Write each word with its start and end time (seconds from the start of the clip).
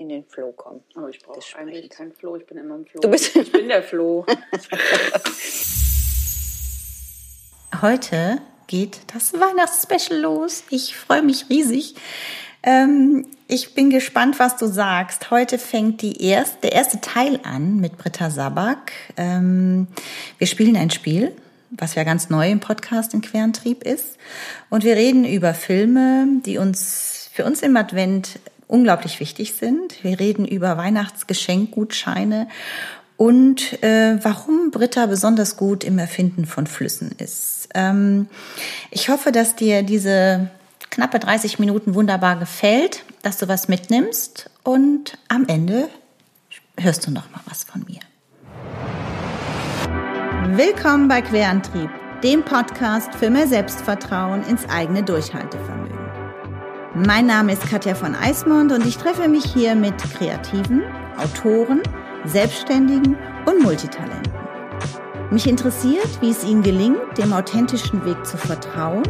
in 0.00 0.08
den 0.08 0.24
Flow 0.24 0.52
kommen. 0.52 0.82
Aber 0.94 1.10
ich 1.10 1.20
brauche 1.20 1.38
eigentlich 1.56 1.90
keinen 1.90 2.12
Flow, 2.12 2.36
ich 2.36 2.46
bin 2.46 2.56
immer 2.56 2.76
im 2.76 2.86
Flow. 2.86 3.00
Du 3.00 3.08
bist 3.08 3.36
ich 3.36 3.52
bin 3.52 3.68
der 3.68 3.82
Flow. 3.82 4.24
Heute 7.82 8.40
geht 8.66 9.00
das 9.14 9.34
Weihnachtsspecial 9.34 10.20
los. 10.20 10.64
Ich 10.70 10.96
freue 10.96 11.22
mich 11.22 11.50
riesig. 11.50 11.94
Ähm, 12.62 13.26
ich 13.46 13.74
bin 13.74 13.90
gespannt, 13.90 14.38
was 14.38 14.56
du 14.56 14.66
sagst. 14.66 15.30
Heute 15.30 15.58
fängt 15.58 16.02
die 16.02 16.22
erst, 16.24 16.62
der 16.62 16.72
erste 16.72 17.00
Teil 17.00 17.40
an 17.42 17.76
mit 17.76 17.96
Britta 17.96 18.30
Sabak. 18.30 18.92
Ähm, 19.16 19.88
wir 20.38 20.46
spielen 20.46 20.76
ein 20.76 20.90
Spiel, 20.90 21.34
was 21.70 21.94
ja 21.94 22.04
ganz 22.04 22.28
neu 22.30 22.50
im 22.50 22.60
Podcast 22.60 23.14
in 23.14 23.22
Querentrieb 23.22 23.82
ist. 23.82 24.18
Und 24.68 24.84
wir 24.84 24.96
reden 24.96 25.24
über 25.24 25.54
Filme, 25.54 26.26
die 26.44 26.58
uns 26.58 27.30
für 27.32 27.44
uns 27.44 27.62
im 27.62 27.76
Advent 27.76 28.38
unglaublich 28.70 29.20
wichtig 29.20 29.54
sind. 29.54 30.02
Wir 30.02 30.18
reden 30.18 30.46
über 30.46 30.76
Weihnachtsgeschenkgutscheine 30.76 32.48
und 33.16 33.82
äh, 33.82 34.18
warum 34.22 34.70
Britta 34.70 35.06
besonders 35.06 35.56
gut 35.56 35.84
im 35.84 35.98
Erfinden 35.98 36.46
von 36.46 36.66
Flüssen 36.66 37.12
ist. 37.18 37.68
Ähm, 37.74 38.28
ich 38.90 39.10
hoffe, 39.10 39.32
dass 39.32 39.56
dir 39.56 39.82
diese 39.82 40.48
knappe 40.90 41.18
30 41.18 41.58
Minuten 41.58 41.94
wunderbar 41.94 42.38
gefällt, 42.38 43.04
dass 43.22 43.38
du 43.38 43.48
was 43.48 43.68
mitnimmst 43.68 44.50
und 44.62 45.18
am 45.28 45.46
Ende 45.48 45.88
hörst 46.78 47.06
du 47.06 47.10
noch 47.10 47.30
mal 47.30 47.40
was 47.46 47.64
von 47.64 47.84
mir. 47.86 48.00
Willkommen 50.56 51.06
bei 51.06 51.20
Querantrieb, 51.20 51.90
dem 52.24 52.44
Podcast 52.44 53.14
für 53.14 53.30
mehr 53.30 53.46
Selbstvertrauen 53.46 54.42
ins 54.44 54.68
eigene 54.68 55.02
Durchhaltevermögen. 55.02 55.79
Mein 57.06 57.24
Name 57.24 57.54
ist 57.54 57.66
Katja 57.66 57.94
von 57.94 58.14
Eismond 58.14 58.72
und 58.72 58.84
ich 58.84 58.98
treffe 58.98 59.26
mich 59.26 59.44
hier 59.44 59.74
mit 59.74 59.96
Kreativen, 60.18 60.82
Autoren, 61.16 61.80
Selbstständigen 62.26 63.16
und 63.46 63.62
Multitalenten. 63.62 64.30
Mich 65.30 65.48
interessiert, 65.48 66.20
wie 66.20 66.28
es 66.28 66.44
ihnen 66.44 66.62
gelingt, 66.62 67.00
dem 67.16 67.32
authentischen 67.32 68.04
Weg 68.04 68.26
zu 68.26 68.36
vertrauen, 68.36 69.04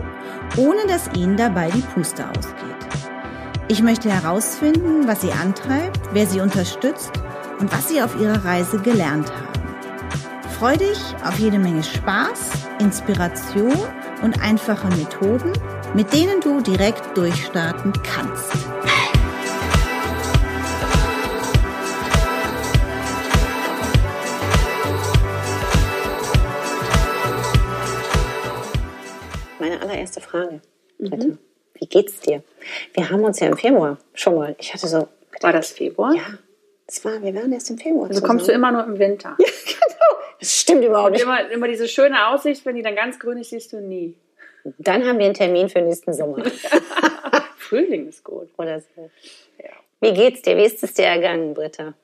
ohne 0.57 0.87
dass 0.87 1.11
ihnen 1.17 1.37
dabei 1.37 1.69
die 1.73 1.81
Puste 1.81 2.29
ausgeht. 2.29 2.55
Ich 3.67 3.83
möchte 3.83 4.09
herausfinden, 4.09 5.09
was 5.09 5.23
sie 5.23 5.33
antreibt, 5.33 6.01
wer 6.13 6.29
sie 6.29 6.41
unterstützt 6.41 7.11
und 7.59 7.73
was 7.73 7.89
sie 7.89 8.01
auf 8.01 8.21
ihrer 8.21 8.45
Reise 8.45 8.79
gelernt 8.79 9.33
haben. 9.33 9.51
Freu 10.61 10.77
dich 10.77 11.01
auf 11.25 11.41
jede 11.41 11.59
Menge 11.59 11.83
Spaß, 11.83 12.51
Inspiration 12.79 13.75
und 14.23 14.41
einfache 14.43 14.87
Methoden, 14.97 15.53
mit 15.95 16.13
denen 16.13 16.41
du 16.41 16.61
direkt 16.61 17.17
durchstarten 17.17 17.93
kannst. 18.05 18.55
Meine 29.59 29.81
allererste 29.81 30.21
Frage. 30.21 30.61
Mhm. 30.99 31.39
Wie 31.75 31.87
geht's 31.87 32.21
dir? 32.21 32.43
Wir 32.95 33.11
haben 33.11 33.25
uns 33.25 33.41
ja 33.41 33.49
im 33.49 33.57
Februar 33.57 33.99
schon 34.15 34.37
mal. 34.37 34.55
Ich 34.59 34.73
hatte 34.73 34.87
so. 34.87 35.09
War 35.41 35.53
das 35.53 35.73
Februar? 35.73 36.15
Ja, 36.15 36.39
es 36.87 37.05
war. 37.05 37.21
Wir 37.23 37.35
waren 37.35 37.53
erst 37.53 37.71
im 37.71 37.79
Februar. 37.79 38.09
Also 38.09 38.23
kommst 38.23 38.47
du 38.47 38.53
immer 38.53 38.71
nur 38.71 38.85
im 38.85 38.99
Winter. 38.99 39.37
Ja, 39.71 39.77
genau. 39.87 40.27
Das 40.41 40.57
stimmt 40.57 40.85
überhaupt 40.85 41.13
nicht. 41.13 41.23
immer, 41.23 41.51
immer 41.51 41.69
diese 41.69 41.87
schöne 41.87 42.29
Aussicht, 42.29 42.65
wenn 42.65 42.75
die 42.75 42.83
dann 42.83 42.95
ganz 42.95 43.19
grün 43.19 43.39
ist, 43.39 43.51
siehst 43.51 43.73
du 43.73 43.81
nie. 43.81 44.15
Dann 44.79 45.07
haben 45.07 45.19
wir 45.19 45.27
einen 45.27 45.35
Termin 45.35 45.69
für 45.69 45.81
nächsten 45.81 46.13
Sommer 46.13 46.43
Frühling 47.57 48.09
ist 48.09 48.25
gut. 48.25 48.49
oder 48.57 48.81
so. 48.81 49.11
Ja. 49.59 49.71
Wie 50.01 50.13
geht's 50.13 50.43
dir? 50.43 50.57
Wie 50.57 50.65
ist 50.65 50.83
es 50.83 50.95
dir 50.95 51.05
ergangen, 51.05 51.55
Britta? 51.55 51.95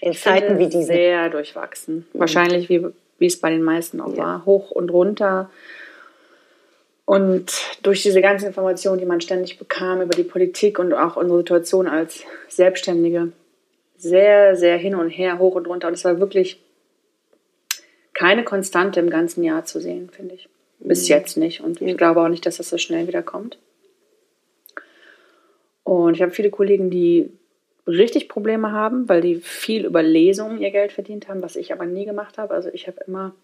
In 0.00 0.12
Zeiten 0.12 0.58
wie 0.58 0.66
diesen. 0.66 0.86
Sehr 0.86 1.30
durchwachsen. 1.30 2.06
Wahrscheinlich, 2.12 2.68
wie, 2.68 2.86
wie 3.18 3.26
es 3.26 3.40
bei 3.40 3.50
den 3.50 3.62
meisten 3.62 4.00
auch 4.00 4.16
war. 4.16 4.44
Hoch 4.44 4.70
und 4.70 4.90
runter. 4.90 5.50
Und 7.04 7.52
durch 7.82 8.02
diese 8.02 8.20
ganzen 8.20 8.46
Informationen, 8.48 8.98
die 8.98 9.06
man 9.06 9.20
ständig 9.20 9.58
bekam 9.58 10.02
über 10.02 10.14
die 10.14 10.24
Politik 10.24 10.78
und 10.78 10.92
auch 10.92 11.16
unsere 11.16 11.38
Situation 11.38 11.86
als 11.86 12.24
Selbstständige, 12.48 13.32
sehr, 13.96 14.56
sehr 14.56 14.76
hin 14.76 14.96
und 14.96 15.08
her, 15.08 15.38
hoch 15.38 15.54
und 15.54 15.68
runter. 15.68 15.88
Und 15.88 15.94
es 15.94 16.04
war 16.04 16.18
wirklich 16.18 16.60
keine 18.12 18.44
Konstante 18.44 18.98
im 18.98 19.08
ganzen 19.08 19.44
Jahr 19.44 19.64
zu 19.64 19.80
sehen, 19.80 20.10
finde 20.10 20.34
ich. 20.34 20.48
Bis 20.78 21.08
jetzt 21.08 21.36
nicht. 21.36 21.60
Und 21.60 21.80
ich 21.80 21.96
glaube 21.96 22.20
auch 22.20 22.28
nicht, 22.28 22.46
dass 22.46 22.58
das 22.58 22.68
so 22.68 22.78
schnell 22.78 23.08
wieder 23.08 23.22
kommt. 23.22 23.58
Und 25.84 26.14
ich 26.14 26.22
habe 26.22 26.32
viele 26.32 26.50
Kollegen, 26.50 26.90
die 26.90 27.30
richtig 27.86 28.28
Probleme 28.28 28.72
haben, 28.72 29.08
weil 29.08 29.20
die 29.20 29.36
viel 29.36 29.86
über 29.86 30.02
Lesungen 30.02 30.60
ihr 30.60 30.70
Geld 30.70 30.92
verdient 30.92 31.28
haben, 31.28 31.42
was 31.42 31.56
ich 31.56 31.72
aber 31.72 31.86
nie 31.86 32.04
gemacht 32.04 32.38
habe. 32.38 32.54
Also 32.54 32.68
ich 32.72 32.86
habe 32.88 32.98
immer 33.06 33.34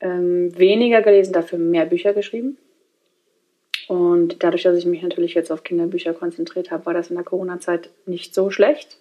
ähm, 0.00 0.56
weniger 0.56 1.02
gelesen, 1.02 1.32
dafür 1.32 1.58
mehr 1.58 1.86
Bücher 1.86 2.12
geschrieben. 2.12 2.58
Und 3.88 4.42
dadurch, 4.44 4.64
dass 4.64 4.76
ich 4.76 4.84
mich 4.84 5.02
natürlich 5.02 5.32
jetzt 5.32 5.50
auf 5.50 5.64
Kinderbücher 5.64 6.12
konzentriert 6.12 6.70
habe, 6.70 6.84
war 6.84 6.92
das 6.92 7.08
in 7.08 7.16
der 7.16 7.24
Corona-Zeit 7.24 7.88
nicht 8.04 8.34
so 8.34 8.50
schlecht. 8.50 8.98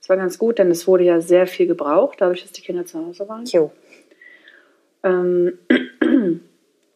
Es 0.00 0.08
war 0.08 0.16
ganz 0.16 0.38
gut, 0.38 0.58
denn 0.58 0.72
es 0.72 0.88
wurde 0.88 1.04
ja 1.04 1.20
sehr 1.20 1.46
viel 1.46 1.68
gebraucht, 1.68 2.20
dadurch, 2.20 2.42
dass 2.42 2.50
die 2.50 2.62
Kinder 2.62 2.84
zu 2.84 2.98
Hause 2.98 3.28
waren. 3.28 3.44
Jo. 3.44 3.70
Ähm, 5.02 5.58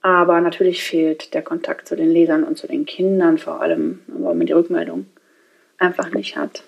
aber 0.02 0.40
natürlich 0.40 0.82
fehlt 0.82 1.34
der 1.34 1.42
Kontakt 1.42 1.88
zu 1.88 1.96
den 1.96 2.10
Lesern 2.10 2.44
und 2.44 2.58
zu 2.58 2.66
den 2.66 2.86
Kindern 2.86 3.38
vor 3.38 3.60
allem, 3.60 4.00
weil 4.06 4.34
man 4.34 4.46
die 4.46 4.52
Rückmeldung 4.52 5.06
einfach 5.78 6.10
nicht 6.12 6.36
hat. 6.36 6.64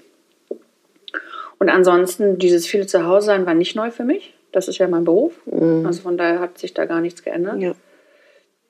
Und 1.58 1.68
ansonsten, 1.68 2.38
dieses 2.38 2.66
viele 2.66 2.86
Zuhause-Sein 2.86 3.46
war 3.46 3.54
nicht 3.54 3.76
neu 3.76 3.90
für 3.90 4.04
mich. 4.04 4.34
Das 4.52 4.68
ist 4.68 4.78
ja 4.78 4.86
mein 4.86 5.04
Beruf. 5.04 5.40
Also 5.84 6.02
von 6.02 6.16
daher 6.16 6.38
hat 6.38 6.58
sich 6.58 6.74
da 6.74 6.84
gar 6.84 7.00
nichts 7.00 7.22
geändert. 7.22 7.60
Ja. 7.60 7.74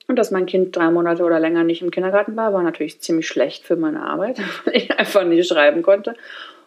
Und 0.07 0.17
dass 0.17 0.31
mein 0.31 0.45
Kind 0.45 0.75
drei 0.75 0.91
Monate 0.91 1.23
oder 1.23 1.39
länger 1.39 1.63
nicht 1.63 1.81
im 1.81 1.91
Kindergarten 1.91 2.35
war, 2.35 2.53
war 2.53 2.63
natürlich 2.63 3.01
ziemlich 3.01 3.27
schlecht 3.27 3.65
für 3.65 3.75
meine 3.75 4.01
Arbeit, 4.01 4.39
weil 4.65 4.77
ich 4.77 4.97
einfach 4.97 5.23
nicht 5.23 5.47
schreiben 5.47 5.81
konnte. 5.81 6.11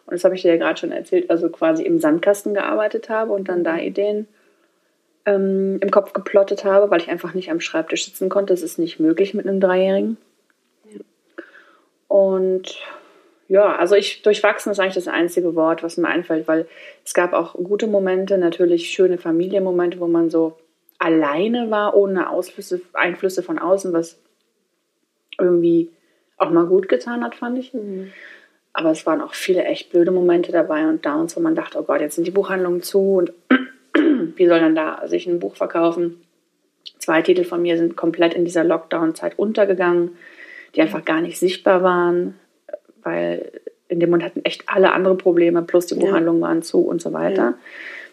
Und 0.05 0.13
das 0.13 0.23
habe 0.23 0.35
ich 0.35 0.41
dir 0.41 0.51
ja 0.51 0.57
gerade 0.57 0.79
schon 0.79 0.91
erzählt, 0.91 1.29
also 1.29 1.49
quasi 1.49 1.83
im 1.83 1.99
Sandkasten 1.99 2.53
gearbeitet 2.53 3.09
habe 3.09 3.31
und 3.31 3.47
dann 3.47 3.63
da 3.63 3.77
Ideen 3.77 4.27
ähm, 5.25 5.79
im 5.81 5.91
Kopf 5.91 6.13
geplottet 6.13 6.65
habe, 6.65 6.89
weil 6.89 7.01
ich 7.01 7.09
einfach 7.09 7.33
nicht 7.33 7.51
am 7.51 7.59
Schreibtisch 7.59 8.05
sitzen 8.05 8.29
konnte. 8.29 8.53
Das 8.53 8.61
ist 8.61 8.79
nicht 8.79 8.99
möglich 8.99 9.33
mit 9.33 9.47
einem 9.47 9.59
Dreijährigen. 9.59 10.17
Und 12.07 12.79
ja, 13.47 13.75
also 13.75 13.95
ich 13.95 14.21
durchwachsen 14.21 14.71
ist 14.71 14.79
eigentlich 14.79 14.95
das 14.95 15.07
einzige 15.07 15.55
Wort, 15.55 15.83
was 15.83 15.97
mir 15.97 16.07
einfällt, 16.07 16.47
weil 16.47 16.67
es 17.03 17.13
gab 17.13 17.33
auch 17.33 17.53
gute 17.53 17.87
Momente, 17.87 18.37
natürlich 18.37 18.89
schöne 18.89 19.17
Familienmomente, 19.17 19.99
wo 19.99 20.07
man 20.07 20.29
so 20.29 20.57
alleine 20.99 21.71
war, 21.71 21.95
ohne 21.95 22.29
Ausflüsse, 22.29 22.81
Einflüsse 22.93 23.41
von 23.41 23.57
außen, 23.57 23.93
was 23.93 24.19
irgendwie 25.39 25.89
auch 26.37 26.51
mal 26.51 26.65
gut 26.65 26.89
getan 26.89 27.23
hat, 27.23 27.35
fand 27.35 27.57
ich. 27.57 27.73
Aber 28.73 28.91
es 28.91 29.05
waren 29.05 29.21
auch 29.21 29.33
viele 29.33 29.63
echt 29.63 29.91
blöde 29.91 30.11
Momente 30.11 30.51
dabei 30.51 30.87
und 30.87 31.05
Downs, 31.05 31.35
wo 31.35 31.39
man 31.39 31.55
dachte, 31.55 31.79
oh 31.79 31.83
Gott, 31.83 32.01
jetzt 32.01 32.15
sind 32.15 32.27
die 32.27 32.31
Buchhandlungen 32.31 32.81
zu 32.81 33.15
und 33.15 33.33
wie 34.39 34.47
soll 34.47 34.59
dann 34.59 34.75
da 34.75 35.07
sich 35.07 35.27
ein 35.27 35.39
Buch 35.39 35.55
verkaufen? 35.55 36.21
Zwei 36.97 37.21
Titel 37.21 37.43
von 37.43 37.61
mir 37.61 37.77
sind 37.77 37.95
komplett 37.95 38.33
in 38.33 38.45
dieser 38.45 38.63
Lockdown-Zeit 38.63 39.37
untergegangen, 39.37 40.17
die 40.75 40.81
einfach 40.81 41.05
gar 41.05 41.21
nicht 41.21 41.37
sichtbar 41.37 41.83
waren, 41.83 42.39
weil 43.03 43.61
in 43.87 43.99
dem 43.99 44.09
Moment 44.09 44.25
hatten 44.25 44.45
echt 44.45 44.63
alle 44.67 44.93
andere 44.93 45.15
Probleme, 45.15 45.61
plus 45.63 45.87
die 45.87 45.95
Buchhandlungen 45.95 46.41
waren 46.41 46.61
zu 46.61 46.81
und 46.81 47.01
so 47.01 47.11
weiter. 47.11 47.55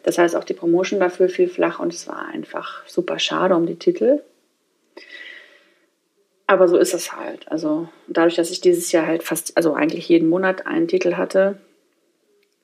Das 0.03 0.19
heißt, 0.19 0.37
auch 0.37 0.45
die 0.45 0.55
Promotion 0.55 1.01
dafür 1.01 1.29
fiel 1.29 1.49
flach 1.49 1.81
und 1.81 1.93
es 1.93 2.09
war 2.09 2.27
einfach 2.27 2.87
super 2.87 3.19
schade 3.19 3.55
um 3.55 3.67
die 3.67 3.77
Titel. 3.77 4.21
Aber 6.47 6.69
so 6.69 6.77
ist 6.77 6.95
es 6.95 7.13
halt. 7.13 7.51
Also 7.51 7.89
dadurch, 8.07 8.37
dass 8.37 8.51
ich 8.51 8.61
dieses 8.61 8.93
Jahr 8.93 9.07
halt 9.07 9.23
fast, 9.23 9.57
also 9.57 9.75
eigentlich 9.75 10.09
jeden 10.09 10.29
Monat 10.29 10.67
einen 10.67 10.89
Titel 10.89 11.15
hatte, 11.15 11.59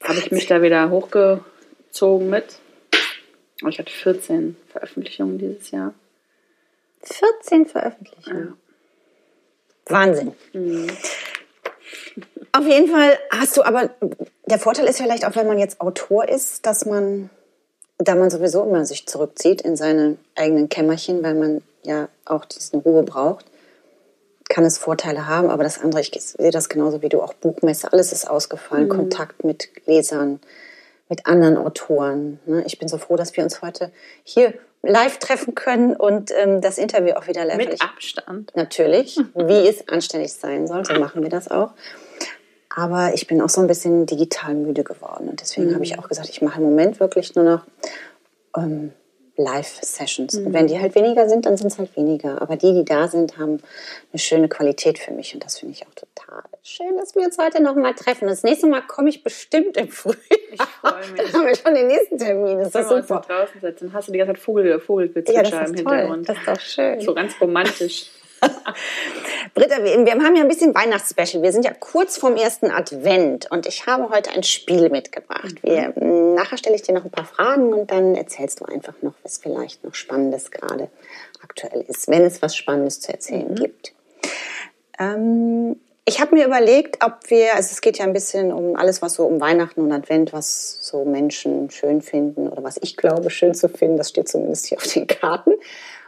habe 0.03 0.19
ich 0.19 0.31
mich 0.31 0.47
da 0.47 0.63
wieder 0.63 0.91
hochgezogen 0.91 2.31
mit. 2.31 2.61
Und 3.63 3.71
Ich 3.71 3.79
hatte 3.79 3.93
14 3.93 4.57
Veröffentlichungen 4.69 5.39
dieses 5.39 5.71
Jahr. 5.71 5.95
14 7.03 7.67
Veröffentlichungen. 7.67 8.55
Wahnsinn. 9.87 10.33
Auf 12.53 12.67
jeden 12.67 12.91
Fall 12.91 13.19
hast 13.31 13.57
du 13.57 13.63
aber, 13.63 13.91
der 14.47 14.59
Vorteil 14.59 14.87
ist 14.87 15.01
vielleicht 15.01 15.25
auch, 15.25 15.35
wenn 15.37 15.47
man 15.47 15.59
jetzt 15.59 15.81
Autor 15.81 16.29
ist, 16.29 16.67
dass 16.67 16.85
man, 16.85 17.31
da 17.99 18.15
man 18.15 18.31
sowieso 18.31 18.63
immer 18.65 18.85
sich 18.85 19.07
zurückzieht 19.07 19.63
in 19.63 19.77
seine 19.77 20.17
eigenen 20.35 20.69
Kämmerchen, 20.69 21.23
weil 21.23 21.35
man 21.35 21.63
ja 21.83 22.09
auch 22.25 22.45
diesen 22.45 22.81
Ruhe 22.81 23.03
braucht, 23.03 23.47
kann 24.49 24.65
es 24.65 24.79
Vorteile 24.79 25.27
haben. 25.27 25.51
Aber 25.51 25.65
das 25.65 25.81
andere, 25.81 26.03
ich 26.03 26.13
sehe 26.13 26.51
das 26.51 26.69
genauso 26.69 27.03
wie 27.03 27.09
du, 27.09 27.23
auch 27.23 27.35
Buchmesse, 27.35 27.93
alles 27.93 28.13
ist 28.13 28.29
ausgefallen, 28.29 28.89
Kontakt 28.89 29.45
mit 29.45 29.71
Lesern, 29.87 30.41
mit 31.13 31.27
anderen 31.27 31.59
Autoren. 31.59 32.41
ne? 32.47 32.63
Ich 32.65 32.79
bin 32.79 32.89
so 32.89 32.97
froh, 32.97 33.17
dass 33.17 33.37
wir 33.37 33.45
uns 33.45 33.61
heute 33.61 33.93
hier 34.25 34.55
live 34.83 35.19
treffen 35.19 35.55
können 35.55 35.95
und 35.95 36.31
ähm, 36.35 36.63
das 36.63 36.79
Interview 36.79 37.13
auch 37.13 37.29
wieder 37.29 37.45
live. 37.45 37.59
Mit 37.59 37.83
Abstand. 37.83 38.51
Natürlich, 38.57 39.19
wie 39.35 39.69
es 39.69 39.87
anständig 39.89 40.33
sein 40.33 40.67
soll, 40.67 40.87
so 40.87 40.95
machen 40.95 41.23
wir 41.23 41.29
das 41.29 41.51
auch. 41.51 41.75
Aber 42.75 43.13
ich 43.13 43.27
bin 43.27 43.43
auch 43.43 43.51
so 43.51 43.61
ein 43.61 43.67
bisschen 43.67 44.07
digital 44.07 44.55
müde 44.55 44.85
geworden. 44.85 45.29
Und 45.29 45.43
deswegen 45.43 45.75
habe 45.75 45.85
ich 45.85 45.99
auch 45.99 46.09
gesagt, 46.09 46.31
ich 46.31 46.41
mache 46.41 46.63
im 46.63 46.65
Moment 46.65 46.99
wirklich 46.99 47.35
nur 47.35 47.45
noch 47.45 47.67
ähm, 48.57 48.93
Live-Sessions. 49.37 50.35
Und 50.35 50.53
wenn 50.53 50.67
die 50.67 50.79
halt 50.79 50.95
weniger 50.95 51.29
sind, 51.29 51.47
dann 51.47 51.57
sind 51.57 51.69
es 51.69 51.79
halt 51.79 51.97
weniger. 51.97 52.41
Aber 52.43 52.57
die, 52.57 52.73
die 52.75 52.85
da 52.85 53.09
sind, 53.09 53.39
haben 53.39 53.61
eine 54.13 54.19
schöne 54.19 54.49
Qualität 54.49 54.99
für 54.99 55.13
mich. 55.13 55.35
Und 55.35 55.45
das 55.45 55.59
finde 55.59 55.75
ich 55.75 55.87
auch 55.87 55.95
total 55.95 56.43
schön, 56.63 56.97
dass 56.97 57.15
wir 57.15 57.23
uns 57.23 57.39
heute 57.39 57.63
noch 57.63 57.75
mal 57.75 57.95
treffen. 57.95 58.29
Das 58.29 58.43
nächste 58.43 58.67
Mal 58.69 58.83
komme 58.83 59.09
ich 59.09 59.23
bestimmt 59.23 59.77
im 59.77 59.89
Frühjahr. 59.89 60.19
Ich 60.53 60.63
freue 60.63 61.09
mich. 61.11 61.23
Dann 61.23 61.33
haben 61.41 61.47
wir 61.47 61.57
schon 61.57 61.75
den 61.75 61.87
nächsten 61.89 62.19
Termin. 62.19 62.59
Das 62.59 62.75
ist 62.75 62.89
super. 62.89 63.23
draußen 63.27 63.61
setzen, 63.61 63.93
hast 63.93 64.09
du 64.09 64.13
die 64.13 64.19
ganze 64.19 64.35
Zeit 64.35 64.43
Vogel, 64.43 64.67
Ja, 64.67 64.79
Vogelgezwitscher 64.79 65.43
das 65.43 65.71
im. 65.71 65.77
Hintergrund. 65.77 66.29
Das 66.29 66.39
ist 66.39 66.49
doch 66.49 66.61
schön. 66.61 67.01
So 67.01 67.15
ganz 67.15 67.35
romantisch. 67.41 68.11
Britta, 69.55 69.83
wir, 69.85 70.05
wir 70.05 70.13
haben 70.13 70.37
ja 70.37 70.43
ein 70.43 70.49
bisschen 70.49 70.75
Weihnachtsspecial. 70.75 71.43
Wir 71.43 71.53
sind 71.53 71.65
ja 71.65 71.73
kurz 71.73 72.17
vorm 72.17 72.37
ersten 72.37 72.71
Advent 72.71 73.51
und 73.51 73.67
ich 73.67 73.87
habe 73.87 74.09
heute 74.11 74.31
ein 74.31 74.43
Spiel 74.43 74.91
mitgebracht. 74.91 75.63
Wir, 75.63 75.93
nachher 75.97 76.59
stelle 76.59 76.77
ich 76.77 76.83
dir 76.83 76.95
noch 76.95 77.05
ein 77.05 77.11
paar 77.11 77.25
Fragen 77.25 77.73
und 77.73 77.91
dann 77.91 78.15
erzählst 78.15 78.61
du 78.61 78.65
einfach 78.65 78.95
noch, 79.03 79.15
was 79.23 79.39
vielleicht 79.39 79.85
noch 79.85 79.95
Spannendes 79.95 80.51
gerade 80.51 80.91
aktuell 81.43 81.85
ist, 81.89 82.09
wenn 82.09 82.23
es 82.23 82.43
was 82.43 82.57
Spannendes 82.57 83.01
zu 83.01 83.13
erzählen 83.13 83.55
gibt. 83.55 83.93
Ähm, 84.99 85.77
ich 86.05 86.21
habe 86.21 86.35
mir 86.35 86.47
überlegt, 86.47 87.05
ob 87.05 87.31
wir, 87.31 87.55
also 87.55 87.71
es 87.71 87.81
geht 87.81 87.99
ja 87.99 88.05
ein 88.05 88.13
bisschen 88.13 88.53
um 88.53 88.75
alles, 88.75 89.03
was 89.03 89.15
so 89.15 89.25
um 89.25 89.41
Weihnachten 89.41 89.83
und 89.83 89.93
Advent, 89.93 90.33
was 90.33 90.85
so 90.85 91.05
Menschen 91.05 91.71
schön 91.71 92.03
finden 92.03 92.49
oder 92.49 92.65
was 92.65 92.77
ich 92.83 92.97
glaube 92.97 93.31
schön 93.31 93.55
zu 93.55 93.69
finden, 93.69 93.97
das 93.99 94.09
steht 94.09 94.29
zumindest 94.29 94.67
hier 94.67 94.79
auf 94.79 94.87
den 94.93 95.07
Karten. 95.07 95.53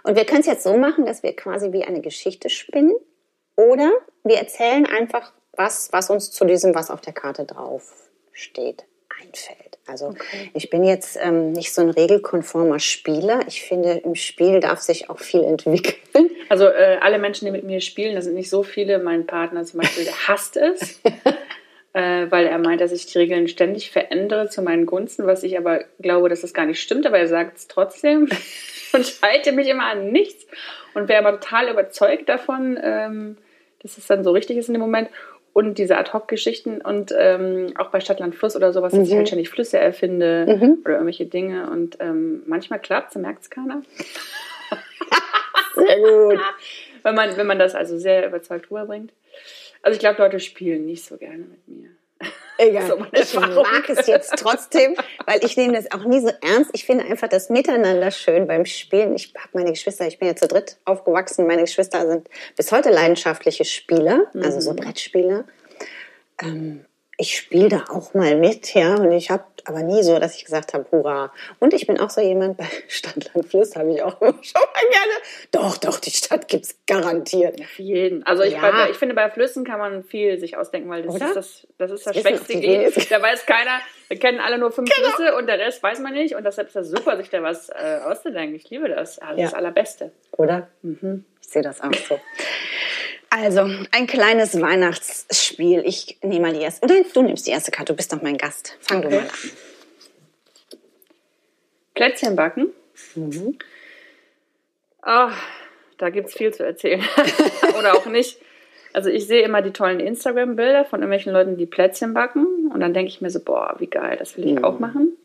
Und 0.04 0.16
wir 0.16 0.24
können 0.26 0.40
es 0.40 0.46
jetzt 0.46 0.62
so 0.62 0.76
machen, 0.76 1.06
dass 1.06 1.22
wir 1.22 1.34
quasi 1.34 1.72
wie 1.72 1.84
eine 1.84 2.02
Geschichte 2.02 2.50
spinnen 2.50 2.94
oder 3.56 3.90
wir 4.22 4.36
erzählen 4.36 4.86
einfach 4.86 5.32
was, 5.52 5.92
was 5.92 6.10
uns 6.10 6.30
zu 6.30 6.44
diesem, 6.44 6.74
was 6.74 6.90
auf 6.90 7.00
der 7.00 7.14
Karte 7.14 7.44
drauf 7.44 7.92
steht, 8.32 8.84
einfällt. 9.20 9.78
Also 9.86 10.14
ich 10.52 10.70
bin 10.70 10.84
jetzt 10.84 11.18
ähm, 11.20 11.52
nicht 11.52 11.72
so 11.72 11.82
ein 11.82 11.90
regelkonformer 11.90 12.80
Spieler. 12.80 13.40
Ich 13.46 13.62
finde, 13.62 13.92
im 13.92 14.14
Spiel 14.14 14.60
darf 14.60 14.80
sich 14.80 15.10
auch 15.10 15.18
viel 15.18 15.42
entwickeln. 15.42 16.30
Also 16.48 16.66
äh, 16.66 16.98
alle 17.00 17.18
Menschen, 17.18 17.46
die 17.46 17.50
mit 17.50 17.64
mir 17.64 17.80
spielen, 17.80 18.14
das 18.14 18.24
sind 18.24 18.34
nicht 18.34 18.50
so 18.50 18.62
viele. 18.62 18.98
Mein 18.98 19.26
Partner 19.26 19.64
zum 19.64 19.80
Beispiel, 19.80 20.04
der 20.04 20.28
hasst 20.28 20.56
es, 20.56 21.00
äh, 21.94 22.30
weil 22.30 22.46
er 22.46 22.58
meint, 22.58 22.80
dass 22.80 22.92
ich 22.92 23.06
die 23.06 23.18
Regeln 23.18 23.48
ständig 23.48 23.90
verändere 23.90 24.48
zu 24.48 24.62
meinen 24.62 24.84
Gunsten, 24.84 25.26
was 25.26 25.42
ich 25.42 25.56
aber 25.56 25.84
glaube, 26.00 26.28
dass 26.28 26.42
das 26.42 26.52
gar 26.52 26.66
nicht 26.66 26.82
stimmt, 26.82 27.06
aber 27.06 27.18
er 27.18 27.28
sagt 27.28 27.56
es 27.56 27.68
trotzdem 27.68 28.28
und 28.92 29.18
halte 29.22 29.52
mich 29.52 29.68
immer 29.68 29.86
an 29.86 30.10
nichts 30.10 30.46
und 30.94 31.08
wäre 31.08 31.26
aber 31.26 31.40
total 31.40 31.70
überzeugt 31.70 32.28
davon, 32.28 32.78
ähm, 32.82 33.38
dass 33.80 33.96
es 33.96 34.06
dann 34.06 34.24
so 34.24 34.32
richtig 34.32 34.56
ist 34.56 34.68
in 34.68 34.74
dem 34.74 34.80
Moment. 34.80 35.08
Und 35.52 35.78
diese 35.78 35.96
Ad-Hoc-Geschichten 35.96 36.80
und 36.80 37.14
ähm, 37.16 37.74
auch 37.78 37.90
bei 37.90 38.00
Stadtland 38.00 38.34
Fluss 38.34 38.56
oder 38.56 38.72
sowas, 38.72 38.92
dass 38.92 39.06
ich 39.06 39.14
halt 39.14 39.28
ständig 39.28 39.50
Flüsse 39.50 39.78
erfinde 39.78 40.46
oder 40.84 40.94
irgendwelche 40.94 41.26
Dinge. 41.26 41.70
Und 41.70 41.98
ähm, 42.00 42.42
manchmal 42.46 42.80
klappt 42.80 43.14
es, 43.14 43.22
merkt 43.22 43.42
es 43.42 43.50
keiner. 43.50 43.82
Sehr 45.76 45.98
gut. 45.98 46.40
wenn 47.04 47.14
man, 47.14 47.36
wenn 47.36 47.46
man 47.46 47.58
das 47.58 47.76
also 47.76 47.98
sehr 47.98 48.26
überzeugt 48.26 48.70
rüberbringt. 48.70 49.12
Also 49.84 49.96
ich 49.96 50.00
glaube, 50.00 50.22
Leute 50.22 50.40
spielen 50.40 50.86
nicht 50.86 51.04
so 51.04 51.18
gerne 51.18 51.44
mit 51.44 51.68
mir. 51.68 51.90
Egal. 52.56 52.88
So 53.14 53.40
ich 53.42 53.54
mag 53.54 53.88
es 53.88 54.06
jetzt 54.06 54.34
trotzdem, 54.38 54.96
weil 55.26 55.44
ich 55.44 55.58
nehme 55.58 55.74
das 55.74 55.90
auch 55.92 56.04
nie 56.04 56.20
so 56.20 56.30
ernst. 56.40 56.70
Ich 56.72 56.86
finde 56.86 57.04
einfach 57.04 57.28
das 57.28 57.50
Miteinander 57.50 58.10
schön 58.10 58.46
beim 58.46 58.64
Spielen. 58.64 59.14
Ich 59.14 59.34
habe 59.36 59.50
meine 59.52 59.70
Geschwister, 59.70 60.06
ich 60.06 60.18
bin 60.18 60.28
ja 60.28 60.36
zu 60.36 60.48
dritt 60.48 60.78
aufgewachsen. 60.86 61.46
Meine 61.46 61.62
Geschwister 61.62 62.06
sind 62.08 62.30
bis 62.56 62.72
heute 62.72 62.90
leidenschaftliche 62.90 63.66
Spieler, 63.66 64.30
also 64.40 64.60
so 64.60 64.74
Brettspieler. 64.74 65.44
Ähm, 66.40 66.86
ich 67.16 67.36
spiele 67.36 67.68
da 67.68 67.84
auch 67.90 68.12
mal 68.14 68.36
mit, 68.36 68.74
ja, 68.74 68.96
und 68.96 69.12
ich 69.12 69.30
habe 69.30 69.44
aber 69.66 69.82
nie 69.82 70.02
so, 70.02 70.18
dass 70.18 70.36
ich 70.36 70.44
gesagt 70.44 70.74
habe, 70.74 70.84
hurra. 70.90 71.32
Und 71.58 71.72
ich 71.72 71.86
bin 71.86 71.98
auch 71.98 72.10
so 72.10 72.20
jemand, 72.20 72.56
bei 72.58 72.66
Stadtland 72.88 73.48
Fluss 73.48 73.76
habe 73.76 73.92
ich 73.94 74.02
auch 74.02 74.18
schon 74.20 74.28
mal 74.30 74.88
gerne. 74.90 75.12
Doch, 75.52 75.76
doch, 75.78 75.98
die 76.00 76.10
Stadt 76.10 76.48
gibt's 76.48 76.76
garantiert. 76.86 77.60
Für 77.64 77.82
jeden. 77.82 78.26
Also 78.26 78.42
ich, 78.42 78.52
Ja. 78.54 78.60
bei, 78.70 78.90
ich 78.90 78.96
finde, 78.96 79.14
bei 79.14 79.30
Flüssen 79.30 79.64
kann 79.64 79.78
man 79.78 80.02
viel 80.04 80.38
sich 80.38 80.56
ausdenken, 80.56 80.90
weil 80.90 81.02
das 81.02 81.14
Oder? 81.14 81.26
ist 81.28 81.36
das, 81.36 81.66
das, 81.78 81.90
ist 81.92 82.06
das 82.06 82.14
Das 82.14 82.22
schwächste 82.22 82.54
wenigsten. 82.60 83.06
Da 83.08 83.22
weiß 83.22 83.46
keiner, 83.46 83.78
wir 84.08 84.18
kennen 84.18 84.40
alle 84.40 84.58
nur 84.58 84.70
fünf 84.72 84.90
Genau. 84.94 85.08
Flüsse 85.10 85.34
und 85.36 85.46
der 85.46 85.58
Rest 85.58 85.82
weiß 85.82 86.00
man 86.00 86.12
nicht. 86.12 86.34
Und 86.34 86.44
deshalb 86.44 86.66
ist 86.68 86.76
das 86.76 86.88
super, 86.90 87.16
sich 87.16 87.30
da 87.30 87.42
was 87.42 87.70
äh, 87.70 88.00
auszudenken. 88.04 88.54
Ich 88.56 88.68
liebe 88.70 88.88
das. 88.88 89.18
Also 89.18 89.40
Ja. 89.40 89.46
Das 89.46 89.54
Allerbeste. 89.54 90.12
Oder? 90.32 90.68
Ich 90.82 91.48
sehe 91.48 91.62
das 91.62 91.80
auch 91.80 91.94
so. 91.94 92.18
Also, 93.36 93.68
ein 93.90 94.06
kleines 94.06 94.60
Weihnachtsspiel. 94.60 95.82
Ich 95.84 96.18
nehme 96.22 96.46
mal 96.46 96.52
die 96.54 96.60
erste. 96.60 96.86
Nein, 96.86 97.04
du 97.12 97.22
nimmst 97.22 97.46
die 97.46 97.50
erste 97.50 97.72
Karte. 97.72 97.92
Du 97.92 97.96
bist 97.96 98.12
doch 98.12 98.22
mein 98.22 98.36
Gast. 98.38 98.76
Fang 98.80 99.02
du 99.02 99.08
Okay. 99.08 99.16
mal 99.16 99.22
an. 99.24 99.34
Plätzchen 101.94 102.36
backen. 102.36 102.68
Mhm. 103.16 103.58
Ah, 105.02 105.32
da 105.98 106.10
gibt 106.10 106.28
es 106.28 106.34
viel 106.34 106.52
zu 106.54 106.64
erzählen. 106.64 107.02
Oder 107.78 107.94
auch 107.94 108.06
nicht. 108.06 108.38
Also 108.92 109.10
ich 109.10 109.26
sehe 109.26 109.42
immer 109.42 109.62
die 109.62 109.72
tollen 109.72 109.98
Instagram-Bilder 110.00 110.84
von 110.84 111.00
irgendwelchen 111.00 111.32
Leuten, 111.32 111.56
die 111.56 111.66
Plätzchen 111.66 112.14
backen. 112.14 112.70
Und 112.72 112.78
dann 112.80 112.94
denke 112.94 113.08
ich 113.08 113.20
mir 113.20 113.30
so, 113.30 113.40
boah, 113.40 113.74
wie 113.78 113.88
geil, 113.88 114.16
das 114.18 114.36
will 114.36 114.46
ich 114.46 114.52
Mhm. 114.54 114.64
auch 114.64 114.78
machen. 114.78 115.16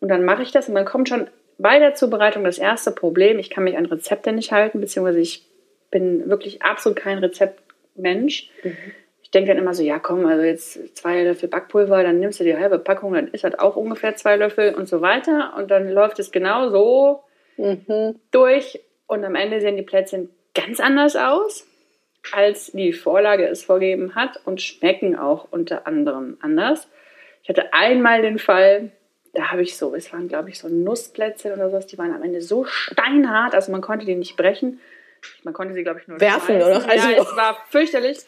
Und 0.00 0.08
dann 0.08 0.24
mache 0.24 0.42
ich 0.44 0.52
das 0.52 0.68
und 0.68 0.74
dann 0.76 0.84
kommt 0.84 1.08
schon 1.08 1.28
bei 1.58 1.78
der 1.80 1.94
Zubereitung 1.94 2.44
das 2.44 2.58
erste 2.58 2.90
Problem. 2.92 3.38
Ich 3.40 3.50
kann 3.50 3.64
mich 3.64 3.76
an 3.76 3.86
Rezepte 3.86 4.32
nicht 4.32 4.52
halten, 4.52 4.80
beziehungsweise 4.80 5.18
ich 5.20 5.44
bin 5.90 6.28
wirklich 6.28 6.62
absolut 6.62 6.98
kein 6.98 7.18
Rezeptmensch. 7.18 8.50
Ich 9.22 9.30
denke 9.30 9.48
dann 9.48 9.58
immer 9.58 9.74
so, 9.74 9.82
ja 9.82 9.98
komm, 9.98 10.24
also 10.26 10.44
jetzt 10.44 10.96
zwei 10.96 11.22
Löffel 11.24 11.48
Backpulver, 11.48 12.02
dann 12.02 12.20
nimmst 12.20 12.38
du 12.40 12.44
die 12.44 12.56
halbe 12.56 12.78
Packung, 12.78 13.14
dann 13.14 13.28
ist 13.28 13.44
das 13.44 13.58
auch 13.58 13.76
ungefähr 13.76 14.14
zwei 14.14 14.36
Löffel 14.36 14.74
und 14.74 14.88
so 14.88 15.00
weiter. 15.00 15.54
Und 15.56 15.70
dann 15.70 15.90
läuft 15.90 16.18
es 16.18 16.30
genau 16.30 16.70
so 16.70 17.24
durch 18.30 18.80
und 19.06 19.24
am 19.24 19.34
Ende 19.34 19.60
sehen 19.60 19.76
die 19.76 19.82
Plätzchen 19.82 20.30
ganz 20.54 20.78
anders 20.80 21.16
aus, 21.16 21.66
als 22.32 22.72
die 22.72 22.92
Vorlage 22.92 23.46
es 23.46 23.64
vorgegeben 23.64 24.14
hat 24.14 24.40
und 24.44 24.60
schmecken 24.60 25.16
auch 25.16 25.48
unter 25.50 25.86
anderem 25.86 26.36
anders. 26.40 26.88
Ich 27.42 27.48
hatte 27.48 27.72
einmal 27.72 28.22
den 28.22 28.38
Fall, 28.38 28.90
da 29.32 29.52
habe 29.52 29.62
ich 29.62 29.76
so, 29.76 29.94
es 29.94 30.12
waren 30.12 30.28
glaube 30.28 30.50
ich 30.50 30.58
so 30.58 30.68
Nussplätzchen 30.68 31.52
oder 31.52 31.70
sowas, 31.70 31.86
die 31.86 31.98
waren 31.98 32.12
am 32.12 32.22
Ende 32.22 32.40
so 32.42 32.64
steinhart, 32.64 33.54
also 33.54 33.70
man 33.72 33.80
konnte 33.80 34.06
die 34.06 34.16
nicht 34.16 34.36
brechen. 34.36 34.80
Man 35.44 35.54
konnte 35.54 35.74
sie, 35.74 35.82
glaube 35.82 36.00
ich, 36.00 36.08
nur 36.08 36.20
Werfen 36.20 36.60
schmeißen. 36.60 36.72
noch, 36.72 36.88
also- 36.88 37.08
ja, 37.08 37.22
es 37.22 37.36
war 37.36 37.56
fürchterlich. 37.70 38.18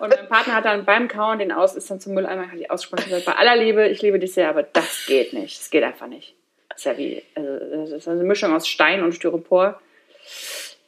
Und 0.00 0.10
mein 0.14 0.28
Partner 0.28 0.54
hat 0.56 0.64
dann 0.64 0.84
beim 0.84 1.08
Kauen 1.08 1.38
den 1.38 1.52
aus, 1.52 1.74
ist 1.76 1.90
dann 1.90 2.00
zum 2.00 2.14
Mülleimer, 2.14 2.50
hat 2.50 2.58
die 2.58 2.68
ausgesprochen 2.70 3.04
gesagt, 3.04 3.24
bei 3.26 3.34
aller 3.34 3.56
Liebe, 3.56 3.86
ich 3.88 4.02
liebe 4.02 4.18
dich 4.18 4.34
sehr, 4.34 4.48
aber 4.48 4.62
das 4.62 5.06
geht 5.06 5.32
nicht. 5.32 5.58
Das 5.58 5.70
geht 5.70 5.82
einfach 5.84 6.06
nicht. 6.08 6.34
Das 6.68 6.78
ist 6.78 6.84
ja 6.84 6.98
wie, 6.98 7.22
also, 7.34 7.58
das 7.82 7.90
ist 7.92 8.08
eine 8.08 8.24
Mischung 8.24 8.54
aus 8.54 8.66
Stein 8.68 9.02
und 9.02 9.12
Styropor. 9.14 9.80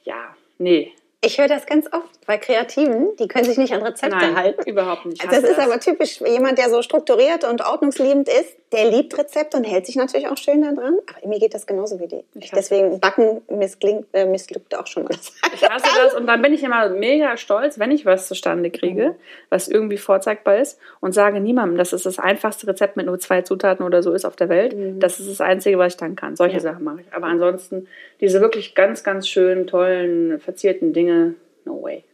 Ja, 0.04 0.34
nee. 0.58 0.92
Ich 1.20 1.38
höre 1.38 1.48
das 1.48 1.66
ganz 1.66 1.86
oft 1.92 2.24
bei 2.26 2.38
Kreativen. 2.38 3.16
Die 3.16 3.26
können 3.26 3.44
sich 3.44 3.58
nicht 3.58 3.72
an 3.72 3.82
Rezepte 3.82 4.16
Nein, 4.16 4.36
halten. 4.36 4.62
überhaupt 4.70 5.04
nicht. 5.06 5.22
Ich 5.22 5.28
Das 5.28 5.42
ist 5.42 5.58
aber 5.58 5.80
typisch. 5.80 6.20
Jemand, 6.20 6.58
der 6.58 6.70
so 6.70 6.80
strukturiert 6.80 7.42
und 7.42 7.60
ordnungsliebend 7.64 8.28
ist, 8.28 8.56
der 8.72 8.90
liebt 8.90 9.16
Rezepte 9.16 9.56
und 9.56 9.64
hält 9.64 9.86
sich 9.86 9.96
natürlich 9.96 10.28
auch 10.28 10.36
schön 10.36 10.62
daran. 10.62 10.98
Aber 11.16 11.28
mir 11.28 11.38
geht 11.38 11.54
das 11.54 11.66
genauso 11.66 11.98
wie 12.00 12.06
dir. 12.06 12.22
Deswegen 12.34 13.00
Backen 13.00 13.42
misslingt, 13.48 14.06
äh, 14.12 14.26
missglückt 14.26 14.76
auch 14.76 14.86
schon 14.86 15.04
mal. 15.04 15.10
Ich 15.54 15.68
hasse 15.68 15.88
das 15.96 16.14
und 16.14 16.26
dann 16.26 16.42
bin 16.42 16.52
ich 16.52 16.62
immer 16.62 16.88
mega 16.90 17.36
stolz, 17.36 17.78
wenn 17.78 17.90
ich 17.90 18.04
was 18.04 18.28
zustande 18.28 18.70
kriege, 18.70 19.16
was 19.48 19.66
irgendwie 19.66 19.96
vorzeigbar 19.96 20.58
ist 20.58 20.78
und 21.00 21.12
sage 21.12 21.40
niemandem, 21.40 21.78
dass 21.78 21.92
es 21.92 22.02
das 22.02 22.18
einfachste 22.18 22.66
Rezept 22.66 22.96
mit 22.96 23.06
nur 23.06 23.18
zwei 23.18 23.42
Zutaten 23.42 23.84
oder 23.84 24.02
so 24.02 24.12
ist 24.12 24.24
auf 24.24 24.36
der 24.36 24.48
Welt. 24.48 24.76
Das 25.02 25.18
ist 25.18 25.28
das 25.28 25.40
Einzige, 25.40 25.78
was 25.78 25.94
ich 25.94 25.96
dann 25.96 26.16
kann. 26.16 26.36
Solche 26.36 26.60
Sachen 26.60 26.84
mache 26.84 27.00
ich. 27.00 27.12
Aber 27.12 27.26
ansonsten 27.26 27.88
diese 28.20 28.40
wirklich 28.40 28.74
ganz, 28.74 29.02
ganz 29.02 29.28
schönen, 29.28 29.66
tollen, 29.66 30.38
verzierten 30.40 30.92
Dinge, 30.92 31.34
no 31.64 31.82
way. 31.82 32.04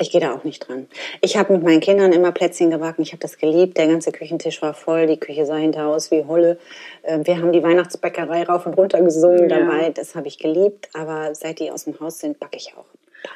Ich 0.00 0.10
gehe 0.10 0.20
da 0.20 0.34
auch 0.34 0.42
nicht 0.42 0.66
dran. 0.68 0.88
Ich 1.20 1.36
habe 1.36 1.52
mit 1.52 1.62
meinen 1.62 1.78
Kindern 1.80 2.12
immer 2.12 2.32
Plätzchen 2.32 2.70
gebacken. 2.70 3.02
Ich 3.02 3.12
habe 3.12 3.20
das 3.20 3.38
geliebt. 3.38 3.78
Der 3.78 3.86
ganze 3.86 4.10
Küchentisch 4.10 4.60
war 4.60 4.74
voll. 4.74 5.06
Die 5.06 5.20
Küche 5.20 5.46
sah 5.46 5.54
hinterher 5.56 5.88
aus 5.88 6.10
wie 6.10 6.24
Holle. 6.24 6.58
Äh, 7.02 7.20
Wir 7.24 7.38
haben 7.38 7.52
die 7.52 7.62
Weihnachtsbäckerei 7.62 8.42
rauf 8.42 8.66
und 8.66 8.74
runter 8.74 9.00
gesungen 9.02 9.48
Ja. 9.48 9.60
dabei. 9.60 9.90
Das 9.90 10.16
habe 10.16 10.26
ich 10.26 10.38
geliebt. 10.40 10.88
Aber 10.94 11.32
seit 11.36 11.60
die 11.60 11.70
aus 11.70 11.84
dem 11.84 11.98
Haus 12.00 12.18
sind, 12.18 12.40
backe 12.40 12.56
ich 12.56 12.74
auch. 12.76 12.86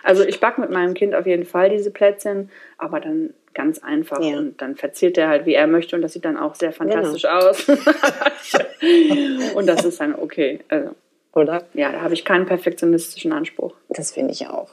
Also 0.02 0.24
ich 0.24 0.40
backe 0.40 0.60
mit 0.60 0.70
meinem 0.70 0.94
Kind 0.94 1.14
auf 1.14 1.26
jeden 1.26 1.46
Fall 1.46 1.70
diese 1.70 1.90
Plätzchen, 1.92 2.50
aber 2.76 2.98
dann 3.00 3.32
ganz 3.54 3.78
einfach 3.82 4.20
Ja. 4.20 4.36
und 4.36 4.60
dann 4.60 4.76
verziert 4.76 5.16
er 5.16 5.28
halt, 5.28 5.46
wie 5.46 5.54
er 5.54 5.66
möchte 5.66 5.96
und 5.96 6.02
das 6.02 6.12
sieht 6.12 6.24
dann 6.24 6.36
auch 6.36 6.54
sehr 6.56 6.72
fantastisch 6.72 7.24
aus. 7.24 7.66
und 9.54 9.66
das 9.66 9.84
ist 9.84 10.00
dann 10.00 10.14
okay. 10.14 10.60
Also, 10.68 10.90
Oder? 11.34 11.64
ja, 11.74 11.90
da 11.92 12.00
habe 12.02 12.14
ich 12.14 12.24
keinen 12.24 12.46
perfektionistischen 12.46 13.32
Anspruch. 13.32 13.74
Das 13.88 14.12
finde 14.12 14.32
ich 14.32 14.46
auch. 14.48 14.68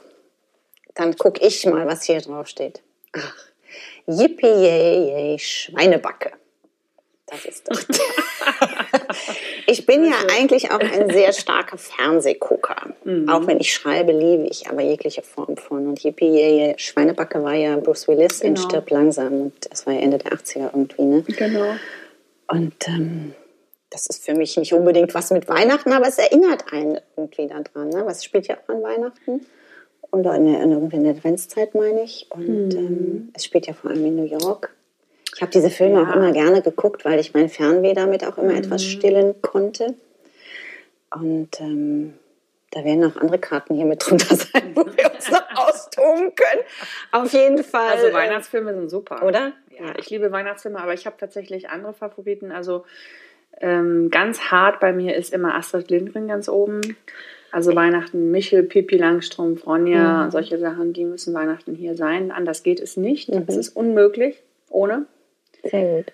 Dann 0.96 1.16
gucke 1.16 1.46
ich 1.46 1.64
mal, 1.66 1.86
was 1.86 2.02
hier 2.02 2.20
drauf 2.20 2.48
steht. 2.48 2.82
Ach, 3.12 3.34
yippie 4.06 4.46
yay, 4.46 5.08
yay, 5.08 5.38
Schweinebacke. 5.38 6.32
Das 7.26 7.44
ist 7.44 7.68
das. 7.68 7.86
ich 9.66 9.84
bin 9.84 10.04
ja 10.04 10.14
eigentlich 10.36 10.70
auch 10.70 10.78
ein 10.78 11.10
sehr 11.10 11.32
starker 11.32 11.76
Fernsehgucker. 11.76 12.94
Auch 13.28 13.46
wenn 13.48 13.58
ich 13.58 13.74
schreibe, 13.74 14.12
liebe 14.12 14.44
ich 14.44 14.70
aber 14.70 14.82
jegliche 14.82 15.22
Form 15.22 15.56
von. 15.56 15.88
Und 15.88 16.04
Yippie 16.04 16.74
Schweinebacke 16.76 17.42
war 17.42 17.54
ja 17.54 17.76
Bruce 17.78 18.06
Willis 18.06 18.42
in 18.42 18.54
Genau. 18.54 18.68
Stirb 18.68 18.90
langsam. 18.90 19.40
Und 19.40 19.72
das 19.72 19.86
war 19.86 19.94
ja 19.94 20.00
Ende 20.00 20.18
der 20.18 20.32
80er 20.32 20.70
irgendwie, 20.72 21.02
ne? 21.02 21.22
Genau. 21.22 21.74
Und 22.46 22.86
ähm, 22.86 23.34
das 23.90 24.06
ist 24.06 24.24
für 24.24 24.34
mich 24.34 24.56
nicht 24.56 24.72
unbedingt 24.72 25.12
was 25.14 25.30
mit 25.30 25.48
Weihnachten, 25.48 25.92
aber 25.92 26.06
es 26.06 26.18
erinnert 26.18 26.72
einen 26.72 27.00
irgendwie 27.16 27.48
daran. 27.48 27.88
Ne? 27.88 28.06
Was 28.06 28.24
spielt 28.24 28.46
ja 28.46 28.56
auch 28.56 28.68
an 28.68 28.82
Weihnachten? 28.82 29.46
Und 30.10 30.24
in 30.26 30.46
in 30.54 30.72
irgendwie 30.72 30.96
in 30.96 31.04
der 31.04 31.12
Adventszeit, 31.12 31.74
meine 31.74 32.02
ich. 32.02 32.26
Und 32.30 32.74
ähm, 32.74 33.30
es 33.34 33.44
spielt 33.44 33.66
ja 33.66 33.74
vor 33.74 33.90
allem 33.90 34.04
in 34.04 34.16
New 34.16 34.24
York. 34.24 34.74
Ich 35.34 35.42
habe 35.42 35.52
diese 35.52 35.68
Filme 35.70 36.00
auch 36.02 36.06
Ja. 36.08 36.14
immer 36.14 36.32
gerne 36.32 36.62
geguckt, 36.62 37.04
weil 37.04 37.18
ich 37.20 37.34
mein 37.34 37.48
Fernweh 37.48 37.92
damit 37.92 38.24
auch 38.24 38.38
immer 38.38 38.54
etwas 38.54 38.82
stillen 38.84 39.34
konnte. 39.42 39.94
Und 41.14 41.60
ähm, 41.60 42.14
da 42.70 42.84
werden 42.84 43.04
auch 43.04 43.16
andere 43.16 43.38
Karten 43.38 43.74
hier 43.74 43.84
mit 43.84 44.06
drunter 44.08 44.34
sein, 44.36 44.72
wo 44.74 44.84
wir 44.86 45.12
uns 45.14 45.30
noch 45.30 45.44
austoben 45.68 46.34
können. 46.34 46.62
Auf 47.12 47.32
jeden 47.32 47.62
Fall. 47.64 47.90
Also 47.90 48.06
äh, 48.06 48.14
Weihnachtsfilme 48.14 48.74
sind 48.74 48.88
super. 48.88 49.22
Oder? 49.24 49.52
Ja, 49.78 49.94
ich 49.98 50.08
liebe 50.10 50.32
Weihnachtsfilme, 50.32 50.78
aber 50.80 50.94
ich 50.94 51.04
habe 51.06 51.16
tatsächlich 51.18 51.68
andere 51.68 51.92
Favoriten. 51.92 52.50
Also 52.52 52.84
ähm, 53.60 54.10
ganz 54.10 54.40
hart 54.50 54.80
bei 54.80 54.92
mir 54.92 55.16
ist 55.16 55.32
immer 55.34 55.54
Astrid 55.54 55.90
Lindgren 55.90 56.28
ganz 56.28 56.48
oben. 56.48 56.96
Also 57.52 57.74
Weihnachten, 57.74 58.30
Michel, 58.30 58.62
Pippi 58.64 58.96
Langstrumpf, 58.96 59.66
Ronja, 59.66 60.24
Mhm. 60.26 60.30
solche 60.30 60.58
Sachen, 60.58 60.92
die 60.92 61.04
müssen 61.04 61.32
Weihnachten 61.34 61.74
hier 61.74 61.96
sein. 61.96 62.30
Anders 62.30 62.62
geht 62.62 62.80
es 62.80 62.96
nicht. 62.96 63.28
Mhm. 63.30 63.44
Es 63.46 63.56
ist 63.56 63.70
unmöglich 63.70 64.42
ohne. 64.68 65.06
Sehr 65.64 65.96
gut. 65.96 66.12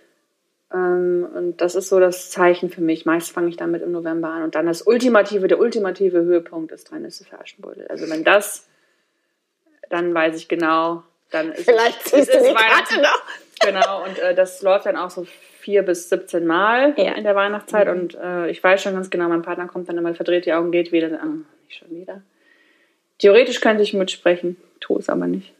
Ähm, 0.72 1.26
und 1.34 1.60
das 1.60 1.74
ist 1.74 1.88
so 1.88 2.00
das 2.00 2.30
Zeichen 2.30 2.70
für 2.70 2.80
mich. 2.80 3.04
Meist 3.06 3.30
fange 3.32 3.48
ich 3.48 3.56
damit 3.56 3.82
im 3.82 3.92
November 3.92 4.28
an. 4.28 4.42
Und 4.44 4.54
dann 4.54 4.66
das 4.66 4.82
ultimative, 4.82 5.48
der 5.48 5.58
ultimative 5.58 6.20
Höhepunkt 6.22 6.72
ist 6.72 6.90
Drei 6.90 6.98
Nüsse 6.98 7.24
für 7.24 7.38
Aschenbrödel. 7.38 7.86
Also 7.88 8.08
wenn 8.08 8.24
das, 8.24 8.66
dann 9.90 10.14
weiß 10.14 10.36
ich 10.36 10.48
genau, 10.48 11.02
dann 11.30 11.52
ist 11.52 11.64
Vielleicht 11.64 12.06
es, 12.06 12.12
ziehst 12.12 12.30
es 12.30 12.42
du 12.42 12.48
die 12.48 12.54
Karte 12.54 13.00
noch. 13.02 13.22
Genau, 13.64 14.04
und 14.04 14.18
äh, 14.18 14.34
das 14.34 14.62
läuft 14.62 14.86
dann 14.86 14.96
auch 14.96 15.10
so 15.10 15.26
vier 15.62 15.82
bis 15.82 16.08
17 16.08 16.46
Mal 16.46 16.94
Ja. 16.96 17.12
in 17.12 17.24
der 17.24 17.34
Weihnachtszeit. 17.34 17.88
Und 17.88 18.14
äh, 18.14 18.50
ich 18.50 18.62
weiß 18.62 18.82
schon 18.82 18.94
ganz 18.94 19.10
genau, 19.10 19.28
mein 19.28 19.42
Partner 19.42 19.66
kommt 19.68 19.88
dann 19.88 19.96
immer 19.96 20.14
verdreht 20.14 20.44
die 20.46 20.52
Augen, 20.52 20.70
geht 20.72 20.92
wieder. 20.92 21.08
Ah, 21.22 21.26
nicht 21.66 21.78
schon 21.78 21.90
wieder. 21.90 22.22
Theoretisch 23.18 23.60
könnte 23.60 23.82
ich 23.82 23.94
mitsprechen, 23.94 24.56
tue 24.80 24.98
es 24.98 25.08
aber 25.08 25.26
nicht. 25.26 25.52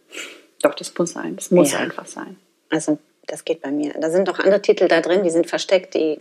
Doch, 0.63 0.75
das 0.75 0.93
muss 0.99 1.13
sein. 1.13 1.37
Das 1.37 1.51
muss 1.51 1.73
Ja. 1.73 1.79
einfach 1.79 2.07
sein. 2.07 2.37
Also 2.71 2.99
das 3.29 3.45
geht 3.45 3.63
bei 3.63 3.71
mir. 3.71 3.93
Da 4.01 4.11
sind 4.11 4.27
doch 4.27 4.39
andere 4.41 4.61
Titel 4.61 4.89
da 4.89 5.01
drin, 5.01 5.23
die 5.23 5.31
sind 5.31 5.47
versteckt, 5.47 5.95
die 5.95 6.19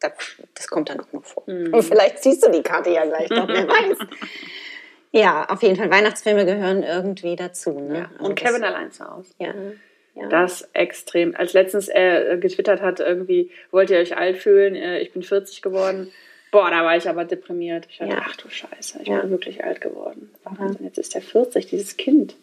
das, 0.00 0.66
kommt 0.68 0.88
dann 0.88 0.98
auch 1.00 1.12
noch 1.12 1.24
vor. 1.24 1.44
Mhm. 1.46 1.72
Und 1.74 1.82
vielleicht 1.82 2.22
siehst 2.22 2.44
du 2.44 2.50
die 2.50 2.62
Karte 2.62 2.90
ja 2.90 3.04
gleich 3.04 3.30
noch, 3.30 3.46
wer 3.48 3.68
weiß. 3.68 3.98
Ja, 5.12 5.44
auf 5.48 5.60
jeden 5.64 5.74
Fall. 5.74 5.90
Weihnachtsfilme 5.90 6.46
gehören 6.46 6.84
irgendwie 6.84 7.34
dazu. 7.34 7.72
Ne? 7.80 7.98
Ja. 7.98 8.10
Also 8.12 8.24
Und 8.26 8.36
Kevin 8.36 8.62
das, 8.62 8.70
allein 8.72 8.92
zu 8.92 9.04
Hause. 9.10 9.34
Ja, 9.38 9.52
ja. 10.14 10.28
Das 10.28 10.68
extrem. 10.72 11.34
Als 11.36 11.52
letztens 11.52 11.88
er 11.88 12.32
äh, 12.32 12.38
getwittert 12.38 12.80
hat, 12.82 13.00
irgendwie, 13.00 13.50
wollt 13.70 13.90
ihr 13.90 13.98
euch 13.98 14.16
alt 14.16 14.36
fühlen? 14.38 14.74
Äh, 14.74 15.00
ich 15.00 15.12
bin 15.12 15.22
40 15.22 15.62
geworden. 15.62 16.12
Boah, 16.52 16.68
da 16.70 16.82
war 16.84 16.96
ich 16.96 17.08
aber 17.08 17.24
deprimiert. 17.24 17.86
Ich 17.88 17.98
dachte, 17.98 18.12
Ja. 18.12 18.22
ach 18.26 18.36
du 18.36 18.48
Scheiße, 18.48 19.00
ich 19.02 19.08
Ja. 19.08 19.20
bin 19.20 19.30
wirklich 19.30 19.62
alt 19.64 19.80
geworden. 19.80 20.30
Wahnsinn, 20.44 20.84
jetzt 20.86 20.98
ist 20.98 21.14
er 21.14 21.22
40, 21.22 21.66
dieses 21.66 21.96
Kind. 21.96 22.34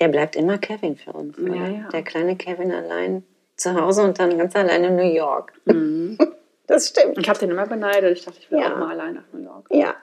Der 0.00 0.08
bleibt 0.08 0.36
immer 0.36 0.58
Kevin 0.58 0.96
für 0.96 1.12
uns. 1.12 1.36
Ja. 1.38 1.88
Der 1.92 2.02
kleine 2.02 2.36
Kevin 2.36 2.72
allein 2.72 3.24
zu 3.56 3.74
Hause 3.74 4.02
und 4.02 4.18
dann 4.18 4.36
ganz 4.38 4.54
allein 4.56 4.84
in 4.84 4.96
New 4.96 5.12
York. 5.14 5.52
Mhm. 5.64 6.18
Das 6.68 6.88
stimmt. 6.88 7.18
Ich 7.18 7.28
habe 7.28 7.38
den 7.38 7.50
immer 7.50 7.66
beneidet. 7.66 8.16
Ich 8.16 8.24
dachte, 8.24 8.38
ich 8.40 8.50
will 8.50 8.60
auch 8.62 8.76
mal 8.78 8.92
allein 8.92 9.14
nach 9.14 9.24
New 9.32 9.42
York. 9.42 9.66
Ja. 9.70 9.94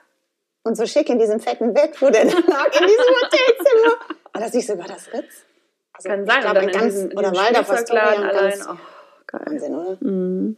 Und 0.62 0.76
so 0.76 0.86
schick 0.86 1.08
in 1.08 1.18
diesem 1.18 1.40
fetten 1.40 1.72
Bett, 1.72 2.00
wo 2.00 2.10
der 2.10 2.26
dann 2.26 2.44
lag, 2.46 2.66
in 2.80 2.86
diesem 2.86 3.14
Hotelzimmer. 3.22 3.96
War 4.32 4.42
das 4.42 4.52
nicht 4.52 4.66
sogar 4.68 4.86
das 4.86 5.12
Ritz? 5.12 5.44
Also, 6.06 6.08
Kann 6.08 6.26
sein. 6.26 6.44
ein 6.46 6.54
dann 6.54 6.66
ganz, 6.68 6.94
diesem, 6.94 7.10
oder 7.10 7.32
Waldorf 7.32 7.66
Spielzeugladen 7.66 8.24
Astoria, 8.24 8.28
allein. 8.28 8.50
ganz 8.50 8.68
Oh, 8.68 8.76
geil. 9.26 9.42
Wahnsinn, 9.46 9.74
oder? 9.74 9.96
Mhm. 10.00 10.56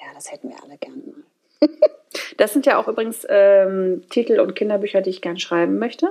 Ja, 0.00 0.06
das 0.14 0.32
hätten 0.32 0.48
wir 0.48 0.56
alle 0.62 0.76
gerne 0.78 0.96
mal. 0.96 1.68
Das 2.36 2.52
sind 2.54 2.64
ja 2.64 2.78
auch 2.78 2.88
übrigens 2.88 3.26
ähm, 3.28 4.02
Titel 4.08 4.40
und 4.40 4.56
Kinderbücher, 4.56 5.02
die 5.02 5.10
ich 5.10 5.20
gern 5.20 5.38
schreiben 5.38 5.78
möchte. 5.78 6.08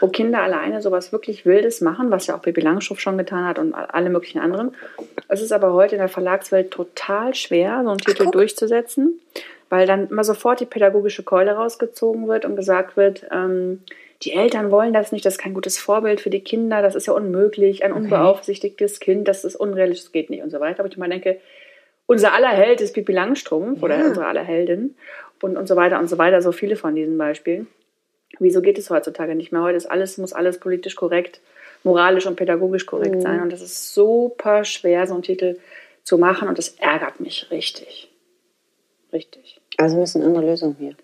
Wo 0.00 0.08
Kinder 0.08 0.40
alleine 0.40 0.80
sowas 0.80 1.10
wirklich 1.12 1.44
Wildes 1.44 1.80
machen, 1.80 2.10
was 2.10 2.28
ja 2.28 2.36
auch 2.36 2.40
Baby 2.40 2.60
Langstrumpf 2.60 3.00
schon 3.00 3.18
getan 3.18 3.44
hat 3.44 3.58
und 3.58 3.74
alle 3.74 4.08
möglichen 4.08 4.38
anderen. 4.38 4.74
Es 5.28 5.42
ist 5.42 5.52
aber 5.52 5.72
heute 5.72 5.96
in 5.96 6.00
der 6.00 6.08
Verlagswelt 6.08 6.70
total 6.70 7.34
schwer, 7.34 7.80
so 7.82 7.90
einen 7.90 7.98
Titel 7.98 8.24
guck. 8.24 8.32
durchzusetzen, 8.34 9.20
weil 9.68 9.86
dann 9.86 10.08
immer 10.08 10.24
sofort 10.24 10.60
die 10.60 10.66
pädagogische 10.66 11.24
Keule 11.24 11.52
rausgezogen 11.52 12.28
wird 12.28 12.44
und 12.44 12.56
gesagt 12.56 12.96
wird, 12.96 13.26
ähm, 13.30 13.82
die 14.22 14.32
Eltern 14.32 14.70
wollen 14.70 14.92
das 14.92 15.12
nicht, 15.12 15.24
das 15.24 15.34
ist 15.34 15.38
kein 15.38 15.54
gutes 15.54 15.78
Vorbild 15.78 16.20
für 16.20 16.30
die 16.30 16.40
Kinder, 16.40 16.82
das 16.82 16.94
ist 16.94 17.06
ja 17.06 17.12
unmöglich, 17.12 17.84
ein 17.84 17.92
unbeaufsichtigtes 17.92 19.00
Kind, 19.00 19.28
das 19.28 19.44
ist 19.44 19.56
unrealistisch, 19.56 20.06
das 20.06 20.12
geht 20.12 20.30
nicht 20.30 20.42
und 20.42 20.50
so 20.50 20.60
weiter. 20.60 20.80
Aber 20.80 20.88
ich 20.88 20.96
immer 20.96 21.08
denke, 21.08 21.40
unser 22.06 22.32
aller 22.32 22.48
Held 22.48 22.80
ist 22.80 22.94
Pippi 22.94 23.12
Langstrumpf 23.12 23.82
oder 23.82 23.98
Ja. 23.98 24.06
unsere 24.06 24.26
aller 24.26 24.42
Heldin 24.42 24.96
und, 25.42 25.56
und 25.56 25.66
so 25.66 25.76
weiter 25.76 25.98
und 25.98 26.08
so 26.08 26.18
weiter, 26.18 26.40
so 26.40 26.52
viele 26.52 26.76
von 26.76 26.94
diesen 26.94 27.18
Beispielen. 27.18 27.66
Wieso 28.38 28.60
geht 28.62 28.78
es 28.78 28.90
heutzutage 28.90 29.34
nicht 29.34 29.52
mehr? 29.52 29.62
Heute 29.62 29.76
ist 29.76 29.86
alles, 29.86 30.18
muss 30.18 30.32
alles 30.32 30.58
politisch 30.60 30.96
korrekt, 30.96 31.40
moralisch 31.84 32.26
und 32.26 32.36
pädagogisch 32.36 32.86
korrekt 32.86 33.22
sein. 33.22 33.40
Und 33.40 33.52
das 33.52 33.60
ist 33.62 33.94
super 33.94 34.64
schwer, 34.64 35.06
so 35.06 35.14
einen 35.14 35.22
Titel 35.22 35.58
zu 36.04 36.18
machen 36.18 36.48
und 36.48 36.58
das 36.58 36.70
ärgert 36.78 37.20
mich 37.20 37.50
richtig. 37.50 38.10
Richtig. 39.12 39.60
Also 39.78 39.96
müssen 39.96 40.22
andere 40.22 40.44
Lösungen 40.46 40.76
hier. 40.78 40.96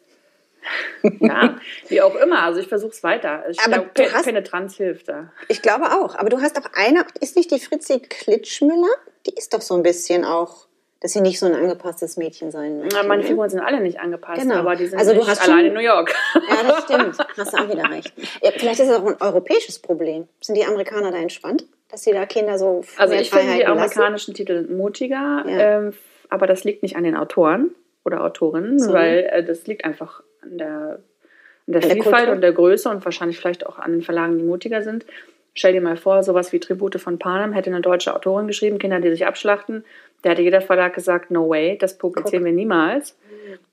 Ja, 1.20 1.56
wie 1.88 2.00
auch 2.00 2.14
immer. 2.16 2.42
Also 2.42 2.60
ich 2.60 2.68
versuche 2.68 2.92
es 2.92 3.02
weiter. 3.02 3.44
Ich 3.50 3.58
Aber 3.60 3.78
du 3.78 3.88
Pe 3.88 4.12
hast- 4.12 4.24
Penetranz 4.24 4.76
hilft 4.76 5.08
da. 5.08 5.32
Ich 5.48 5.62
glaube 5.62 5.86
auch. 5.86 6.14
Aber 6.16 6.28
du 6.28 6.40
hast 6.40 6.56
doch 6.56 6.70
eine, 6.74 7.04
ist 7.20 7.36
nicht 7.36 7.50
die 7.50 7.58
Fritzi 7.60 8.00
Klitschmüller? 8.00 8.88
Die 9.26 9.34
ist 9.34 9.52
doch 9.54 9.60
so 9.60 9.74
ein 9.74 9.82
bisschen 9.82 10.24
auch, 10.24 10.66
dass 11.00 11.12
sie 11.12 11.20
nicht 11.20 11.38
so 11.40 11.46
ein 11.46 11.54
angepasstes 11.54 12.16
Mädchen 12.16 12.50
sein 12.52 12.78
möchte. 12.78 12.96
Ja, 12.96 13.02
meine 13.02 13.22
ne? 13.22 13.28
Figuren 13.28 13.50
sind 13.50 13.60
alle 13.60 13.80
nicht 13.80 13.98
angepasst, 14.00 14.42
Genau. 14.42 14.54
aber 14.56 14.76
die 14.76 14.86
sind 14.86 14.98
Also 14.98 15.12
du 15.12 15.18
nicht 15.18 15.28
hast 15.28 15.42
allein 15.42 15.58
schon- 15.58 15.66
in 15.66 15.74
New 15.74 15.80
York. 15.80 16.14
Ja, 16.34 16.62
das 16.68 16.84
stimmt. 16.84 17.18
Hast 17.36 17.52
du 17.52 17.56
auch 17.58 17.68
wieder 17.68 17.90
recht. 17.90 18.12
Ja, 18.42 18.50
vielleicht 18.56 18.80
ist 18.80 18.88
es 18.88 18.96
auch 18.96 19.06
ein 19.06 19.16
europäisches 19.20 19.78
Problem. 19.80 20.28
Sind 20.40 20.56
die 20.56 20.64
Amerikaner 20.64 21.10
da 21.10 21.18
entspannt, 21.18 21.64
dass 21.90 22.02
sie 22.04 22.12
da 22.12 22.24
Kinder 22.26 22.58
so 22.58 22.84
Also 22.96 23.14
ich 23.14 23.30
finde 23.30 23.44
die 23.44 23.48
Freiheiten 23.50 23.58
lassen? 23.60 23.78
amerikanischen 23.78 24.34
Titel 24.34 24.68
mutiger, 24.72 25.44
Ja. 25.48 25.78
ähm, 25.78 25.92
aber 26.28 26.46
das 26.46 26.62
liegt 26.64 26.82
nicht 26.84 26.96
an 26.96 27.02
den 27.04 27.16
Autoren 27.16 27.74
oder 28.04 28.22
Autorinnen, 28.24 28.78
So. 28.78 28.92
weil 28.92 29.28
äh, 29.30 29.44
das 29.44 29.66
liegt 29.66 29.84
einfach 29.84 30.22
an 30.42 30.58
der, 30.58 30.68
an 30.68 31.72
der 31.72 31.80
der 31.80 31.90
Vielfalt 31.90 32.14
Kultur. 32.14 32.34
und 32.34 32.40
der 32.40 32.52
Größe 32.52 32.88
und 32.88 33.04
wahrscheinlich 33.04 33.38
vielleicht 33.38 33.66
auch 33.66 33.78
an 33.78 33.92
den 33.92 34.02
Verlagen, 34.02 34.38
die 34.38 34.44
mutiger 34.44 34.82
sind. 34.82 35.06
Stell 35.54 35.74
dir 35.74 35.82
mal 35.82 35.96
vor, 35.96 36.22
sowas 36.22 36.52
wie 36.52 36.60
Tribute 36.60 36.98
von 36.98 37.18
Panem 37.18 37.52
hätte 37.52 37.70
eine 37.70 37.82
deutsche 37.82 38.14
Autorin 38.14 38.46
geschrieben, 38.46 38.78
Kinder, 38.78 39.00
die 39.00 39.10
sich 39.10 39.26
abschlachten. 39.26 39.84
Da 40.22 40.30
hätte 40.30 40.42
jeder 40.42 40.60
Verlag 40.60 40.94
gesagt, 40.94 41.30
no 41.30 41.48
way, 41.48 41.76
das 41.76 41.98
publizieren 41.98 42.44
wir 42.44 42.52
niemals. 42.52 43.18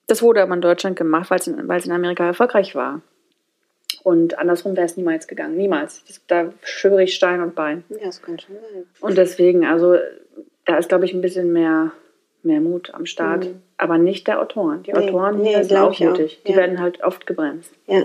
Das 0.08 0.22
wurde 0.22 0.42
aber 0.42 0.56
in 0.56 0.62
Deutschland 0.62 0.98
gemacht, 0.98 1.30
weil 1.30 1.40
es 1.40 1.48
in, 1.48 1.68
weil 1.68 1.80
es 1.80 1.86
in 1.86 1.92
Amerika 1.92 2.26
erfolgreich 2.26 2.76
war. 2.76 3.02
Und 4.04 4.38
andersrum 4.40 4.76
wäre 4.76 4.86
es 4.86 4.98
niemals 4.98 5.28
gegangen. 5.28 5.56
Niemals. 5.56 6.04
Das, 6.06 6.22
da 6.28 6.52
schwöre 6.64 7.04
ich 7.04 7.16
Stein 7.16 7.42
und 7.42 7.56
Bein. 7.56 7.84
Ja, 7.90 8.06
das 8.06 8.22
kann 8.22 8.40
schon 8.40 8.56
sein. 8.56 8.86
Und 9.02 9.18
deswegen, 9.18 9.66
also 9.66 9.98
da 10.66 10.78
ist, 10.78 10.90
glaube 10.90 11.06
ich, 11.06 11.14
ein 11.14 11.22
bisschen 11.22 11.54
mehr, 11.54 11.92
mehr 12.44 12.62
Mut 12.62 12.94
am 12.94 13.06
Start. 13.06 13.48
Aber 13.78 13.98
nicht 13.98 14.28
der 14.28 14.42
Autoren. 14.42 14.84
Die 14.84 14.92
Nee, 14.92 14.98
Autoren 15.10 15.42
nee, 15.42 15.50
hier 15.56 15.64
sind 15.64 15.78
auch 15.78 16.00
mutig. 16.00 16.42
Die 16.46 16.52
Ja. 16.52 16.58
werden 16.58 16.80
halt 16.80 17.04
oft 17.04 17.26
gebremst. 17.26 17.72
Ja. 17.88 18.04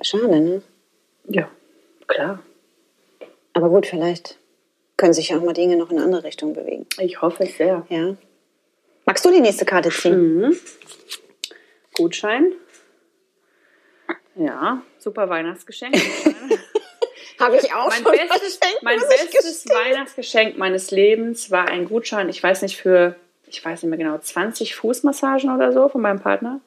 Schade, 0.00 0.40
ne? 0.40 0.62
Ja, 1.28 1.48
klar. 2.06 2.40
Aber 3.52 3.68
gut, 3.70 3.86
vielleicht 3.86 4.38
können 4.96 5.12
sich 5.14 5.30
ja 5.30 5.38
auch 5.38 5.42
mal 5.42 5.52
Dinge 5.54 5.76
noch 5.76 5.90
in 5.90 5.96
eine 5.96 6.04
andere 6.04 6.24
Richtung 6.24 6.52
bewegen. 6.54 6.86
Ich 6.98 7.22
hoffe 7.22 7.44
es 7.44 7.56
sehr. 7.56 7.86
Ja. 7.88 8.16
Magst 9.06 9.24
du 9.24 9.30
die 9.30 9.40
nächste 9.40 9.64
Karte 9.64 9.90
ziehen? 9.90 10.38
Mhm. 10.40 10.56
Gutschein. 11.94 12.52
Ja, 14.36 14.82
super 14.98 15.28
Weihnachtsgeschenk. 15.28 15.94
Habe 17.38 17.56
ich 17.56 17.72
auch 17.72 17.88
mein 17.88 18.02
schon 18.02 18.12
bestes, 18.12 18.60
mein 18.82 18.98
bestes. 18.98 19.64
Weihnachtsgeschenk 19.68 20.56
meines 20.56 20.90
Lebens 20.90 21.50
war 21.50 21.66
ein 21.68 21.84
Gutschein, 21.86 22.28
ich 22.28 22.42
weiß 22.42 22.62
nicht, 22.62 22.76
für, 22.76 23.16
ich 23.54 23.64
weiß 23.64 23.82
nicht 23.82 23.90
mehr 23.90 23.98
genau, 23.98 24.18
20 24.18 24.74
Fußmassagen 24.74 25.54
oder 25.54 25.72
so 25.72 25.88
von 25.88 26.00
meinem 26.00 26.20
Partner. 26.20 26.60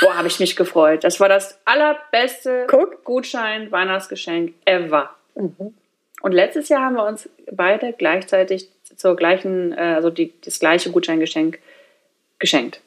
Boah, 0.00 0.16
habe 0.16 0.28
ich 0.28 0.38
mich 0.38 0.54
gefreut. 0.54 1.02
Das 1.04 1.18
war 1.18 1.28
das 1.28 1.58
allerbeste 1.64 2.66
Guck. 2.68 3.04
Gutschein, 3.04 3.72
Weihnachtsgeschenk 3.72 4.54
ever. 4.64 5.10
Mhm. 5.34 5.74
Und 6.22 6.32
letztes 6.32 6.68
Jahr 6.68 6.82
haben 6.82 6.94
wir 6.94 7.04
uns 7.04 7.28
beide 7.50 7.92
gleichzeitig 7.92 8.68
zur 8.96 9.16
gleichen, 9.16 9.72
äh, 9.72 9.94
also 9.96 10.10
die, 10.10 10.32
das 10.44 10.60
gleiche 10.60 10.90
Gutscheingeschenk 10.92 11.58
geschenkt. 12.38 12.80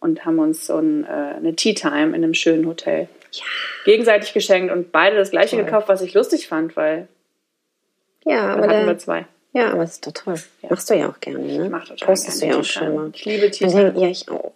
Und 0.00 0.26
haben 0.26 0.38
uns 0.38 0.66
so 0.66 0.76
ein, 0.76 1.04
äh, 1.04 1.08
eine 1.08 1.56
Tea 1.56 1.72
Time 1.72 2.08
in 2.08 2.22
einem 2.22 2.34
schönen 2.34 2.66
Hotel 2.66 3.08
gegenseitig 3.84 4.32
geschenkt 4.32 4.72
und 4.72 4.92
beide 4.92 5.16
das 5.16 5.30
gleiche 5.30 5.56
Toll. 5.56 5.64
gekauft, 5.64 5.88
was 5.88 6.02
ich 6.02 6.14
lustig 6.14 6.46
fand, 6.46 6.76
weil 6.76 7.08
Ja, 8.24 8.52
aber 8.52 8.62
hatten 8.68 8.80
wir 8.80 8.86
der, 8.86 8.98
zwei. 8.98 9.26
Ja, 9.54 9.70
aber 9.72 9.82
das 9.82 9.92
ist 9.92 10.06
doch 10.06 10.12
toll. 10.12 10.34
Machst 10.68 10.90
du 10.90 10.94
ja 10.94 11.08
auch 11.08 11.20
gerne, 11.20 11.38
ne? 11.38 11.64
Ich 11.64 11.70
mach 11.70 11.86
total 11.88 12.06
Postest 12.06 12.40
gerne 12.40 12.52
du 12.52 12.56
ja 12.56 12.60
auch 12.60 12.64
schon 12.64 12.94
mal. 12.94 13.10
Ich 13.14 13.24
liebe 13.24 13.48
denk- 13.50 13.96
Ja, 13.96 14.08
ich 14.08 14.28
auch. 14.28 14.52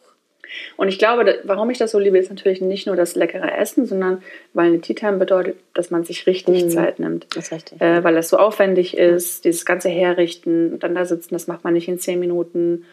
Und 0.76 0.88
ich 0.88 0.98
glaube, 0.98 1.38
warum 1.44 1.70
ich 1.70 1.78
das 1.78 1.90
so 1.92 1.98
liebe, 1.98 2.18
ist 2.18 2.30
natürlich 2.30 2.60
nicht 2.60 2.86
nur 2.86 2.96
das 2.96 3.14
leckere 3.14 3.56
Essen, 3.56 3.86
sondern 3.86 4.22
weil 4.54 4.66
eine 4.68 4.80
Tea 4.80 4.94
Time 4.94 5.18
bedeutet, 5.18 5.56
dass 5.74 5.90
man 5.90 6.04
sich 6.04 6.26
richtig 6.26 6.68
Zeit 6.70 6.98
nimmt. 6.98 7.26
Das 7.36 7.44
ist 7.46 7.52
richtig. 7.52 7.80
Äh, 7.80 8.02
weil 8.02 8.14
das 8.14 8.28
so 8.28 8.38
aufwendig 8.38 8.96
ist, 8.96 9.44
dieses 9.44 9.64
ganze 9.64 9.88
Herrichten 9.88 10.72
und 10.72 10.82
dann 10.82 10.94
da 10.94 11.04
sitzen, 11.04 11.34
das 11.34 11.46
macht 11.46 11.64
man 11.64 11.74
nicht 11.74 11.86
in 11.88 11.98
zehn 11.98 12.18
Minuten. 12.18 12.84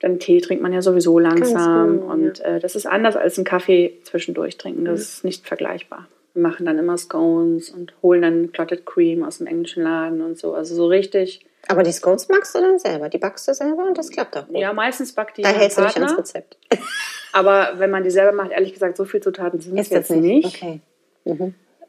Dann 0.00 0.18
Tee 0.18 0.40
trinkt 0.40 0.62
man 0.62 0.72
ja 0.72 0.82
sowieso 0.82 1.18
langsam. 1.18 2.00
genau, 2.00 2.12
und 2.12 2.40
äh, 2.40 2.58
das 2.58 2.74
ist 2.74 2.86
anders 2.86 3.16
als 3.16 3.38
einen 3.38 3.44
Kaffee 3.44 3.92
zwischendurch 4.02 4.56
trinken. 4.58 4.84
Das 4.86 5.00
ist 5.00 5.24
nicht 5.24 5.46
vergleichbar. 5.46 6.08
Wir 6.34 6.42
machen 6.42 6.66
dann 6.66 6.78
immer 6.78 6.98
Scones 6.98 7.70
und 7.70 7.94
holen 8.02 8.22
dann 8.22 8.52
Clotted 8.52 8.84
Cream 8.84 9.22
aus 9.24 9.38
dem 9.38 9.46
englischen 9.46 9.82
Laden 9.84 10.20
und 10.20 10.36
so. 10.38 10.54
Also 10.54 10.74
so 10.74 10.86
richtig. 10.86 11.46
Aber 11.68 11.82
die 11.82 11.92
Scones 11.92 12.28
magst 12.28 12.54
du 12.54 12.60
dann 12.60 12.78
selber. 12.78 13.08
Die 13.08 13.16
backst 13.18 13.48
du 13.48 13.54
selber 13.54 13.86
und 13.86 13.96
das 13.96 14.10
klappt 14.10 14.36
auch 14.36 14.46
gut. 14.46 14.58
Ja, 14.58 14.72
meistens 14.72 15.12
backt 15.12 15.38
die 15.38 15.42
da 15.42 15.48
hältst 15.48 15.78
du 15.78 15.82
dich 15.82 15.94
Partner. 15.94 16.06
ans 16.08 16.18
Rezept. 16.18 16.58
Aber 17.32 17.74
wenn 17.78 17.90
man 17.90 18.02
die 18.04 18.10
selber 18.10 18.32
macht, 18.32 18.50
ehrlich 18.50 18.72
gesagt, 18.74 18.96
so 18.96 19.04
viel 19.06 19.20
Zutaten 19.22 19.60
sind 19.60 19.78
es 19.78 19.86
Ist 19.86 19.92
das 19.92 20.08
jetzt 20.10 20.20
nicht. 20.20 20.46
Okay. 20.56 20.80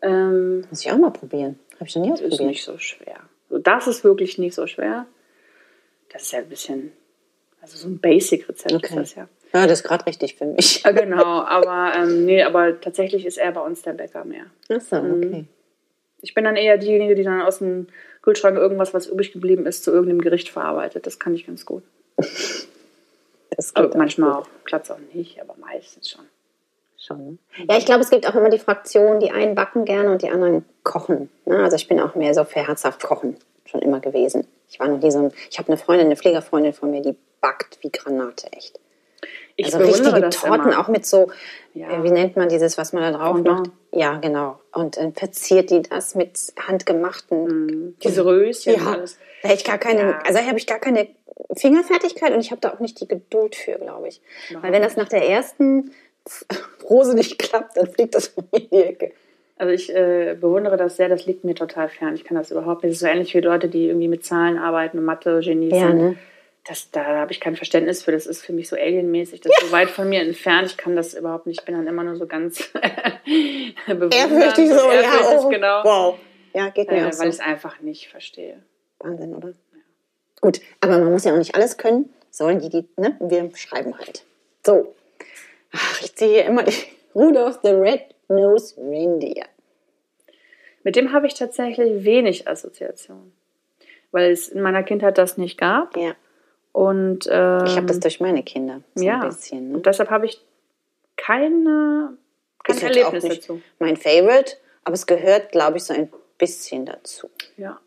Ähm, 0.01 0.63
Muss 0.69 0.81
ich 0.85 0.91
auch 0.91 0.97
mal 0.97 1.11
probieren. 1.11 1.59
Habe 1.75 1.85
ich 1.85 1.91
schon 1.91 2.03
nie 2.03 2.09
ist 2.13 2.21
ausprobiert. 2.21 2.41
nicht 2.49 2.63
so 2.63 2.77
schwer. 2.77 3.17
So, 3.49 3.57
das 3.57 3.87
ist 3.87 4.03
wirklich 4.03 4.37
nicht 4.37 4.53
so 4.55 4.65
schwer. 4.67 5.07
Das 6.13 6.21
ist 6.23 6.31
ja 6.31 6.39
ein 6.39 6.47
bisschen, 6.49 6.91
also 7.61 7.77
so 7.77 7.87
ein 7.87 7.99
Basic-Rezept 7.99 8.71
ist 8.71 8.77
Okay. 8.91 8.95
das 8.95 9.15
ja. 9.15 9.27
Ja, 9.55 9.67
das 9.67 9.79
ist 9.79 9.88
gerade 9.88 10.05
richtig 10.05 10.35
für 10.35 10.45
mich. 10.45 10.83
Ja, 10.83 10.91
genau, 10.91 11.41
aber 11.41 11.93
ähm, 11.95 12.25
nee, 12.25 12.43
aber 12.43 12.79
tatsächlich 12.81 13.25
ist 13.25 13.38
er 13.38 13.51
bei 13.53 13.62
uns 13.62 13.81
der 13.81 13.93
Bäcker 13.93 14.25
mehr. 14.25 14.45
Achso, 14.69 15.01
Mhm. 15.01 15.13
okay. 15.24 15.45
Ich 16.21 16.33
bin 16.33 16.43
dann 16.43 16.55
eher 16.55 16.77
diejenige, 16.77 17.15
die 17.15 17.24
dann 17.24 17.41
aus 17.41 17.59
dem 17.59 17.88
Kühlschrank 18.24 18.57
irgendwas, 18.57 18.93
was 18.93 19.05
übrig 19.07 19.31
geblieben 19.31 19.65
ist, 19.67 19.83
zu 19.83 19.91
irgendeinem 19.91 20.21
Gericht 20.21 20.50
verarbeitet. 20.50 21.05
Das 21.07 21.19
kann 21.19 21.33
ich 21.35 21.45
ganz 21.47 21.65
gut. 21.65 21.83
Das 23.57 23.74
Aber 23.75 23.95
manchmal 23.97 24.33
auch, 24.33 24.47
klappt 24.65 24.91
auch 24.91 25.00
nicht, 25.13 25.39
aber 25.39 25.55
meistens 25.57 26.09
schon. 26.09 26.25
Schon. 26.97 27.39
Ja, 27.69 27.77
ich 27.77 27.85
glaube, 27.85 28.01
es 28.01 28.09
gibt 28.09 28.27
auch 28.27 28.35
immer 28.35 28.50
die 28.50 28.59
Fraktion, 28.59 29.19
die 29.21 29.31
einen 29.31 29.55
backen 29.55 29.85
gerne 29.85 30.12
und 30.12 30.24
die 30.24 30.29
anderen 30.29 30.65
kochen. 30.83 31.29
Ne? 31.45 31.63
Also 31.63 31.77
ich 31.77 31.88
bin 31.88 32.00
auch 32.01 32.15
mehr 32.15 32.33
so 32.33 32.43
für 32.43 32.59
herzhaft 32.67 33.01
kochen 33.03 33.38
schon 33.65 33.81
immer 33.81 34.01
gewesen. 34.01 34.45
Ich 34.69 34.79
war 34.79 34.88
noch 34.89 35.00
nie 35.00 35.09
so 35.12 35.19
ein, 35.19 35.31
ich 35.50 35.57
habe 35.57 35.69
eine 35.69 35.77
Freundin, 35.77 36.07
eine 36.07 36.17
Pflegerfreundin 36.17 36.74
von 36.74 36.91
mir, 36.91 37.01
die 37.01 37.15
backt 37.39 37.77
wie 37.81 37.91
Granate, 37.91 38.51
echt. 38.51 38.77
Ich 39.58 39.65
Also 39.74 39.77
richtige 39.79 40.29
Torten 40.29 40.72
immer. 40.72 40.79
auch 40.79 40.88
mit 40.89 41.05
so, 41.05 41.32
Ja. 41.74 41.89
äh, 41.89 42.03
wie 42.03 42.12
nennt 42.12 42.36
man 42.36 42.50
dieses, 42.50 42.77
was 42.77 42.91
man 42.94 43.03
da 43.03 43.17
drauf 43.17 43.32
Fondant. 43.36 43.60
macht? 43.67 43.72
Ja, 43.91 44.17
genau. 44.17 44.60
Und 44.74 44.98
dann 44.98 45.13
verziert 45.13 45.70
die 45.70 45.82
das 45.82 46.15
mit 46.15 46.38
handgemachten. 46.67 47.96
Diese 48.03 48.25
Röschen 48.25 48.75
und 48.75 48.82
Ja, 48.84 48.91
alles. 48.91 49.17
da 49.41 49.50
habe 49.50 49.58
ich 49.58 49.63
gar 49.63 49.77
keine, 49.77 50.01
Ja. 50.01 50.20
also 50.25 50.39
habe 50.39 50.58
ich 50.58 50.67
gar 50.67 50.79
keine 50.79 51.08
Fingerfertigkeit 51.55 52.34
und 52.34 52.39
ich 52.41 52.51
habe 52.51 52.62
da 52.62 52.74
auch 52.74 52.79
nicht 52.79 53.00
die 53.01 53.08
Geduld 53.08 53.55
für, 53.55 53.74
glaube 53.74 54.08
ich. 54.10 54.22
Weil 54.62 54.72
wenn 54.72 54.82
das 54.82 54.98
nach 54.98 55.08
der 55.10 55.27
ersten 55.29 55.91
Rose 56.89 57.15
nicht 57.15 57.39
klappt, 57.39 57.77
dann 57.77 57.88
fliegt 57.88 58.15
das 58.15 58.27
von 58.27 58.44
mir 58.51 58.60
in 58.62 58.70
die 58.72 58.84
Ecke. 58.84 59.12
Also 59.58 59.72
ich 59.72 59.94
äh, 59.96 60.36
bewundere 60.39 60.75
das 60.75 60.98
sehr, 60.98 61.08
das 61.08 61.25
liegt 61.25 61.46
mir 61.46 61.55
total 61.55 61.88
fern. 61.88 62.13
Ich 62.15 62.25
kann 62.25 62.36
das 62.36 62.51
überhaupt 62.51 62.84
nicht. 62.84 62.91
Das 62.91 62.96
ist 62.98 63.00
so 63.01 63.08
ähnlich 63.08 63.34
wie 63.34 63.39
Leute, 63.39 63.70
die 63.70 63.88
irgendwie 63.88 64.10
mit 64.10 64.25
Zahlen 64.25 64.58
arbeiten 64.58 64.98
und 65.00 65.05
Mathe-Genies 65.05 65.72
Ja, 65.74 65.88
sind. 65.88 65.98
ne? 65.98 66.15
Das, 66.67 66.89
da 66.89 67.03
habe 67.05 67.31
ich 67.31 67.39
kein 67.39 67.55
Verständnis 67.55 68.03
für. 68.03 68.12
Das 68.12 68.25
ist 68.25 68.43
für 68.43 68.51
mich 68.53 68.67
so 68.69 68.75
alienmäßig. 68.75 69.41
Das 69.41 69.51
ist 69.55 69.67
so 69.67 69.72
weit 69.72 69.89
von 69.89 70.10
mir 70.10 70.22
entfernt. 70.22 70.65
Ich 70.67 70.77
kann 70.77 70.95
das 70.95 71.13
überhaupt 71.13 71.45
nicht. 71.45 71.60
Ich 71.60 71.65
bin 71.65 71.75
dann 71.75 71.86
immer 71.88 72.03
nur 72.03 72.15
so 72.15 72.25
ganz 72.25 72.72
Ehrfürchtig 73.88 74.69
so, 74.69 74.91
ja. 74.91 75.39
Oh, 75.39 75.50
genau. 75.50 75.84
Wow. 75.84 76.19
Ja, 76.53 76.69
geht 76.69 76.89
mir 76.89 76.98
Äh, 76.98 77.05
auch 77.07 77.13
so. 77.13 77.19
weil 77.19 77.29
ich 77.29 77.36
es 77.36 77.39
einfach 77.39 77.81
nicht 77.81 78.07
verstehe. 78.10 78.63
Wahnsinn, 79.00 79.36
oder? 79.36 79.53
Gut, 80.41 80.60
aber 80.81 80.98
man 81.00 81.12
muss 81.12 81.24
ja 81.25 81.34
auch 81.34 81.38
nicht 81.38 81.53
alles 81.55 81.77
können. 81.77 82.13
Sollen 82.31 82.60
die, 82.60 82.69
die, 82.69 82.88
ne? 82.98 83.15
Wir 83.19 83.50
schreiben 83.55 83.98
halt. 83.98 84.24
So. 84.65 84.95
Ach, 85.72 86.01
ich 86.01 86.15
ziehe 86.15 86.31
hier 86.31 86.45
immer 86.45 86.63
die 86.63 86.74
Rudolph 87.13 87.60
the 87.63 87.69
Red-Nosed 87.69 88.77
Reindeer. 88.77 89.45
Mit 90.84 90.95
dem 90.95 91.13
habe 91.13 91.27
ich 91.27 91.34
tatsächlich 91.36 92.03
wenig 92.03 92.48
Assoziation. 92.48 93.31
Weil 94.12 94.31
es 94.31 94.48
in 94.50 94.62
meiner 94.62 94.84
Kindheit 94.84 95.17
das 95.17 95.38
nicht 95.38 95.57
gab. 95.60 95.95
Ja. 95.98 96.15
Und 96.75 97.29
ähm, 97.32 97.63
Ich 97.65 97.77
habe 97.77 97.86
das 97.86 98.01
durch 98.01 98.20
meine 98.20 98.44
Kinder. 98.44 98.82
So 98.96 99.05
ja. 99.05 99.22
ein 99.22 99.29
bisschen. 99.29 99.70
Ne? 99.70 99.77
Und 99.77 99.86
deshalb 99.86 100.10
habe 100.10 100.25
ich 100.25 100.41
keine, 101.16 102.18
kein 102.66 102.81
Erlebnis 102.81 103.24
dazu. 103.24 103.61
mein 103.79 103.96
Favorite, 103.96 104.57
aber 104.83 104.94
es 104.94 105.07
gehört, 105.07 105.53
glaube 105.53 105.77
ich, 105.77 105.85
so 105.85 105.94
ein 105.94 106.11
bisschen 106.38 106.85
dazu. 106.85 107.29
Ja. 107.55 107.79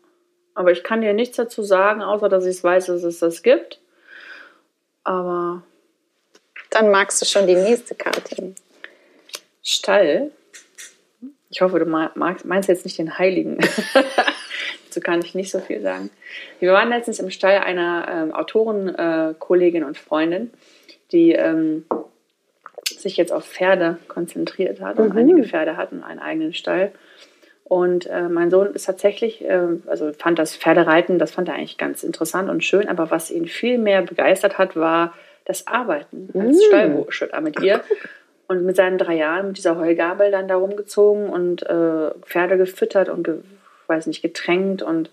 Aber 0.55 0.71
ich 0.71 0.83
kann 0.83 1.01
dir 1.01 1.13
nichts 1.13 1.37
dazu 1.37 1.61
sagen, 1.61 2.01
außer 2.01 2.29
dass 2.29 2.45
ich 2.45 2.55
es 2.55 2.63
weiß, 2.63 2.87
dass 2.87 3.03
es 3.03 3.19
das 3.19 3.43
gibt. 3.43 3.79
Aber 5.03 5.61
Dann 6.71 6.89
magst 6.89 7.21
du 7.21 7.27
schon 7.27 7.45
die 7.45 7.53
nächste 7.53 7.93
Karte. 7.93 8.55
Stall. 9.61 10.31
Ich 11.51 11.61
hoffe, 11.61 11.77
du 11.77 11.85
meinst 11.85 12.69
jetzt 12.69 12.85
nicht 12.85 12.97
den 12.97 13.19
Heiligen. 13.19 13.59
Dazu 14.89 15.01
kann 15.01 15.21
ich 15.21 15.35
nicht 15.35 15.51
so 15.51 15.59
viel 15.59 15.81
sagen. 15.81 16.09
Wir 16.59 16.73
waren 16.73 16.89
letztens 16.89 17.19
im 17.19 17.29
Stall 17.29 17.59
einer 17.59 18.07
ähm, 18.09 18.33
Autorenkollegin 18.33 19.83
äh, 19.83 19.85
und 19.85 19.99
Freundin, 19.99 20.49
die 21.11 21.33
ähm, 21.33 21.85
sich 22.87 23.15
jetzt 23.15 23.31
auf 23.31 23.45
Pferde 23.45 23.99
konzentriert 24.07 24.81
hat 24.81 24.97
und 24.97 25.15
einige 25.15 25.43
Pferde 25.43 25.77
hat 25.77 25.91
und 25.91 26.03
einen 26.03 26.19
eigenen 26.19 26.53
Stall. 26.53 26.91
Und 27.65 28.07
äh, 28.07 28.23
mein 28.23 28.49
Sohn 28.49 28.73
ist 28.73 28.85
tatsächlich, 28.85 29.43
ähm, 29.45 29.83
also 29.85 30.11
fand 30.13 30.39
das 30.39 30.55
Pferdereiten, 30.55 31.19
das 31.19 31.29
fand 31.29 31.49
er 31.49 31.53
eigentlich 31.53 31.77
ganz 31.77 32.03
interessant 32.03 32.49
und 32.49 32.63
schön, 32.63 32.89
aber 32.89 33.11
was 33.11 33.29
ihn 33.29 33.45
viel 33.45 33.77
mehr 33.77 34.01
begeistert 34.01 34.57
hat, 34.57 34.75
war 34.75 35.13
das 35.45 35.67
Arbeiten 35.67 36.29
als 36.33 36.65
Stallbursche 36.65 37.29
mit 37.43 37.61
ihr. 37.61 37.81
Und 38.47 38.65
mit 38.65 38.75
seinen 38.75 38.97
drei 38.97 39.13
Jahren 39.13 39.49
mit 39.49 39.57
dieser 39.57 39.77
Heugabel 39.77 40.31
dann 40.31 40.47
da 40.47 40.55
rumgezogen 40.55 41.29
und 41.29 41.61
äh, 41.61 42.09
Pferde 42.21 42.57
gefüttert 42.57 43.07
und, 43.07 43.23
ge 43.23 43.35
weiß 43.89 44.07
nicht, 44.07 44.21
getränkt 44.21 44.81
und 44.81 45.09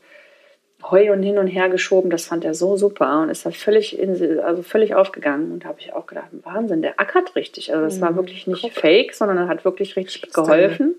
Heu 0.82 1.10
und 1.10 1.22
hin 1.22 1.38
und 1.38 1.46
her 1.46 1.68
geschoben. 1.68 2.10
Das 2.10 2.26
fand 2.26 2.44
er 2.44 2.54
so 2.54 2.76
super 2.76 3.22
und 3.22 3.30
ist 3.30 3.46
da 3.46 3.50
völlig, 3.50 3.98
in, 3.98 4.40
also 4.40 4.62
völlig 4.62 4.94
aufgegangen. 4.94 5.50
Und 5.50 5.64
da 5.64 5.68
habe 5.68 5.80
ich 5.80 5.92
auch 5.94 6.06
gedacht, 6.06 6.28
Wahnsinn, 6.42 6.82
der 6.82 7.00
ackert 7.00 7.34
richtig. 7.34 7.72
Also 7.72 7.84
das 7.84 8.00
war 8.00 8.14
wirklich 8.14 8.46
nicht 8.46 8.72
fake, 8.72 9.14
sondern 9.14 9.38
er 9.38 9.48
hat 9.48 9.64
wirklich 9.64 9.96
richtig 9.96 10.32
geholfen. 10.32 10.94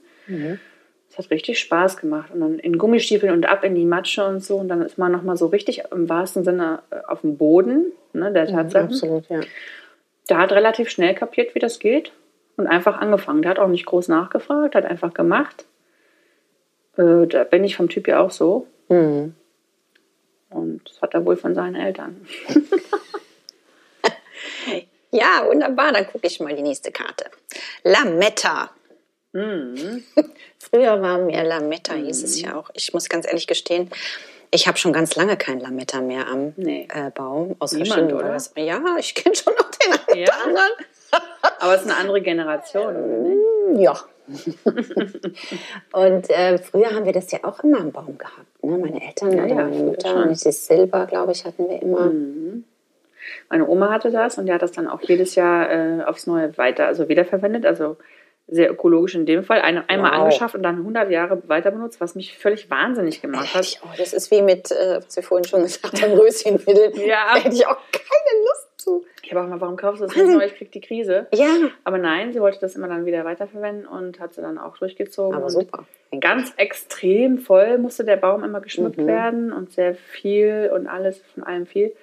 Es 1.10 1.18
hat 1.18 1.30
richtig 1.32 1.60
Spaß 1.60 1.98
gemacht. 1.98 2.32
Und 2.34 2.42
dann 2.42 2.60
in 2.60 2.78
Gummistiefeln 2.78 3.32
und 3.32 3.46
ab 3.48 3.64
in 3.64 3.76
die 3.76 3.86
Matsche 3.86 4.26
und 4.26 4.44
so. 4.44 4.58
Und 4.58 4.68
dann 4.68 4.82
ist 4.82 4.98
man 4.98 5.12
nochmal 5.12 5.38
so 5.38 5.46
richtig 5.46 5.84
im 5.92 6.10
wahrsten 6.10 6.44
Sinne 6.44 6.80
äh, 6.90 6.98
auf 7.08 7.22
dem 7.22 7.38
Boden 7.38 7.94
ne, 8.14 8.32
der 8.32 8.48
Tatsachen. 8.48 8.88
Absolut, 8.88 9.30
ja. 9.30 9.42
Der 10.30 10.38
hat 10.40 10.52
relativ 10.52 10.90
schnell 10.90 11.14
kapiert, 11.14 11.56
wie 11.56 11.60
das 11.60 11.80
geht 11.80 12.12
und 12.58 12.68
einfach 12.68 13.00
angefangen. 13.00 13.44
Der 13.44 13.52
hat 13.52 13.60
auch 13.60 13.70
nicht 13.70 13.86
groß 13.86 14.10
nachgefragt, 14.10 14.76
hat 14.76 14.86
einfach 14.86 15.14
gemacht. 15.14 15.66
Äh, 16.98 17.28
da 17.28 17.44
bin 17.44 17.64
ich 17.64 17.76
vom 17.76 17.90
Typ 17.90 18.08
ja 18.08 18.20
auch 18.20 18.32
so. 18.32 18.68
Mhm. 18.90 19.36
Und 20.50 20.82
das 20.90 21.02
hat 21.02 21.14
er 21.14 21.26
wohl 21.26 21.36
von 21.38 21.54
seinen 21.56 21.76
Eltern. 21.76 22.26
Ja, 25.12 25.46
wunderbar. 25.48 25.94
Dann 25.94 26.06
gucke 26.06 26.28
ich 26.28 26.40
mal 26.40 26.54
die 26.54 26.62
nächste 26.62 26.92
Karte. 26.92 27.26
Lametta. 27.84 28.70
Mhm. 29.32 30.04
Früher 30.60 31.02
war 31.02 31.18
mehr 31.20 31.44
Lametta, 31.46 31.94
hieß 31.94 32.24
es 32.24 32.42
ja 32.42 32.56
auch. 32.58 32.70
Ich 32.74 32.94
muss 32.94 33.08
ganz 33.08 33.26
ehrlich 33.26 33.48
gestehen, 33.48 33.90
ich 34.52 34.68
habe 34.68 34.78
schon 34.78 34.94
ganz 34.94 35.16
lange 35.16 35.38
kein 35.38 35.60
Lametta 35.60 36.02
mehr 36.02 36.28
am 36.28 36.54
Nee. 36.58 36.88
äh, 36.94 37.10
Baum. 37.12 37.56
Aus 37.60 37.72
Niemand, 37.72 38.12
oder? 38.12 38.38
Ja, 38.58 38.82
ich 39.00 39.16
kenne 39.16 39.34
schon 39.36 39.54
noch 39.56 39.72
den 39.72 39.94
einen 39.94 40.26
Ja? 40.26 40.34
anderen. 40.44 40.72
Aber 41.60 41.74
es 41.76 41.82
ist 41.82 41.90
eine 41.90 41.98
andere 42.00 42.22
Generation, 42.22 42.96
oder? 42.96 43.80
Ja. 43.82 43.98
und 45.94 46.30
äh, 46.30 46.58
früher 46.58 46.92
haben 46.94 47.06
wir 47.06 47.14
das 47.14 47.32
ja 47.32 47.40
auch 47.44 47.64
immer 47.64 47.80
am 47.80 47.92
Baum 47.92 48.18
gehabt. 48.18 48.64
Ne? 48.64 48.78
Meine 48.78 49.06
Eltern 49.06 49.32
Ja, 49.38 49.44
oder 49.46 49.56
ja, 49.56 49.64
meine 49.68 49.84
Mutter 49.84 50.10
schon. 50.10 50.24
und 50.24 50.30
dieses 50.30 50.66
Silber, 50.68 51.06
glaube 51.06 51.32
ich, 51.32 51.46
hatten 51.46 51.68
wir 51.70 51.82
immer. 51.82 52.12
Meine 53.50 53.68
Oma 53.68 53.90
hatte 53.92 54.12
das 54.12 54.38
und 54.38 54.46
die 54.46 54.54
hat 54.54 54.62
das 54.62 54.72
dann 54.72 54.88
auch 54.88 55.02
jedes 55.02 55.36
Jahr 55.36 55.70
äh, 55.70 56.04
aufs 56.04 56.28
Neue 56.28 56.58
weiter, 56.58 56.86
also 56.88 57.10
wiederverwendet, 57.10 57.66
also 57.66 57.98
sehr 58.50 58.72
ökologisch 58.72 59.16
in 59.16 59.26
dem 59.26 59.44
Fall. 59.44 59.60
Eine, 59.62 59.90
einmal 59.90 60.12
Wow. 60.12 60.20
angeschafft 60.20 60.56
und 60.56 60.64
dann 60.64 60.78
100 60.78 61.12
Jahre 61.12 61.42
weiter 61.50 61.72
benutzt, 61.72 62.00
was 62.00 62.16
mich 62.16 62.38
völlig 62.38 62.70
wahnsinnig 62.70 63.22
gemacht 63.22 63.54
hat. 63.54 63.80
auch. 63.84 63.96
Das 63.98 64.14
ist 64.14 64.32
wie 64.32 64.42
mit, 64.42 64.72
äh, 64.72 65.02
was 65.06 65.16
wir 65.18 65.24
vorhin 65.24 65.46
schon 65.46 65.64
gesagt 65.64 66.02
haben, 66.02 66.14
Röschenmitteln. 66.14 66.94
Ja. 67.06 67.34
Da 67.34 67.40
hätte 67.42 67.56
ich 67.56 67.68
auch 67.68 67.78
keine 67.92 68.44
Lust 68.46 68.67
zu. 68.88 69.06
Ich 69.22 69.32
habe 69.34 69.44
auch 69.46 69.50
mal, 69.50 69.60
warum 69.60 69.76
kaufst 69.76 70.02
du 70.02 70.06
das 70.08 70.16
neu? 70.16 70.46
Ich 70.46 70.56
krieg 70.56 70.72
die 70.72 70.82
Krise. 70.82 71.28
Ja, 71.34 71.48
Aber 71.84 71.98
nein, 71.98 72.32
sie 72.34 72.40
wollte 72.40 72.60
das 72.60 72.76
immer 72.76 72.88
dann 72.88 73.06
wieder 73.06 73.26
weiterverwenden 73.26 73.86
und 73.86 74.20
hat 74.20 74.34
sie 74.34 74.42
dann 74.42 74.58
auch 74.58 74.78
durchgezogen. 74.78 75.36
aber 75.36 75.50
super. 75.50 75.86
Ganz 76.22 76.54
extrem 76.58 77.38
voll 77.40 77.78
musste 77.78 78.06
der 78.06 78.16
Baum 78.18 78.44
immer 78.44 78.62
geschmückt 78.62 78.98
Mhm. 78.98 79.08
werden 79.08 79.54
und 79.54 79.72
sehr 79.72 79.94
viel 79.96 80.72
und 80.74 80.88
alles 80.88 81.22
von 81.34 81.44
allem 81.44 81.66
viel. 81.66 81.94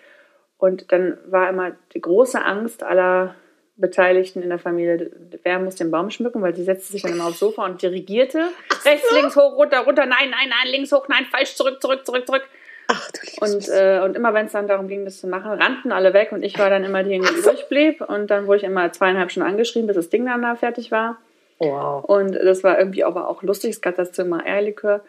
Und 0.58 0.92
dann 0.92 1.18
war 1.26 1.48
immer 1.48 1.72
die 1.94 2.00
große 2.00 2.42
Angst 2.42 2.82
aller 2.82 3.34
Beteiligten 3.76 4.40
in 4.40 4.50
der 4.50 4.60
Familie, 4.60 5.10
wer 5.42 5.58
muss 5.58 5.74
den 5.74 5.90
Baum 5.90 6.08
schmücken, 6.10 6.40
weil 6.42 6.54
sie 6.54 6.62
setzte 6.62 6.92
sich 6.92 7.02
dann 7.02 7.12
immer 7.14 7.26
aufs 7.26 7.40
Sofa 7.40 7.64
und 7.64 7.82
dirigierte. 7.82 8.50
Rechts, 8.84 9.10
links, 9.12 9.34
hoch, 9.36 9.56
runter, 9.56 9.80
runter, 9.80 10.06
nein, 10.06 10.30
nein, 10.30 10.48
nein, 10.48 10.70
links, 10.70 10.92
hoch, 10.92 11.08
nein, 11.08 11.24
falsch, 11.30 11.56
zurück, 11.56 11.82
zurück, 11.82 12.06
zurück, 12.06 12.24
zurück. 12.24 12.42
Ach, 12.88 13.10
du 13.10 13.44
Und, 13.44 13.68
äh, 13.68 14.00
und 14.04 14.16
immer 14.16 14.34
wenn 14.34 14.46
es 14.46 14.52
dann 14.52 14.68
darum 14.68 14.88
ging, 14.88 15.04
das 15.04 15.20
zu 15.20 15.26
machen, 15.26 15.50
rannten 15.50 15.92
alle 15.92 16.12
weg 16.12 16.32
und 16.32 16.42
ich 16.42 16.58
war 16.58 16.70
dann 16.70 16.84
immer 16.84 17.02
diejenige, 17.02 17.32
die 17.32 17.40
übrig 17.40 17.68
blieb. 17.68 18.00
Und 18.02 18.30
dann 18.30 18.46
wurde 18.46 18.58
ich 18.58 18.64
immer 18.64 18.92
zweieinhalb 18.92 19.30
Stunden 19.30 19.48
angeschrieben, 19.48 19.86
bis 19.86 19.96
das 19.96 20.10
Ding 20.10 20.26
dann 20.26 20.42
da 20.42 20.54
fertig 20.54 20.90
war. 20.90 21.18
Wow. 21.58 22.04
Und 22.04 22.34
das 22.34 22.62
war 22.62 22.78
irgendwie 22.78 23.04
aber 23.04 23.28
auch 23.28 23.42
lustig. 23.42 23.70
Es 23.70 23.80
gab 23.80 23.96
dazu 23.96 24.22
immer 24.22 24.44
Eierlikör. 24.44 25.02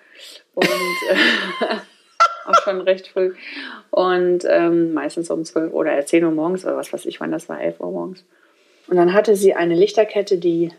Und 0.54 0.68
äh, 1.10 1.16
auch 2.46 2.62
schon 2.64 2.82
recht 2.82 3.08
früh. 3.08 3.34
Und 3.90 4.46
ähm, 4.48 4.94
meistens 4.94 5.30
um 5.30 5.44
12 5.44 5.74
oder 5.74 6.06
10 6.06 6.24
Uhr 6.24 6.32
morgens 6.32 6.66
oder 6.66 6.78
was 6.78 6.94
weiß 6.94 7.06
ich, 7.06 7.20
wann 7.20 7.32
das 7.32 7.50
war, 7.50 7.60
11 7.60 7.80
Uhr 7.80 7.92
morgens. 7.92 8.24
Und 8.88 8.98
dann 8.98 9.14
hatte 9.14 9.36
sie 9.36 9.56
eine 9.56 9.76
Lichterkette, 9.76 10.38
die 10.38 10.72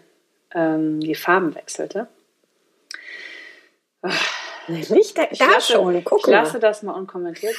ähm, 0.55 1.01
die 1.01 1.15
Farben 1.15 1.55
wechselte. 1.55 2.09
Lichter, 4.69 5.29
Ich 5.31 5.39
da 5.39 5.47
lasse, 5.47 5.73
schon, 5.73 6.05
guck 6.05 6.21
ich 6.21 6.27
mal. 6.27 6.33
lasse 6.33 6.59
das 6.59 6.83
mal 6.83 6.93
unkommentiert. 6.93 7.55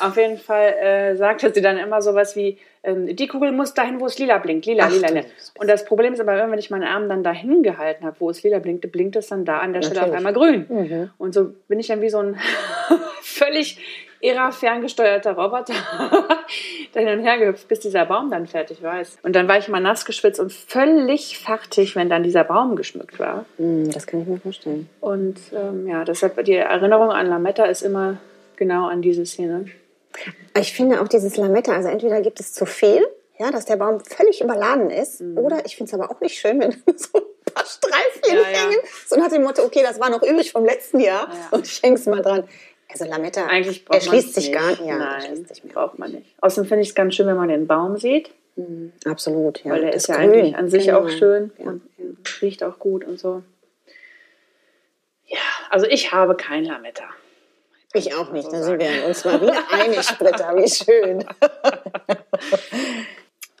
Auf 0.00 0.16
jeden 0.16 0.38
Fall 0.38 0.72
äh, 0.74 1.16
sagte 1.16 1.52
sie 1.52 1.60
dann 1.60 1.78
immer 1.78 2.02
sowas 2.02 2.36
wie, 2.36 2.58
ähm, 2.84 3.14
die 3.14 3.28
Kugel 3.28 3.52
muss 3.52 3.74
dahin, 3.74 4.00
wo 4.00 4.06
es 4.06 4.18
lila 4.18 4.38
blinkt. 4.38 4.66
Lila, 4.66 4.84
Ach, 4.86 4.90
lila, 4.90 5.08
lila. 5.08 5.24
Und 5.58 5.68
das 5.68 5.84
Problem 5.84 6.12
ist 6.14 6.20
aber, 6.20 6.34
immer, 6.40 6.50
wenn 6.52 6.58
ich 6.58 6.70
meinen 6.70 6.84
Arm 6.84 7.08
dann 7.08 7.22
dahin 7.22 7.62
gehalten 7.62 8.04
habe, 8.04 8.16
wo 8.18 8.30
es 8.30 8.42
lila 8.42 8.58
blinkte, 8.58 8.88
blinkt 8.88 9.16
es 9.16 9.28
dann 9.28 9.44
da 9.44 9.58
an 9.58 9.72
der 9.72 9.82
Stelle 9.82 10.02
auf 10.02 10.10
Natürlich. 10.10 10.26
einmal 10.26 10.32
grün. 10.32 10.66
Mhm. 10.68 11.10
Und 11.18 11.34
so 11.34 11.54
bin 11.68 11.78
ich 11.80 11.86
dann 11.88 12.00
wie 12.00 12.10
so 12.10 12.18
ein 12.18 12.38
völlig 13.22 13.78
irrer 14.22 14.52
ferngesteuerter 14.52 15.32
Roboter 15.32 15.74
da 16.92 17.00
hin 17.00 17.08
und 17.18 17.24
her 17.24 17.38
gehüpft, 17.38 17.68
bis 17.68 17.80
dieser 17.80 18.06
Baum 18.06 18.30
dann 18.30 18.46
fertig 18.46 18.82
war. 18.82 19.02
Und 19.22 19.34
dann 19.36 19.48
war 19.48 19.58
ich 19.58 19.68
immer 19.68 19.80
nass 19.80 20.04
geschwitzt 20.04 20.40
und 20.40 20.52
völlig 20.52 21.38
fertig, 21.38 21.96
wenn 21.96 22.08
dann 22.08 22.22
dieser 22.22 22.44
Baum 22.44 22.76
geschmückt 22.76 23.18
war. 23.18 23.44
Hm, 23.58 23.90
Das 23.90 24.06
kann 24.06 24.22
ich 24.22 24.26
mir 24.28 24.38
vorstellen. 24.38 24.88
Und 25.00 25.36
ähm, 25.54 25.86
ja, 25.88 26.04
deshalb 26.04 26.42
die 26.44 26.54
Erinnerung 26.54 27.10
an 27.10 27.26
Lametta 27.26 27.64
ist 27.64 27.82
immer 27.82 28.18
genau 28.56 28.86
an 28.86 29.02
diese 29.02 29.26
Szene. 29.26 29.66
Ich 30.56 30.72
finde 30.72 31.00
auch 31.02 31.08
dieses 31.08 31.36
Lametta, 31.36 31.72
also 31.72 31.88
entweder 31.88 32.20
gibt 32.20 32.38
es 32.38 32.52
zu 32.52 32.64
viel, 32.66 33.04
ja, 33.38 33.50
dass 33.50 33.64
der 33.64 33.76
Baum 33.76 33.98
völlig 34.00 34.40
überladen 34.40 34.90
ist, 34.90 35.20
oder 35.36 35.64
ich 35.66 35.74
finde 35.76 35.90
es 35.92 35.98
aber 36.00 36.10
auch 36.12 36.20
nicht 36.20 36.38
schön, 36.38 36.60
wenn 36.60 36.70
so 36.96 37.18
ein 37.18 37.52
paar 37.52 37.64
Streifchen 37.66 38.12
Mhm. 38.22 38.36
Ja, 38.36 38.50
ja. 38.50 38.58
hängen. 38.70 38.78
So 39.08 39.16
nach 39.16 39.28
dem 39.28 39.42
Motto, 39.42 39.62
okay, 39.64 39.82
das 39.82 39.98
war 39.98 40.10
noch 40.10 40.22
übrig 40.22 40.52
vom 40.52 40.64
letzten 40.64 41.00
Jahr 41.00 41.28
Ja. 41.28 41.48
und 41.50 41.66
ich 41.66 41.82
häng's 41.82 42.06
mal 42.06 42.22
dran. 42.22 42.44
Also 42.92 43.04
Lametta 43.06 43.46
Eigentlich 43.46 43.84
braucht 43.84 43.98
erschließt 44.04 44.34
sich 44.34 44.52
gar 44.52 44.70
nicht. 44.70 44.80
nicht. 44.80 44.88
Ja, 44.90 44.98
Nein, 44.98 45.44
sich 45.46 45.62
braucht 45.62 45.98
man 45.98 46.12
nicht. 46.12 46.26
Außerdem 46.40 46.68
finde 46.68 46.82
ich 46.82 46.90
es 46.90 46.94
ganz 46.94 47.14
schön, 47.14 47.26
wenn 47.26 47.36
man 47.36 47.48
den 47.48 47.66
Baum 47.66 47.96
sieht, 47.96 48.30
Absolut, 49.06 49.64
ja. 49.64 49.72
weil 49.72 49.80
der 49.80 49.92
Das 49.92 50.02
ist 50.02 50.08
ja 50.08 50.16
Grün, 50.16 50.30
eigentlich 50.30 50.56
an 50.56 50.68
sich 50.68 50.84
genau. 50.86 51.00
auch 51.00 51.08
schön 51.08 51.50
Ja. 51.58 51.66
und 51.70 52.42
riecht 52.42 52.62
auch 52.62 52.78
gut 52.78 53.04
und 53.04 53.18
so. 53.18 53.42
Ja, 55.26 55.38
also 55.70 55.86
ich 55.86 56.12
habe 56.12 56.34
kein 56.36 56.64
Lametta. 56.64 57.04
Ich 57.94 58.14
auch 58.14 58.30
nicht, 58.32 58.44
so 58.44 58.50
da 58.52 58.62
sind 58.62 58.80
wir 58.80 59.06
uns 59.06 59.24
mal 59.24 59.40
wieder 59.40 59.56
einig, 59.70 60.06
Britta, 60.18 60.54
wie 60.56 60.68
schön. 60.68 61.24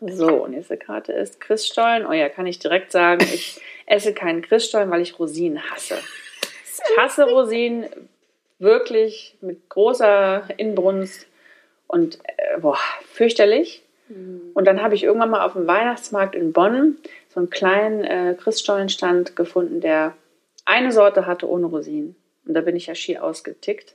So, 0.04 0.48
nächste 0.48 0.76
Karte 0.76 1.12
ist 1.12 1.40
Christstollen. 1.40 2.04
Oh 2.06 2.12
ja, 2.12 2.28
kann 2.28 2.46
ich 2.46 2.58
direkt 2.58 2.90
sagen, 2.90 3.24
ich 3.32 3.60
esse 3.86 4.12
keinen 4.12 4.42
Christstollen, 4.42 4.90
weil 4.90 5.00
ich 5.00 5.18
Rosinen 5.18 5.62
hasse. 5.70 5.96
Ich 6.90 6.96
hasse 6.98 7.24
Rosinen 7.30 7.86
wirklich 8.62 9.36
mit 9.40 9.68
großer 9.68 10.44
Inbrunst 10.56 11.26
und 11.86 12.18
äh, 12.24 12.58
boah, 12.60 12.78
fürchterlich. 13.04 13.82
Und 14.54 14.66
dann 14.66 14.82
habe 14.82 14.94
ich 14.94 15.04
irgendwann 15.04 15.30
mal 15.30 15.44
auf 15.44 15.54
dem 15.54 15.66
Weihnachtsmarkt 15.66 16.34
in 16.34 16.52
Bonn 16.52 16.98
so 17.28 17.40
einen 17.40 17.50
kleinen 17.50 18.04
äh, 18.04 18.34
Christstollenstand 18.38 19.36
gefunden, 19.36 19.80
der 19.80 20.14
eine 20.64 20.92
Sorte 20.92 21.26
hatte 21.26 21.48
ohne 21.48 21.66
Rosinen. 21.66 22.14
Und 22.46 22.54
da 22.54 22.60
bin 22.60 22.76
ich 22.76 22.86
ja 22.86 22.94
schier 22.94 23.24
ausgetickt 23.24 23.94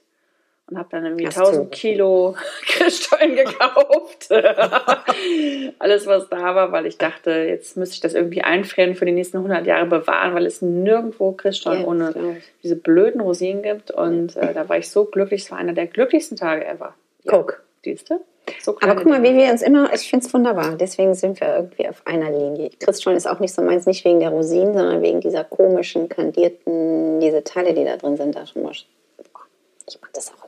und 0.70 0.78
habe 0.78 0.90
dann 0.92 1.06
irgendwie 1.06 1.28
Hast 1.28 1.38
du. 1.38 1.42
1000 1.42 1.72
Kilo 1.72 2.36
Christstollen 2.68 3.36
gekauft. 3.36 4.30
Alles, 5.80 6.06
was 6.08 6.30
da 6.30 6.56
war, 6.56 6.72
weil 6.72 6.86
ich 6.86 6.98
dachte, 6.98 7.32
jetzt 7.32 7.78
müsste 7.78 7.96
ich 7.96 8.02
das 8.02 8.14
irgendwie 8.14 8.42
einfrieren 8.42 8.96
für 8.96 9.06
die 9.06 9.14
nächsten 9.14 9.38
100 9.38 9.66
Jahre 9.66 9.86
bewahren, 9.86 10.34
weil 10.36 10.46
es 10.46 10.62
nirgendwo 10.62 11.32
Christstollen 11.32 11.82
Ja, 11.82 11.88
ohne 11.88 12.42
diese 12.64 12.76
blöden 12.76 13.22
Rosinen 13.22 13.64
gibt. 13.64 13.92
Und 13.92 14.36
äh, 14.36 14.54
da 14.54 14.68
war 14.68 14.78
ich 14.78 14.90
so 14.90 15.06
glücklich. 15.06 15.44
Es 15.44 15.52
war 15.52 15.58
einer 15.58 15.74
der 15.74 15.88
glücklichsten 15.88 16.36
Tage 16.38 16.66
ever. 16.66 16.94
Guck. 17.26 17.64
Siehst 17.84 18.10
du? 18.10 18.20
So 18.62 18.78
Aber 18.82 18.96
guck 18.96 19.06
mal, 19.06 19.24
wie 19.24 19.36
wir 19.36 19.50
uns 19.52 19.62
immer, 19.62 19.94
ich 19.94 20.10
finde 20.10 20.26
es 20.26 20.34
wunderbar. 20.34 20.76
Deswegen 20.78 21.14
sind 21.14 21.40
wir 21.40 21.56
irgendwie 21.56 21.88
auf 21.88 22.02
einer 22.06 22.32
Linie. 22.32 22.72
Christstollen 22.80 23.18
ist 23.18 23.28
auch 23.28 23.40
nicht 23.40 23.54
so 23.54 23.62
meins, 23.62 23.86
nicht 23.86 24.04
wegen 24.06 24.20
der 24.20 24.30
Rosinen, 24.30 24.74
sondern 24.74 25.02
wegen 25.02 25.22
dieser 25.22 25.44
komischen, 25.44 26.10
kandierten, 26.10 27.20
diese 27.20 27.44
Teile, 27.44 27.74
die 27.74 27.84
da 27.84 27.98
drin 27.98 28.18
sind. 28.18 28.36
Da 28.36 28.46
schon 28.46 28.64
mal, 28.64 28.72
ich 28.72 30.02
mag 30.02 30.14
das 30.14 30.34
auch 30.34 30.47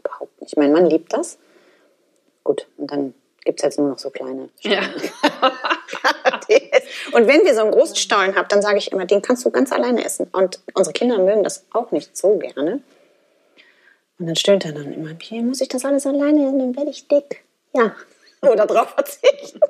überhaupt 0.50 0.58
nicht. 0.58 0.58
Mein 0.58 0.72
Mann 0.72 0.90
liebt 0.90 1.14
das. 1.14 1.38
Gut, 2.44 2.68
und 2.78 2.92
dann 2.92 3.14
gibt 3.44 3.60
es 3.60 3.64
jetzt 3.64 3.80
nur 3.80 3.90
noch 3.90 4.00
so 4.00 4.10
kleine. 4.10 4.50
Ja. 4.62 4.82
Und 7.12 7.28
wenn 7.28 7.44
wir 7.44 7.54
so 7.54 7.62
einen 7.62 7.72
Großstollen 7.72 8.36
haben, 8.36 8.48
dann 8.50 8.62
sage 8.62 8.78
ich 8.78 8.92
immer, 8.92 9.06
den 9.06 9.22
kannst 9.22 9.46
du 9.46 9.52
ganz 9.52 9.72
alleine 9.72 10.04
essen. 10.04 10.28
Und 10.32 10.60
unsere 10.74 10.94
Kinder 10.94 11.18
mögen 11.20 11.44
das 11.44 11.66
auch 11.72 11.92
nicht 11.92 12.18
so 12.18 12.38
gerne. 12.38 12.82
Und 14.20 14.28
dann 14.28 14.36
stöhnt 14.36 14.66
er 14.66 14.74
dann 14.74 14.94
immer, 14.94 15.12
hier 15.22 15.42
muss 15.44 15.62
ich 15.62 15.70
das 15.70 15.86
alles 15.86 16.06
alleine 16.06 16.46
essen, 16.46 16.60
dann 16.60 16.76
werde 16.76 16.92
ich 16.92 17.08
dick. 17.08 17.44
Ja, 17.74 17.96
oder 18.42 18.66
drauf 18.66 18.90
verzichten. 18.90 19.60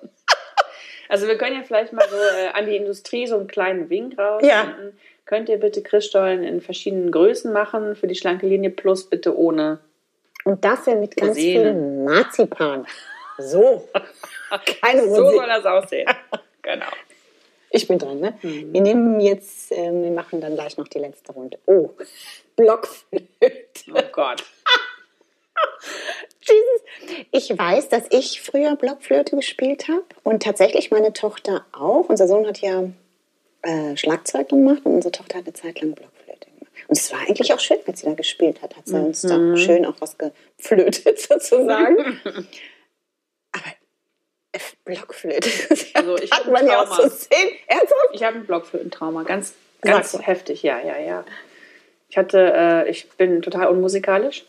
Also 1.11 1.25
wir 1.25 1.39
können 1.39 1.55
ja 1.55 1.63
vielleicht 1.63 1.91
mal 1.91 2.07
so 2.07 2.15
äh, 2.15 2.49
an 2.53 2.67
die 2.67 2.75
Industrie 2.75 3.25
so 3.25 3.35
einen 3.35 3.47
kleinen 3.47 3.89
Wink 3.89 4.19
raus. 4.19 4.43
Ja. 4.45 4.75
Könnt 5.25 5.49
ihr 5.49 5.57
bitte 5.57 5.81
Christstollen 5.81 6.43
in 6.43 6.61
verschiedenen 6.61 7.11
Größen 7.11 7.51
machen 7.51 7.95
für 7.95 8.05
die 8.05 8.13
schlanke 8.13 8.45
Linie 8.45 8.69
plus 8.69 9.09
bitte 9.09 9.35
ohne. 9.35 9.79
Und 10.45 10.63
dafür 10.63 10.95
mit 10.95 11.15
ganz 11.15 11.31
Rosinen. 11.37 11.63
viel 11.63 12.03
Marzipan. 12.05 12.87
So. 13.37 13.87
Keine 14.81 15.01
So 15.03 15.07
Rosinen. 15.23 15.31
soll 15.35 15.47
das 15.47 15.65
aussehen. 15.65 16.09
genau. 16.61 16.85
Ich 17.71 17.87
bin 17.87 17.99
dran, 17.99 18.19
ne? 18.19 18.33
Wir 18.41 18.81
nehmen 18.81 19.19
jetzt, 19.19 19.71
ähm, 19.71 20.01
wir 20.03 20.09
machen 20.11 20.41
dann 20.41 20.55
gleich 20.55 20.77
noch 20.77 20.87
die 20.87 20.97
letzte 20.97 21.33
Runde. 21.33 21.59
Oh, 21.67 21.91
Blockflöte. 22.55 23.27
Oh 23.93 24.01
Gott. 24.11 24.43
Jesus. 26.41 26.81
Ich 27.31 27.57
weiß, 27.57 27.89
dass 27.89 28.03
ich 28.09 28.41
früher 28.41 28.75
Blockflöte 28.75 29.35
gespielt 29.35 29.87
habe 29.87 30.05
und 30.23 30.41
tatsächlich 30.41 30.89
meine 30.89 31.13
Tochter 31.13 31.65
auch. 31.71 32.09
Unser 32.09 32.27
Sohn 32.27 32.47
hat 32.47 32.59
ja 32.59 32.85
äh, 33.61 33.95
Schlagzeug 33.95 34.49
gemacht 34.49 34.81
und 34.85 34.95
unsere 34.95 35.11
Tochter 35.11 35.37
hat 35.37 35.45
eine 35.45 35.53
Zeit 35.53 35.79
lang 35.81 35.93
Blockflöte. 35.93 36.18
Und 36.87 36.97
es 36.97 37.11
war 37.11 37.19
eigentlich 37.21 37.53
auch 37.53 37.59
schön, 37.59 37.77
als 37.87 37.99
sie 38.01 38.05
da 38.07 38.13
gespielt 38.13 38.61
hat. 38.61 38.75
Hat 38.75 38.87
sie 38.87 38.95
uns 38.95 39.21
da 39.21 39.57
schön 39.57 39.85
auch 39.85 39.95
was 39.99 40.17
geflötet 40.17 41.19
sozusagen. 41.19 42.19
Aber 43.51 43.73
Blockflöte, 44.85 45.49
Also 45.93 46.17
ich 46.17 46.31
hat 46.31 46.47
man 46.51 46.65
ja 46.65 46.81
auch 46.81 46.95
so 46.95 47.07
sehen. 47.07 47.51
Ernsthaft? 47.67 48.09
Ich 48.13 48.23
habe 48.23 48.37
ein 48.37 48.45
Blockflötentrauma. 48.45 49.23
Ganz, 49.23 49.53
ganz 49.81 50.13
Sag 50.13 50.25
heftig. 50.25 50.63
Ja, 50.63 50.79
ja, 50.81 50.97
ja. 50.99 51.23
Ich 52.09 52.17
hatte, 52.17 52.51
äh, 52.55 52.89
ich 52.89 53.07
bin 53.11 53.41
total 53.43 53.67
unmusikalisch. 53.67 54.45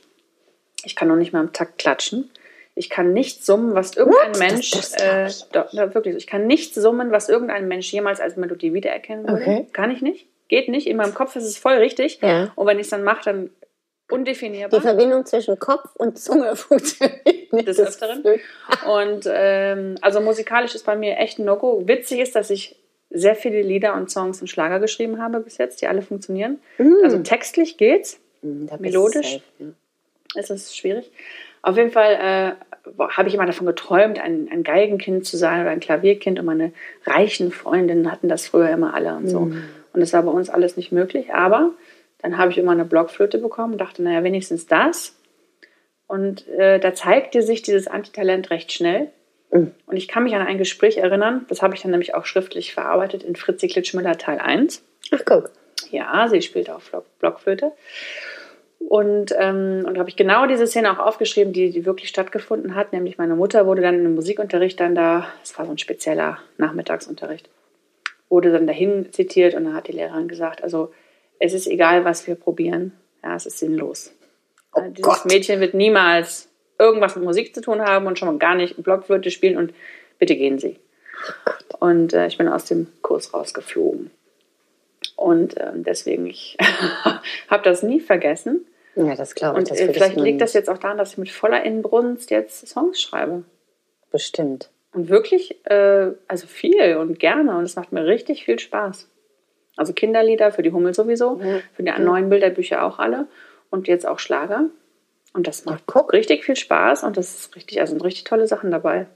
Ich 0.85 0.97
kann 0.97 1.09
noch 1.09 1.16
nicht 1.16 1.33
mal 1.35 1.40
im 1.43 1.53
Takt 1.53 1.77
klatschen. 1.79 2.31
Ich 2.75 2.88
kann 2.88 3.12
nicht 3.12 3.45
summen, 3.45 3.75
was 3.75 3.95
irgendein 3.97 4.31
What? 4.31 4.38
Mensch, 4.38 4.71
Das- 4.71 4.93
das 4.93 5.43
äh, 5.43 5.45
doch, 5.53 5.69
na, 5.73 5.93
wirklich, 5.95 6.16
ich 6.16 6.27
kann 6.27 6.47
nicht 6.47 6.75
summen, 6.75 7.11
was 7.12 7.29
irgendein 7.29 7.69
Mensch 7.69 7.93
jemals 7.93 8.21
als 8.21 8.37
Melodie 8.37 8.73
wiedererkennen 8.73 9.29
würde. 9.29 9.43
Okay. 9.43 9.66
Kann 9.75 9.90
ich 9.90 10.01
nicht. 10.01 10.27
Geht 10.50 10.68
nicht. 10.68 10.88
In 10.88 10.96
meinem 10.96 11.14
Kopf 11.14 11.36
ist 11.36 11.44
es 11.44 11.56
voll 11.56 11.74
richtig. 11.74 12.18
Ja. 12.22 12.50
Und 12.56 12.66
wenn 12.66 12.78
ich 12.78 12.86
es 12.86 12.90
dann 12.90 13.04
mache, 13.04 13.22
dann 13.24 13.50
undefinierbar. 14.10 14.80
Die 14.80 14.84
Verbindung 14.84 15.24
zwischen 15.24 15.56
Kopf 15.60 15.94
und 15.94 16.18
Zunge 16.18 16.56
funktioniert 16.56 17.52
nicht. 17.52 17.68
des 17.68 17.76
Das 17.76 18.02
Öfteren. 18.02 18.24
Und 18.92 19.28
ähm, 19.32 19.94
also 20.00 20.20
musikalisch 20.20 20.74
ist 20.74 20.84
bei 20.84 20.96
mir 20.96 21.18
echt 21.18 21.38
ein 21.38 21.44
No-Go. 21.44 21.86
Witzig 21.86 22.18
ist, 22.18 22.34
dass 22.34 22.50
ich 22.50 22.74
sehr 23.10 23.36
viele 23.36 23.62
Lieder 23.62 23.94
und 23.94 24.10
Songs 24.10 24.40
und 24.40 24.48
Schlager 24.48 24.80
geschrieben 24.80 25.22
habe 25.22 25.38
bis 25.38 25.56
jetzt, 25.56 25.82
die 25.82 25.86
alle 25.86 26.02
funktionieren. 26.02 26.58
Also 27.04 27.18
textlich 27.20 27.76
geht's, 27.76 28.18
du 28.42 28.66
Melodisch? 28.80 29.34
safe, 29.34 29.42
ja. 29.60 29.66
es 30.34 30.50
ist 30.50 30.76
schwierig. 30.76 31.12
Auf 31.62 31.76
jeden 31.76 31.92
Fall 31.92 32.14
äh, 32.14 33.00
habe 33.10 33.28
ich 33.28 33.34
immer 33.34 33.46
davon 33.46 33.66
geträumt, 33.66 34.18
ein, 34.18 34.48
ein 34.50 34.64
Geigenkind 34.64 35.26
zu 35.26 35.36
sein 35.36 35.60
oder 35.60 35.70
ein 35.70 35.78
Klavierkind. 35.80 36.40
Und 36.40 36.46
meine 36.46 36.72
reichen 37.06 37.52
Freundinnen 37.52 38.10
hatten 38.10 38.28
das 38.28 38.48
früher 38.48 38.70
immer 38.70 38.94
alle 38.94 39.14
und 39.14 39.28
so. 39.28 39.52
Und 39.92 40.00
das 40.00 40.12
war 40.12 40.22
bei 40.22 40.31
uns 40.31 40.50
alles 40.50 40.76
nicht 40.76 40.92
möglich. 40.92 41.33
Aber 41.33 41.72
dann 42.18 42.38
habe 42.38 42.50
ich 42.50 42.59
immer 42.59 42.72
eine 42.72 42.85
Blockflöte 42.85 43.38
bekommen 43.38 43.72
und 43.72 43.81
dachte, 43.81 44.03
naja, 44.03 44.22
wenigstens 44.22 44.66
das. 44.66 45.16
Und 46.07 46.48
äh, 46.48 46.79
da 46.81 46.94
zeigte 46.94 47.42
sich 47.42 47.62
dieses 47.62 47.87
Antitalent 47.87 48.50
recht 48.50 48.72
schnell. 48.72 49.11
Und 49.50 49.74
ich 49.90 50.07
kann 50.07 50.22
mich 50.22 50.35
an 50.35 50.46
ein 50.46 50.59
Gespräch 50.59 50.96
erinnern, 50.96 51.44
das 51.48 51.61
habe 51.61 51.74
ich 51.74 51.83
dann 51.83 51.90
nämlich 51.90 52.14
auch 52.14 52.24
schriftlich 52.24 52.72
verarbeitet 52.72 53.24
in 53.24 53.35
Fritzi 53.35 53.66
Klitschmüller 53.66 54.16
Teil 54.16 54.38
1. 54.38 54.83
Ach, 55.11 55.22
guck. 55.24 55.50
Ja, 55.90 56.29
sie 56.29 56.40
spielte 56.40 56.76
auch 56.76 56.81
Block 56.81 57.18
Blockflöte. 57.18 57.72
Und, 58.79 59.35
ähm, 59.37 59.85
und 59.87 59.98
habe 59.98 60.09
ich 60.09 60.16
genau 60.16 60.46
diese 60.46 60.66
Szene 60.66 60.92
auch 60.92 61.05
aufgeschrieben, 61.05 61.53
die, 61.53 61.70
die 61.70 61.85
wirklich 61.85 62.09
stattgefunden 62.09 62.74
hat. 62.74 62.92
Nämlich 62.92 63.18
meine 63.18 63.35
Mutter 63.35 63.66
wurde 63.66 63.83
dann 63.83 64.05
im 64.05 64.14
Musikunterricht 64.14 64.79
dann 64.79 64.94
da, 64.94 65.26
es 65.42 65.59
war 65.59 65.66
so 65.66 65.72
ein 65.72 65.79
spezieller 65.79 66.38
Nachmittagsunterricht, 66.57 67.48
wurde 68.31 68.53
dann 68.53 68.66
dahin 68.66 69.12
zitiert 69.12 69.55
und 69.55 69.64
dann 69.64 69.75
hat 69.75 69.88
die 69.88 69.93
Lehrerin 69.93 70.29
gesagt, 70.29 70.62
also 70.62 70.93
es 71.38 71.53
ist 71.53 71.66
egal, 71.66 72.05
was 72.05 72.27
wir 72.27 72.37
probieren, 72.37 72.93
ja, 73.23 73.35
es 73.35 73.45
ist 73.45 73.59
sinnlos. 73.59 74.14
Oh 74.75 74.81
Ja, 74.81 74.88
Dieses 74.88 75.05
Gott. 75.05 75.27
Mädchen 75.27 75.61
wird 75.61 75.75
niemals 75.75 76.49
irgendwas 76.79 77.16
mit 77.16 77.25
Musik 77.25 77.55
zu 77.55 77.61
tun 77.61 77.83
haben 77.83 78.07
und 78.07 78.19
schon 78.19 78.29
mal 78.29 78.38
gar 78.38 78.55
nicht 78.55 78.83
Blockflöte 78.83 79.31
spielen 79.31 79.59
und 79.59 79.75
bitte 80.19 80.37
gehen 80.37 80.59
Sie. 80.59 80.79
Und 81.79 82.14
äh, 82.14 82.27
ich 82.29 82.38
bin 82.38 82.49
aus 82.49 82.64
dem 82.64 82.88
Kurs 83.03 83.35
rausgeflogen. 83.35 84.11
Und 85.16 85.57
äh, 85.59 85.73
deswegen, 85.75 86.27
ich 86.27 86.57
habe 87.49 87.62
das 87.62 87.83
nie 87.83 88.01
vergessen. 88.01 88.64
Ja, 88.97 89.14
das 89.14 89.35
glaube 89.35 89.61
ich. 89.61 89.71
Und 89.71 89.79
äh, 89.79 89.93
vielleicht 89.93 90.16
ich 90.16 90.23
liegt 90.23 90.40
das 90.40 90.55
jetzt 90.55 90.71
auch 90.71 90.79
daran, 90.79 90.99
dass 90.99 91.12
ich 91.12 91.19
mit 91.19 91.31
voller 91.31 91.62
Inbrunst 91.64 92.31
jetzt 92.31 92.66
Songs 92.66 93.01
schreibe. 93.01 93.45
bestimmt. 94.11 94.71
Und 94.92 95.09
wirklich, 95.09 95.64
äh, 95.66 96.11
also 96.26 96.46
viel 96.46 96.96
und 96.96 97.18
gerne. 97.18 97.57
Und 97.57 97.64
es 97.64 97.76
macht 97.76 97.92
mir 97.92 98.05
richtig 98.07 98.44
viel 98.44 98.59
Spaß. 98.59 99.09
Also 99.76 99.92
Kinderlieder 99.92 100.50
für 100.53 100.62
die 100.62 100.72
Hummel 100.72 100.94
sowieso, 100.94 101.37
Mhm. 101.37 101.62
für 101.74 101.83
die 101.83 101.92
neuen 102.03 102.29
Bilderbücher 102.29 102.85
auch 102.85 102.98
alle 102.98 103.26
und 103.70 103.87
jetzt 103.88 104.07
auch 104.07 104.18
Schlager. 104.18 104.64
Und 105.33 105.46
das 105.46 105.64
macht 105.64 105.85
guck. 105.87 106.12
richtig 106.12 106.44
viel 106.44 106.57
Spaß 106.57 107.05
und 107.05 107.16
das 107.16 107.35
ist 107.38 107.57
richtig, 107.57 107.81
also 107.81 107.92
sind 107.92 108.05
richtig 108.05 108.24
tolle 108.24 108.46
Sachen 108.46 108.70
dabei. 108.70 109.07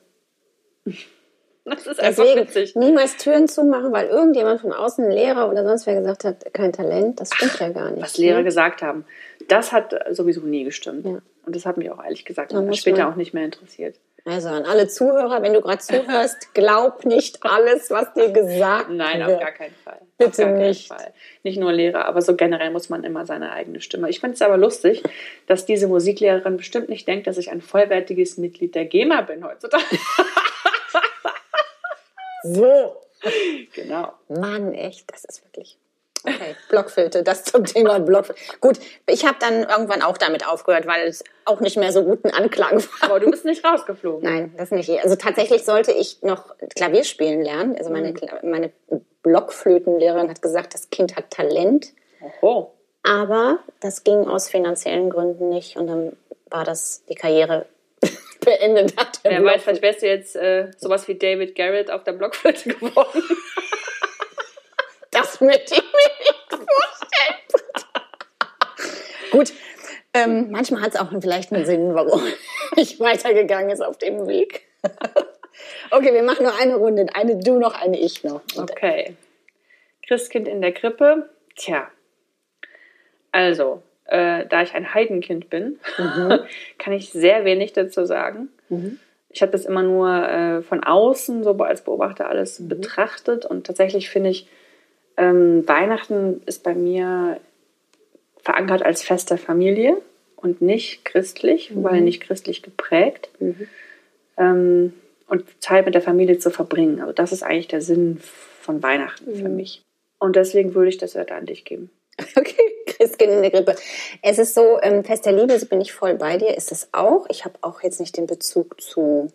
Das 1.66 1.86
ist 1.86 1.98
einfach 1.98 2.24
Deswegen 2.24 2.46
witzig. 2.46 2.76
niemals 2.76 3.16
Türen 3.16 3.48
zumachen, 3.48 3.90
weil 3.90 4.08
irgendjemand 4.08 4.60
von 4.60 4.70
außen, 4.74 5.10
Lehrer 5.10 5.50
oder 5.50 5.64
sonst 5.64 5.86
wer 5.86 5.94
gesagt 5.94 6.24
hat, 6.24 6.52
kein 6.52 6.74
Talent. 6.74 7.22
Das 7.22 7.30
stimmt 7.34 7.58
ja 7.58 7.70
gar 7.70 7.90
nicht. 7.90 8.02
Was 8.02 8.18
Lehrer 8.18 8.38
ne? 8.38 8.44
gesagt 8.44 8.82
haben, 8.82 9.06
das 9.48 9.72
hat 9.72 9.94
sowieso 10.10 10.42
nie 10.42 10.64
gestimmt. 10.64 11.06
Ja. 11.06 11.22
Und 11.46 11.56
das 11.56 11.64
hat 11.64 11.78
mich 11.78 11.90
auch 11.90 12.04
ehrlich 12.04 12.26
gesagt 12.26 12.52
später 12.76 13.08
auch 13.08 13.16
nicht 13.16 13.32
mehr 13.32 13.46
interessiert. 13.46 13.98
Also 14.26 14.48
an 14.48 14.64
alle 14.64 14.88
Zuhörer, 14.88 15.42
wenn 15.42 15.52
du 15.52 15.60
gerade 15.60 15.80
zuhörst, 15.80 16.54
glaub 16.54 17.04
nicht 17.04 17.44
alles, 17.44 17.90
was 17.90 18.14
dir 18.14 18.30
gesagt 18.30 18.88
Nein, 18.88 19.20
wird. 19.20 19.32
auf 19.32 19.40
gar 19.40 19.52
keinen 19.52 19.74
Fall. 19.84 20.00
Bitte 20.16 20.44
keinen 20.44 20.58
nicht. 20.58 20.88
Fall. 20.88 21.12
Nicht 21.42 21.58
nur 21.58 21.72
Lehrer, 21.72 22.06
aber 22.06 22.22
so 22.22 22.34
generell 22.34 22.70
muss 22.70 22.88
man 22.88 23.04
immer 23.04 23.26
seine 23.26 23.52
eigene 23.52 23.82
Stimme. 23.82 24.08
Ich 24.08 24.20
finde 24.20 24.34
es 24.34 24.42
aber 24.42 24.56
lustig, 24.56 25.02
dass 25.46 25.66
diese 25.66 25.88
Musiklehrerin 25.88 26.56
bestimmt 26.56 26.88
nicht 26.88 27.06
denkt, 27.06 27.26
dass 27.26 27.36
ich 27.36 27.50
ein 27.50 27.60
vollwertiges 27.60 28.38
Mitglied 28.38 28.74
der 28.74 28.86
GEMA 28.86 29.20
bin 29.22 29.44
heutzutage. 29.44 29.84
So. 32.44 32.96
genau. 33.74 34.12
Mann, 34.28 34.74
echt, 34.74 35.10
das 35.10 35.24
ist 35.24 35.42
wirklich. 35.44 35.78
Okay, 36.26 36.56
Blockfilter, 36.70 37.22
das 37.22 37.44
zum 37.44 37.64
Thema 37.64 37.98
Blockfilter. 38.00 38.40
Gut, 38.60 38.78
ich 39.06 39.26
habe 39.26 39.36
dann 39.40 39.64
irgendwann 39.64 40.00
auch 40.02 40.16
damit 40.16 40.46
aufgehört, 40.46 40.86
weil 40.86 41.06
es 41.06 41.22
auch 41.44 41.60
nicht 41.60 41.76
mehr 41.76 41.92
so 41.92 42.02
guten 42.02 42.30
Anklang 42.30 42.82
war. 43.00 43.10
Aber 43.10 43.20
du 43.20 43.30
bist 43.30 43.44
nicht 43.44 43.62
rausgeflogen. 43.64 44.22
Nein, 44.22 44.54
das 44.56 44.70
nicht. 44.70 44.88
Also 45.02 45.16
tatsächlich 45.16 45.64
sollte 45.64 45.92
ich 45.92 46.22
noch 46.22 46.54
Klavier 46.74 47.04
spielen 47.04 47.42
lernen. 47.42 47.76
Also 47.76 47.90
meine, 47.90 48.12
Kla- 48.12 48.44
meine 48.44 48.72
Blockflötenlehrerin 49.22 50.30
hat 50.30 50.40
gesagt, 50.42 50.72
das 50.74 50.88
Kind 50.90 51.16
hat 51.16 51.30
Talent. 51.30 51.88
Oho. 52.40 52.72
Aber 53.02 53.58
das 53.80 54.02
ging 54.04 54.26
aus 54.26 54.48
finanziellen 54.48 55.10
Gründen 55.10 55.50
nicht 55.50 55.76
und 55.76 55.86
dann 55.88 56.16
war 56.48 56.64
das 56.64 57.04
die 57.06 57.14
Karriere 57.14 57.66
beendet. 58.40 58.96
Hat 58.96 59.20
Wer 59.24 59.40
Block- 59.40 59.54
weiß, 59.56 59.62
vielleicht 59.62 59.82
wärst 59.82 60.00
du 60.02 60.06
jetzt 60.06 60.36
äh, 60.36 60.70
sowas 60.78 61.06
wie 61.06 61.16
David 61.16 61.54
Garrett 61.54 61.90
auf 61.90 62.02
der 62.04 62.12
Blockflöte 62.12 62.70
geworden. 62.70 63.22
Das 65.10 65.40
möchte 65.40 65.74
ich 65.74 65.80
mir 65.82 66.10
nicht 66.18 66.48
vorstellen. 66.50 67.38
Gut, 69.30 69.52
ähm, 70.24 70.50
manchmal 70.50 70.82
hat 70.82 70.94
es 70.94 71.00
auch 71.00 71.10
vielleicht 71.20 71.52
einen 71.52 71.64
Sinn, 71.64 71.94
warum 71.94 72.20
ich 72.76 73.00
weitergegangen 73.00 73.70
ist 73.70 73.80
auf 73.80 73.98
dem 73.98 74.26
Weg. 74.26 74.62
okay, 75.90 76.12
wir 76.12 76.22
machen 76.22 76.44
nur 76.44 76.58
eine 76.58 76.76
Runde. 76.76 77.06
Eine 77.14 77.38
du 77.38 77.58
noch, 77.58 77.80
eine 77.80 77.98
ich 77.98 78.24
noch. 78.24 78.42
Und 78.56 78.70
Okay. 78.70 79.16
Christkind 80.06 80.48
in 80.48 80.60
der 80.60 80.72
Krippe. 80.72 81.30
Tja. 81.56 81.88
Also, 83.32 83.82
äh, 84.06 84.46
da 84.46 84.62
ich 84.62 84.74
ein 84.74 84.92
Heidenkind 84.92 85.50
bin, 85.50 85.78
kann 86.78 86.92
ich 86.92 87.10
sehr 87.10 87.44
wenig 87.44 87.72
dazu 87.72 88.04
sagen. 88.04 88.48
Ich 89.30 89.42
habe 89.42 89.52
das 89.52 89.64
immer 89.64 89.82
nur 89.82 90.10
äh, 90.10 90.62
von 90.62 90.84
außen 90.84 91.42
so 91.42 91.52
als 91.52 91.82
Beobachter 91.82 92.28
alles 92.28 92.68
betrachtet 92.68 93.46
und 93.46 93.66
tatsächlich 93.66 94.10
finde 94.10 94.30
ich, 94.30 94.48
ähm, 95.16 95.66
Weihnachten 95.66 96.42
ist 96.46 96.62
bei 96.64 96.74
mir 96.74 97.40
verankert 98.38 98.82
als 98.82 99.02
Fest 99.02 99.30
der 99.30 99.38
Familie 99.38 99.96
und 100.44 100.60
nicht 100.60 101.04
christlich, 101.06 101.72
weil 101.74 102.02
nicht 102.02 102.20
christlich 102.20 102.62
geprägt. 102.62 103.30
Ähm, 104.36 104.92
und 105.26 105.44
Zeit 105.60 105.86
mit 105.86 105.94
der 105.94 106.02
Familie 106.02 106.38
zu 106.38 106.50
verbringen. 106.50 107.00
Also 107.00 107.12
das 107.12 107.32
ist 107.32 107.42
eigentlich 107.42 107.68
der 107.68 107.80
Sinn 107.80 108.20
von 108.60 108.82
Weihnachten 108.82 109.34
für 109.34 109.48
mich. 109.48 109.82
Und 110.18 110.36
deswegen 110.36 110.74
würde 110.74 110.90
ich 110.90 110.98
das 110.98 111.14
Wörter 111.14 111.36
an 111.36 111.46
dich 111.46 111.64
geben. 111.64 111.90
Okay, 112.36 112.62
Christkind 112.86 113.32
in 113.32 113.42
der 113.42 113.50
Grippe. 113.50 113.74
Es 114.22 114.38
ist 114.38 114.54
so, 114.54 114.78
ähm, 114.82 115.02
Fest 115.02 115.26
der 115.26 115.32
Liebe, 115.32 115.58
so 115.58 115.66
bin 115.66 115.80
ich 115.80 115.92
voll 115.92 116.14
bei 116.14 116.36
dir, 116.36 116.56
ist 116.56 116.70
es 116.70 116.88
auch. 116.92 117.26
Ich 117.28 117.44
habe 117.44 117.54
auch 117.62 117.82
jetzt 117.82 117.98
nicht 117.98 118.16
den 118.16 118.26
Bezug 118.26 118.80
zu, 118.80 119.32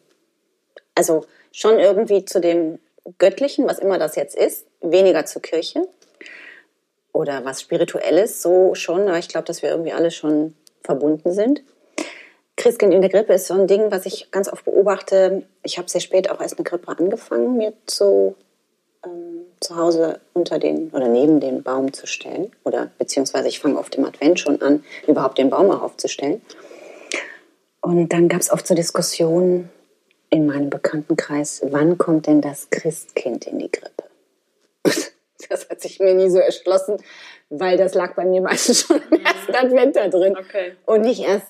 also 0.95 1.25
schon 1.51 1.77
irgendwie 1.79 2.23
zu 2.23 2.39
dem 2.39 2.79
Göttlichen, 3.17 3.67
was 3.67 3.79
immer 3.79 3.97
das 3.97 4.15
jetzt 4.15 4.35
ist, 4.35 4.65
weniger 4.79 5.25
zur 5.25 5.41
Kirche 5.41 5.87
oder 7.11 7.43
was 7.43 7.61
Spirituelles, 7.61 8.41
so 8.41 8.75
schon, 8.75 9.09
aber 9.09 9.17
ich 9.17 9.27
glaube, 9.27 9.45
dass 9.45 9.61
wir 9.61 9.71
irgendwie 9.71 9.91
alle 9.91 10.11
schon 10.11 10.53
verbunden 10.89 11.31
sind. 11.31 11.61
Christkind 12.55 12.93
in 12.95 13.01
der 13.01 13.11
Grippe 13.11 13.33
ist 13.33 13.45
so 13.45 13.53
ein 13.53 13.67
Ding, 13.67 13.91
was 13.91 14.07
ich 14.07 14.31
ganz 14.31 14.51
oft 14.51 14.65
beobachte. 14.65 15.43
Ich 15.61 15.77
habe 15.77 15.87
sehr 15.87 16.01
spät 16.01 16.31
auch 16.31 16.41
erst 16.41 16.57
eine 16.57 16.63
Grippe 16.63 16.89
angefangen, 16.89 17.57
mir 17.57 17.73
zu 17.85 18.35
ähm, 19.05 19.45
zu 19.59 19.75
Hause 19.75 20.19
unter 20.33 20.57
den 20.57 20.89
oder 20.89 21.07
neben 21.07 21.39
den 21.39 21.61
Baum 21.61 21.93
zu 21.93 22.07
stellen. 22.07 22.51
Oder 22.63 22.89
beziehungsweise 22.97 23.47
ich 23.47 23.59
fange 23.59 23.77
oft 23.77 23.93
im 23.95 24.05
Advent 24.05 24.39
schon 24.39 24.61
an, 24.63 24.83
überhaupt 25.07 25.37
den 25.37 25.51
Baum 25.51 25.69
auch 25.69 25.83
aufzustellen. 25.83 26.41
Und 27.81 28.09
dann 28.09 28.27
gab 28.27 28.41
es 28.41 28.51
oft 28.51 28.65
so 28.65 28.73
Diskussionen 28.73 29.69
in 30.31 30.47
meinem 30.47 30.69
Bekanntenkreis, 30.69 31.61
wann 31.65 31.97
kommt 31.97 32.27
denn 32.27 32.41
das 32.41 32.69
Christkind 32.71 33.45
in 33.45 33.59
die 33.59 33.71
Grippe? 33.71 34.08
Das 35.49 35.69
hat 35.69 35.81
sich 35.81 35.99
mir 35.99 36.13
nie 36.13 36.29
so 36.29 36.39
erschlossen, 36.39 36.97
weil 37.49 37.77
das 37.77 37.93
lag 37.93 38.13
bei 38.15 38.25
mir 38.25 38.41
meistens 38.41 38.81
schon 38.81 39.01
im 39.09 39.23
ersten 39.23 39.55
Advent 39.55 39.95
da 39.95 40.07
drin. 40.09 40.35
Okay. 40.37 40.73
Und 40.85 41.01
nicht 41.01 41.21
erst 41.21 41.47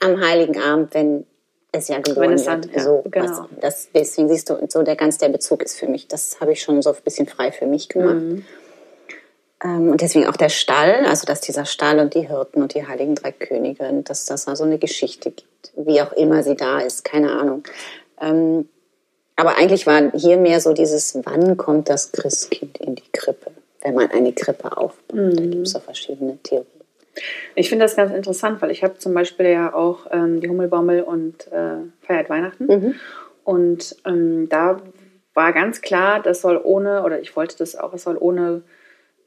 am 0.00 0.20
Heiligen 0.20 0.60
Abend, 0.60 0.94
wenn 0.94 1.26
es 1.72 1.88
ja 1.88 1.98
geboren 1.98 2.34
es 2.34 2.46
wird. 2.46 2.66
ja, 2.74 2.82
so, 2.82 3.02
genau. 3.10 3.26
was, 3.26 3.48
das, 3.60 3.88
deswegen 3.94 4.28
siehst 4.28 4.50
du, 4.50 4.58
so 4.68 4.82
der 4.82 4.96
ganz 4.96 5.18
der 5.18 5.30
Bezug 5.30 5.62
ist 5.62 5.78
für 5.78 5.86
mich. 5.86 6.06
Das 6.06 6.40
habe 6.40 6.52
ich 6.52 6.62
schon 6.62 6.82
so 6.82 6.90
ein 6.90 7.02
bisschen 7.02 7.26
frei 7.26 7.50
für 7.50 7.66
mich 7.66 7.88
gemacht. 7.88 8.14
Mhm. 8.14 8.44
Ähm, 9.64 9.90
und 9.90 10.00
deswegen 10.00 10.26
auch 10.26 10.36
der 10.36 10.50
Stall, 10.50 11.06
also 11.06 11.24
dass 11.24 11.40
dieser 11.40 11.64
Stall 11.64 11.98
und 11.98 12.14
die 12.14 12.28
Hirten 12.28 12.62
und 12.62 12.74
die 12.74 12.86
heiligen 12.86 13.14
drei 13.14 13.32
Könige, 13.32 13.90
dass 14.04 14.26
das 14.26 14.44
da 14.44 14.56
so 14.56 14.64
eine 14.64 14.78
Geschichte 14.78 15.30
gibt, 15.30 15.72
wie 15.76 16.02
auch 16.02 16.12
immer 16.12 16.42
sie 16.42 16.56
da 16.56 16.80
ist, 16.80 17.04
keine 17.04 17.32
Ahnung. 17.32 17.62
Ähm, 18.20 18.68
aber 19.42 19.58
eigentlich 19.58 19.88
war 19.88 20.12
hier 20.14 20.36
mehr 20.36 20.60
so 20.60 20.72
dieses, 20.72 21.18
wann 21.24 21.56
kommt 21.56 21.88
das 21.88 22.12
Christkind 22.12 22.78
in 22.78 22.94
die 22.94 23.10
Krippe, 23.12 23.50
wenn 23.80 23.92
man 23.92 24.08
eine 24.12 24.32
Krippe 24.32 24.76
aufbaut. 24.76 25.16
Mhm. 25.16 25.34
Da 25.34 25.42
gibt 25.42 25.66
es 25.66 25.72
so 25.72 25.80
verschiedene 25.80 26.38
Theorien. 26.44 26.68
Ich 27.56 27.68
finde 27.68 27.84
das 27.84 27.96
ganz 27.96 28.12
interessant, 28.12 28.62
weil 28.62 28.70
ich 28.70 28.84
habe 28.84 28.98
zum 28.98 29.14
Beispiel 29.14 29.46
ja 29.46 29.74
auch 29.74 30.06
ähm, 30.12 30.40
die 30.40 30.48
Hummelbaumel 30.48 31.02
und 31.02 31.50
äh, 31.50 31.78
feiert 32.02 32.30
Weihnachten. 32.30 32.94
Und 33.42 33.96
ähm, 34.06 34.48
da 34.48 34.80
war 35.34 35.52
ganz 35.52 35.82
klar, 35.82 36.22
das 36.22 36.40
soll 36.40 36.60
ohne, 36.62 37.02
oder 37.02 37.20
ich 37.20 37.34
wollte 37.34 37.58
das 37.58 37.74
auch, 37.74 37.92
es 37.94 38.04
soll 38.04 38.18
ohne 38.20 38.62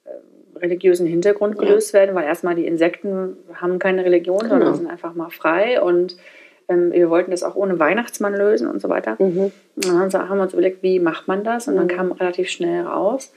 äh, 0.06 0.60
religiösen 0.60 1.08
Hintergrund 1.08 1.58
gelöst 1.58 1.92
werden, 1.92 2.16
weil 2.16 2.24
erstmal 2.24 2.56
die 2.56 2.66
Insekten 2.66 3.36
haben 3.56 3.80
keine 3.80 4.06
Religion, 4.06 4.40
Genau. 4.40 4.52
sondern 4.52 4.76
sind 4.76 4.88
einfach 4.88 5.14
mal 5.14 5.30
frei 5.30 5.82
und 5.82 6.16
ähm, 6.68 6.92
wir 6.92 7.10
wollten 7.10 7.32
das 7.32 7.44
auch 7.44 7.56
ohne 7.56 7.80
Weihnachtsmann 7.80 8.36
lösen 8.36 8.68
und 8.68 8.82
so 8.82 8.90
weiter. 8.90 9.16
Und 9.76 10.14
dann 10.14 10.30
haben 10.30 10.38
wir 10.38 10.44
uns 10.44 10.54
überlegt, 10.54 10.84
wie 10.84 11.00
macht 11.00 11.28
man 11.28 11.44
das? 11.44 11.68
Und 11.68 11.76
dann 11.76 11.88
kam 11.88 12.12
relativ 12.12 12.50
schnell 12.50 12.84
raus, 12.84 13.34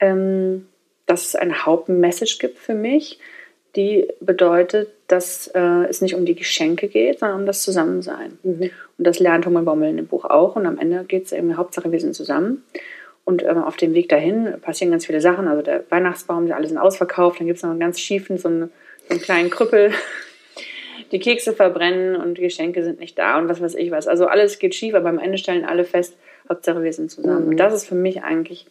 ähm, 0.00 0.66
dass 1.06 1.28
es 1.28 1.36
eine 1.36 1.64
Hauptmessage 1.64 2.38
gibt 2.38 2.58
für 2.58 2.74
mich, 2.74 3.20
die 3.76 4.08
bedeutet, 4.20 4.88
dass 5.06 5.48
äh, 5.48 5.84
es 5.88 6.00
nicht 6.00 6.14
um 6.14 6.24
die 6.24 6.34
Geschenke 6.34 6.88
geht, 6.88 7.20
sondern 7.20 7.40
um 7.40 7.46
das 7.46 7.62
Zusammensein. 7.62 8.38
Und 8.98 9.06
das 9.06 9.18
lernt 9.18 9.46
Hummelbaumel 9.46 9.90
in 9.90 9.96
dem 9.98 10.06
Buch 10.06 10.24
auch. 10.24 10.56
Und 10.56 10.66
am 10.66 10.78
Ende 10.78 11.04
geht 11.04 11.26
es 11.26 11.32
eben, 11.32 11.56
Hauptsache, 11.56 11.92
wir 11.92 12.00
sind 12.00 12.14
zusammen. 12.14 12.64
Und 13.24 13.42
ähm, 13.42 13.62
auf 13.62 13.76
dem 13.76 13.92
Weg 13.92 14.08
dahin 14.08 14.54
passieren 14.62 14.92
ganz 14.92 15.06
viele 15.06 15.20
Sachen. 15.20 15.46
Also 15.46 15.62
der 15.62 15.84
Weihnachtsbaum, 15.90 16.50
alle 16.50 16.66
sind 16.66 16.78
ausverkauft. 16.78 17.38
Dann 17.38 17.46
gibt 17.46 17.58
es 17.58 17.62
noch 17.62 17.70
einen 17.70 17.80
ganz 17.80 18.00
schiefen, 18.00 18.38
so 18.38 18.48
einen, 18.48 18.70
so 19.08 19.10
einen 19.10 19.20
kleinen 19.20 19.50
Krüppel. 19.50 19.92
Die 21.12 21.18
Kekse 21.18 21.52
verbrennen 21.52 22.16
und 22.16 22.38
die 22.38 22.42
Geschenke 22.42 22.82
sind 22.82 23.00
nicht 23.00 23.18
da 23.18 23.38
und 23.38 23.48
was 23.48 23.60
weiß 23.60 23.74
ich 23.74 23.90
was. 23.90 24.08
Also 24.08 24.26
alles 24.26 24.58
geht 24.58 24.74
schief, 24.74 24.94
aber 24.94 25.08
am 25.08 25.18
Ende 25.18 25.38
stellen 25.38 25.64
alle 25.64 25.84
fest, 25.84 26.16
Hauptsache 26.48 26.82
wir 26.82 26.92
sind 26.92 27.10
zusammen. 27.10 27.48
Und 27.48 27.56
das 27.56 27.74
ist 27.74 27.86
für 27.86 27.94
mich 27.94 28.22
eigentlich 28.22 28.66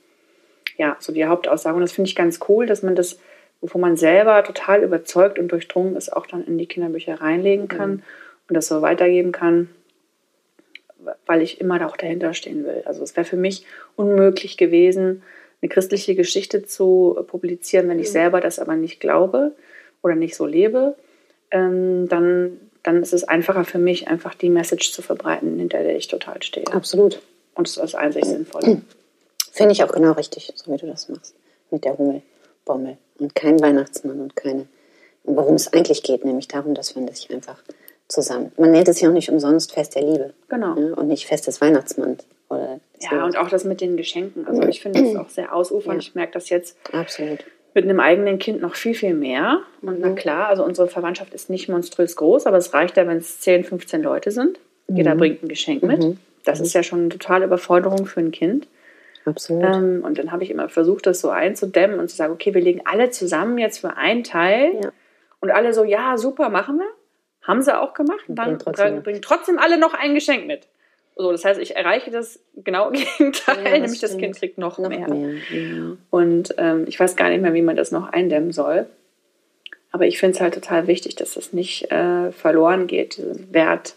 ja, 0.77 0.97
so 0.99 1.13
die 1.13 1.25
Hauptaussage. 1.25 1.75
Und 1.75 1.81
das 1.81 1.91
finde 1.91 2.09
ich 2.09 2.15
ganz 2.15 2.39
cool, 2.49 2.65
dass 2.65 2.83
man 2.83 2.95
das, 2.95 3.19
wovon 3.61 3.81
man 3.81 3.97
selber 3.97 4.43
total 4.43 4.83
überzeugt 4.83 5.39
und 5.39 5.51
durchdrungen 5.51 5.95
ist, 5.95 6.11
auch 6.11 6.25
dann 6.25 6.45
in 6.45 6.57
die 6.57 6.67
Kinderbücher 6.67 7.21
reinlegen 7.21 7.67
kann 7.67 8.03
und 8.47 8.55
das 8.55 8.67
so 8.67 8.81
weitergeben 8.81 9.31
kann, 9.31 9.69
weil 11.25 11.41
ich 11.41 11.61
immer 11.61 11.79
da 11.79 11.87
auch 11.87 11.97
dahinter 11.97 12.33
stehen 12.33 12.65
will. 12.65 12.83
Also 12.85 13.03
es 13.03 13.15
wäre 13.15 13.25
für 13.25 13.37
mich 13.37 13.65
unmöglich 13.95 14.57
gewesen, 14.57 15.23
eine 15.61 15.69
christliche 15.69 16.15
Geschichte 16.15 16.63
zu 16.63 17.17
publizieren, 17.27 17.87
wenn 17.87 17.99
ich 17.99 18.11
selber 18.11 18.41
das 18.41 18.59
aber 18.59 18.75
nicht 18.75 18.99
glaube 18.99 19.53
oder 20.03 20.15
nicht 20.15 20.35
so 20.35 20.45
lebe. 20.45 20.95
Ähm, 21.55 22.07
dann 22.09 22.59
dann 22.85 23.01
ist 23.01 23.13
es 23.13 23.23
einfacher 23.23 23.63
für 23.65 23.79
mich, 23.79 24.07
einfach 24.07 24.35
die 24.35 24.49
Message 24.49 24.91
zu 24.91 25.01
verbreiten, 25.01 25.57
hinter 25.57 25.79
der 25.79 25.95
ich 25.95 26.07
total 26.07 26.41
stehe. 26.43 26.67
Absolut. 26.67 27.19
Und 27.55 27.67
das 27.67 27.77
ist 27.77 27.83
das 27.83 27.95
einzig 27.95 28.25
Sinnvolle. 28.25 28.81
Finde 29.51 29.71
ich 29.71 29.83
auch 29.83 29.91
genau 29.91 30.11
richtig, 30.11 30.51
so 30.55 30.71
wie 30.71 30.77
du 30.77 30.85
das 30.85 31.09
machst. 31.09 31.33
Mit 31.71 31.83
der 31.83 31.97
Hummelbommel. 31.97 32.97
Und 33.17 33.33
kein 33.33 33.59
Weihnachtsmann 33.59 34.19
und 34.19 34.35
keine. 34.35 34.67
Und 35.23 35.35
worum 35.35 35.55
es 35.55 35.73
eigentlich 35.73 36.03
geht, 36.03 36.25
nämlich 36.25 36.47
darum, 36.47 36.75
dass 36.75 36.95
man 36.95 37.07
sich 37.07 37.31
einfach 37.31 37.57
zusammen. 38.07 38.51
Man 38.57 38.71
nennt 38.71 38.87
es 38.87 39.01
ja 39.01 39.09
auch 39.09 39.13
nicht 39.13 39.31
umsonst 39.31 39.71
Fest 39.71 39.95
der 39.95 40.03
Liebe. 40.03 40.33
Genau. 40.49 40.77
Ja, 40.77 40.93
und 40.93 41.07
nicht 41.07 41.25
Fest 41.25 41.47
des 41.47 41.61
Weihnachtsmanns. 41.61 42.23
Oder 42.49 42.79
Ja, 42.99 43.25
und 43.25 43.35
auch 43.37 43.49
das 43.49 43.63
mit 43.63 43.81
den 43.81 43.97
Geschenken. 43.97 44.47
Also 44.47 44.61
ich 44.63 44.81
finde 44.81 45.01
das 45.01 45.15
auch 45.15 45.29
sehr 45.29 45.55
ausufernd. 45.55 46.03
Ja. 46.03 46.09
Ich 46.09 46.13
merke 46.13 46.33
das 46.33 46.49
jetzt 46.49 46.77
Absolut. 46.91 47.45
Mit 47.75 47.83
einem 47.83 47.99
eigenen 47.99 48.39
Kind 48.39 48.61
noch 48.61 48.75
viel, 48.75 48.95
viel 48.95 49.13
mehr. 49.13 49.59
Und 49.81 49.99
na 49.99 50.11
klar, 50.11 50.47
also 50.47 50.63
unsere 50.63 50.87
Verwandtschaft 50.87 51.33
ist 51.33 51.49
nicht 51.49 51.67
monströs 51.67 52.15
groß, 52.15 52.47
aber 52.47 52.57
es 52.57 52.73
reicht 52.73 52.95
ja, 52.97 53.05
wenn 53.05 53.17
es 53.17 53.41
10, 53.41 53.65
15 53.65 54.01
Leute 54.01 54.31
sind. 54.31 54.59
Jeder 54.87 55.15
bringt 55.15 55.43
ein 55.43 55.49
Geschenk 55.49 55.83
mit. 55.83 56.17
Das 56.45 56.61
ist 56.61 56.73
ja 56.73 56.83
schon 56.83 56.99
eine 57.01 57.09
totale 57.09 57.45
Überforderung 57.45 58.05
für 58.05 58.21
ein 58.21 58.31
Kind. 58.31 58.67
Absolut. 59.25 59.63
Ähm, 59.63 60.03
und 60.05 60.17
dann 60.17 60.31
habe 60.31 60.43
ich 60.43 60.51
immer 60.51 60.69
versucht, 60.69 61.05
das 61.05 61.19
so 61.19 61.29
einzudämmen 61.29 61.99
und 61.99 62.09
zu 62.09 62.15
sagen, 62.15 62.31
okay, 62.31 62.53
wir 62.53 62.61
legen 62.61 62.81
alle 62.85 63.09
zusammen 63.09 63.57
jetzt 63.57 63.79
für 63.79 63.97
einen 63.97 64.23
Teil. 64.23 64.75
Ja. 64.81 64.91
Und 65.41 65.51
alle 65.51 65.73
so, 65.73 65.83
ja, 65.83 66.17
super, 66.17 66.49
machen 66.49 66.77
wir. 66.77 66.87
Haben 67.41 67.61
sie 67.61 67.77
auch 67.77 67.93
gemacht. 67.93 68.23
Und 68.27 68.35
dann 68.79 69.03
bringen 69.03 69.21
trotzdem 69.21 69.59
alle 69.59 69.77
noch 69.77 69.93
ein 69.93 70.13
Geschenk 70.13 70.47
mit. 70.47 70.67
So, 71.15 71.31
das 71.31 71.45
heißt, 71.45 71.59
ich 71.61 71.75
erreiche 71.75 72.11
das 72.11 72.39
genau 72.55 72.91
Gegenteil, 72.91 73.57
Ja, 73.57 73.63
das 73.63 73.81
nämlich 73.81 73.99
das. 74.01 74.17
Kind 74.17 74.35
kriegt 74.35 74.57
noch, 74.57 74.77
Noch 74.77 74.89
mehr. 74.89 75.07
mehr. 75.07 75.35
Ja. 75.51 75.97
Und 76.09 76.53
ähm, 76.57 76.85
ich 76.87 76.99
weiß 76.99 77.15
gar 77.15 77.29
nicht 77.29 77.41
mehr, 77.41 77.53
wie 77.53 77.61
man 77.61 77.75
das 77.75 77.91
noch 77.91 78.09
eindämmen 78.11 78.51
soll. 78.51 78.85
Aber 79.91 80.05
ich 80.05 80.19
finde 80.19 80.35
es 80.35 80.41
halt 80.41 80.53
total 80.53 80.87
wichtig, 80.87 81.15
dass 81.15 81.35
das 81.35 81.53
nicht 81.53 81.89
äh, 81.89 82.31
verloren 82.33 82.85
geht, 82.87 83.17
diesen 83.17 83.53
Wert 83.53 83.95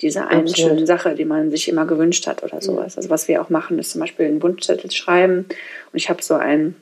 dieser 0.00 0.28
einen 0.28 0.42
Absolut. 0.42 0.70
schönen 0.70 0.86
Sache, 0.86 1.16
die 1.16 1.24
man 1.24 1.50
sich 1.50 1.68
immer 1.68 1.84
gewünscht 1.84 2.28
hat 2.28 2.44
oder 2.44 2.60
sowas. 2.60 2.96
Also 2.96 3.10
was 3.10 3.26
wir 3.26 3.42
auch 3.42 3.50
machen, 3.50 3.80
ist 3.80 3.90
zum 3.90 4.00
Beispiel 4.00 4.26
einen 4.26 4.40
Wunschzettel 4.40 4.92
schreiben. 4.92 5.38
Und 5.48 5.94
ich 5.94 6.08
habe 6.08 6.22
so 6.22 6.34
einen 6.34 6.76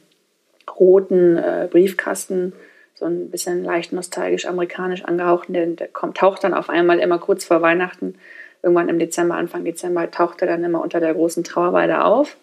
roten 0.79 1.39
äh, 1.39 1.67
Briefkasten, 1.71 2.53
so 2.95 3.07
ein 3.07 3.31
bisschen 3.31 3.65
leicht 3.65 3.95
nostalgisch 3.95 4.45
amerikanisch 4.45 5.03
angehaucht. 5.05 5.49
Der, 5.49 5.65
der 5.67 5.89
kommt, 5.89 6.19
taucht 6.19 6.45
dann 6.45 6.53
auf 6.53 6.69
einmal 6.69 6.99
immer 6.99 7.19
kurz 7.19 7.47
vor 7.47 7.63
Weihnachten, 7.63 8.17
irgendwann 8.63 8.89
im 8.89 8.99
Dezember, 8.99 9.35
Anfang 9.37 9.65
Dezember, 9.65 10.11
taucht 10.11 10.41
er 10.43 10.49
dann 10.49 10.65
immer 10.65 10.83
unter 10.83 11.01
der 11.01 11.15
großen 11.15 11.45
Trauerweide 11.45 12.05
auf. 12.05 12.37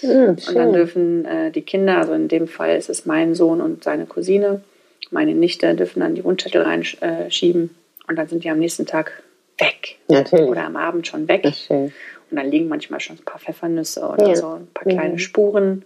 Hm, 0.00 0.28
Und 0.30 0.54
dann 0.56 0.72
dürfen 0.72 1.24
äh, 1.24 1.50
die 1.50 1.62
Kinder, 1.62 1.98
also 1.98 2.12
in 2.12 2.28
dem 2.28 2.46
Fall 2.48 2.76
ist 2.76 2.88
es 2.90 3.06
mein 3.06 3.34
Sohn 3.34 3.60
und 3.60 3.84
seine 3.84 4.06
Cousine, 4.06 4.62
meine 5.10 5.34
Nichte, 5.34 5.74
dürfen 5.74 6.00
dann 6.00 6.14
die 6.14 6.24
Wunschzettel 6.24 6.62
reinschieben. 6.62 7.26
Äh, 7.26 7.30
schieben. 7.30 7.74
und 8.08 8.16
dann 8.16 8.28
sind 8.28 8.44
die 8.44 8.50
am 8.50 8.58
nächsten 8.58 8.86
Tag 8.86 9.22
weg. 9.58 9.96
Natürlich. 10.08 10.48
Oder 10.48 10.64
am 10.64 10.76
Abend 10.76 11.06
schon 11.06 11.28
weg. 11.28 11.44
Und 11.68 11.92
dann 12.30 12.50
liegen 12.50 12.68
manchmal 12.68 13.00
schon 13.00 13.16
ein 13.16 13.24
paar 13.24 13.38
Pfeffernüsse 13.38 14.00
oder 14.08 14.28
Ja. 14.28 14.34
so, 14.34 14.48
ein 14.54 14.66
paar 14.74 14.84
kleine 14.84 15.18
Spuren. 15.18 15.84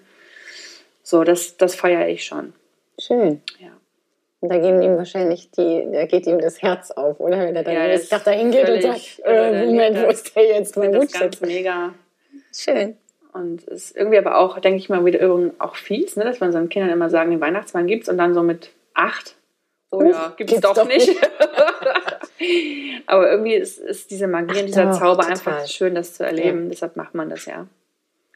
So, 1.02 1.24
das, 1.24 1.56
das 1.56 1.74
feiere 1.74 2.08
ich 2.08 2.24
schon. 2.24 2.52
Schön. 2.98 3.40
Ja. 3.58 3.68
Und 4.40 4.50
da 4.50 4.58
gehen 4.58 4.80
ihm 4.80 4.96
wahrscheinlich 4.96 5.50
die, 5.50 5.88
da 5.92 6.06
geht 6.06 6.26
ihm 6.26 6.38
das 6.38 6.62
Herz 6.62 6.92
auf, 6.92 7.18
oder? 7.18 7.38
Wenn 7.40 7.56
er 7.56 7.64
dann 7.64 7.74
Ja, 7.74 7.86
ja, 7.86 7.98
Tag 7.98 8.24
da 8.24 8.30
hingeht 8.30 8.68
und 8.68 8.82
sagt, 8.82 9.20
äh, 9.24 9.66
Moment, 9.66 10.00
wo 10.00 10.06
ist 10.06 10.34
der 10.36 10.46
jetzt? 10.46 10.76
Mein 10.76 10.92
das 10.92 11.12
ganz 11.12 11.40
mega. 11.40 11.92
Schön. 12.54 12.96
Und 13.32 13.66
es 13.68 13.90
ist 13.90 13.96
irgendwie 13.96 14.18
aber 14.18 14.38
auch, 14.38 14.58
denke 14.60 14.78
ich 14.78 14.88
mal, 14.88 15.04
wieder 15.04 15.20
irgendwie 15.20 15.52
auch 15.58 15.76
fies, 15.76 16.16
ne? 16.16 16.24
dass 16.24 16.40
man 16.40 16.52
seinen 16.52 16.68
Kindern 16.68 16.90
immer 16.90 17.10
sagen, 17.10 17.30
den 17.30 17.40
Weihnachtsmann 17.40 17.86
gibt's 17.86 18.08
und 18.08 18.16
dann 18.16 18.32
so 18.32 18.42
mit 18.42 18.70
acht, 18.94 19.36
oh 19.90 20.02
Huch, 20.02 20.10
ja, 20.10 20.34
gibt's, 20.36 20.52
gibt's 20.52 20.66
doch, 20.66 20.74
doch 20.74 20.86
nicht. 20.86 21.08
aber 23.06 23.30
irgendwie 23.30 23.54
ist, 23.54 23.78
ist 23.78 24.10
diese 24.10 24.28
Magie 24.28 24.60
und 24.60 24.66
dieser 24.66 24.86
doch, 24.86 24.98
Zauber 24.98 25.22
total. 25.22 25.30
einfach 25.32 25.66
schön, 25.66 25.94
das 25.94 26.14
zu 26.14 26.24
erleben. 26.24 26.68
Deshalb 26.68 26.96
macht 26.96 27.14
man 27.14 27.28
das 27.28 27.44
ja. 27.46 27.66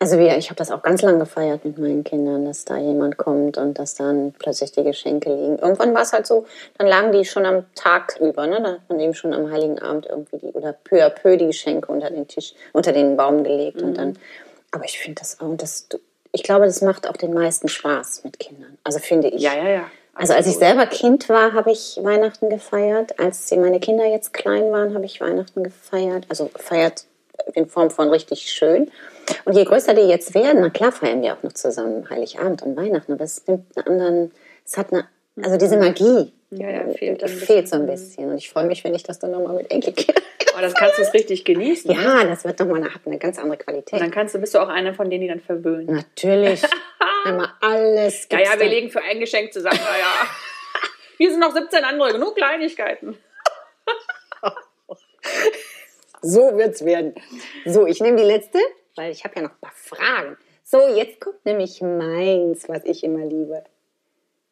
Also 0.03 0.19
wir, 0.19 0.37
ich 0.37 0.51
habe 0.51 0.57
das 0.57 0.73
auch 0.73 0.83
ganz 0.83 1.01
lange 1.03 1.21
gefeiert 1.21 1.65
mit 1.65 1.79
meinen 1.79 2.03
Kindern, 2.03 2.45
dass 2.45 2.65
da 2.65 2.77
jemand 2.77 3.19
kommt 3.19 3.57
und 3.57 3.79
dass 3.79 3.95
dann 3.95 4.35
plötzlich 4.37 4.73
die 4.73 4.83
Geschenke 4.83 5.31
liegen. 5.33 5.59
Irgendwann 5.61 5.95
war 5.95 6.03
es 6.03 6.13
halt 6.13 6.27
so, 6.27 6.45
dann 6.77 6.89
lagen 6.89 7.13
die 7.13 7.25
schon 7.25 7.47
am 7.47 7.65
Tag 7.77 8.19
über, 8.21 8.49
ne? 8.49 8.61
Da 8.61 8.73
hat 8.73 8.81
man 8.89 8.99
eben 8.99 9.15
schon 9.15 9.33
am 9.33 9.49
Heiligen 9.53 9.79
Abend 9.79 10.07
irgendwie 10.07 10.39
die, 10.39 10.47
oder 10.55 10.73
peu 10.73 11.05
à 11.07 11.09
peu 11.09 11.37
die 11.37 11.47
Geschenke 11.47 11.93
unter 11.93 12.11
den 12.11 12.27
Tisch, 12.27 12.53
unter 12.73 12.91
den 12.91 13.17
Baum 13.17 13.45
gelegt 13.45 13.81
und 13.81 13.97
dann, 13.97 14.19
aber 14.73 14.85
ich 14.87 14.99
finde 14.99 15.21
das 15.21 15.39
auch, 15.41 15.57
das, 15.57 15.87
ich 16.33 16.43
glaube, 16.43 16.65
das 16.65 16.83
macht 16.83 17.09
auch 17.09 17.17
den 17.17 17.33
meisten 17.33 17.69
Spaß 17.69 18.25
mit 18.25 18.41
Kindern. 18.41 18.77
Also 18.83 18.99
finde 18.99 19.29
ich. 19.29 19.41
Ja, 19.41 19.55
ja, 19.55 19.69
ja. 19.69 19.85
Also 20.15 20.33
als 20.35 20.49
ich 20.49 20.57
selber 20.57 20.87
Kind 20.87 21.29
war, 21.29 21.53
habe 21.53 21.71
ich 21.71 22.01
Weihnachten 22.03 22.51
gefeiert. 22.51 23.21
Als 23.21 23.49
sie- 23.49 23.57
meine 23.57 23.79
Kinder 23.79 24.05
jetzt 24.05 24.33
klein 24.35 24.73
waren, 24.73 24.97
habe 24.97 25.05
ich 25.05 25.21
Weihnachten 25.21 25.63
gefeiert. 25.63 26.27
Also 26.29 26.47
gefeiert 26.47 27.05
in 27.55 27.67
Form 27.69 27.91
von 27.91 28.11
richtig 28.11 28.51
schön. 28.51 28.91
Und 29.45 29.57
je 29.57 29.65
größer 29.65 29.95
die 29.95 30.03
jetzt 30.03 30.35
werden, 30.35 30.61
na 30.61 30.71
klar 30.71 30.93
feiern 30.93 31.23
wir 31.23 31.35
auch 31.35 31.43
noch 31.43 31.53
zusammen 31.53 32.09
Heiligabend 32.09 32.63
und 32.63 32.77
Weihnachten, 32.77 33.13
aber 33.13 33.25
es 33.25 33.47
nimmt 33.47 33.77
einen 33.77 34.01
anderen, 34.01 34.31
es 34.65 34.77
hat 34.77 34.93
eine, 34.93 35.07
also 35.43 35.57
diese 35.57 35.77
Magie 35.77 36.33
Ja, 36.51 36.71
ja, 36.71 36.89
fehlt 36.93 37.29
fehlt 37.29 37.69
so 37.69 37.77
ein 37.77 37.87
bisschen. 37.87 38.31
Und 38.31 38.39
ich 38.39 38.51
freue 38.51 38.67
mich, 38.67 38.85
wenn 38.85 38.95
ich 38.95 39.03
das 39.03 39.19
dann 39.19 39.31
nochmal 39.31 39.55
mit 39.55 39.71
Enkelkindern 39.71 40.23
Aber 40.53 40.63
das 40.63 40.75
kannst 40.75 40.99
du 40.99 41.03
es 41.03 41.15
richtig 41.15 41.45
genießen. 41.45 41.91
Ja, 41.91 42.25
das 42.25 42.45
wird 42.45 42.59
nochmal 42.61 42.77
eine, 42.83 42.95
hat 42.95 43.01
eine 43.07 43.19
ganz 43.19 43.39
andere 43.39 43.57
Und 43.57 43.65
Qualität. 43.65 44.01
dann 44.01 44.11
kannst 44.11 44.35
du, 44.35 44.39
bist 44.39 44.55
du 44.55 44.59
auch 44.59 44.69
einer 44.69 44.93
von 44.93 45.09
denen, 45.09 45.23
die 45.23 45.29
dann 45.29 45.41
verwöhnen. 45.41 45.87
Natürlich. 45.87 46.63
Einmal 47.25 47.49
alles. 47.61 48.29
Ja, 48.31 48.37
gibt's 48.37 48.53
ja, 48.53 48.59
wir 48.59 48.67
dann. 48.67 48.75
legen 48.75 48.91
für 48.91 49.03
ein 49.03 49.19
Geschenk 49.19 49.53
zusammen. 49.53 49.79
Ja, 49.79 49.99
ja. 49.99 50.13
Hier 51.17 51.31
sind 51.31 51.41
noch 51.41 51.55
17 51.55 51.85
andere, 51.85 52.13
genug 52.13 52.37
Kleinigkeiten. 52.37 53.17
So 56.21 56.57
wird's 56.57 56.85
werden. 56.85 57.15
So, 57.67 57.87
ich 57.87 58.01
nehme 58.01 58.17
die 58.17 58.23
letzte, 58.23 58.59
weil 58.97 59.13
ich 59.13 59.25
habe 59.25 59.37
ja 59.37 59.43
noch 59.43 59.51
ein 59.51 59.61
paar 59.61 59.73
Fragen. 59.75 60.37
So, 60.63 60.79
jetzt 60.89 61.21
kommt 61.21 61.45
nämlich 61.45 61.81
meins, 61.81 62.69
was 62.69 62.85
ich 62.85 63.05
immer 63.05 63.25
liebe. 63.25 63.65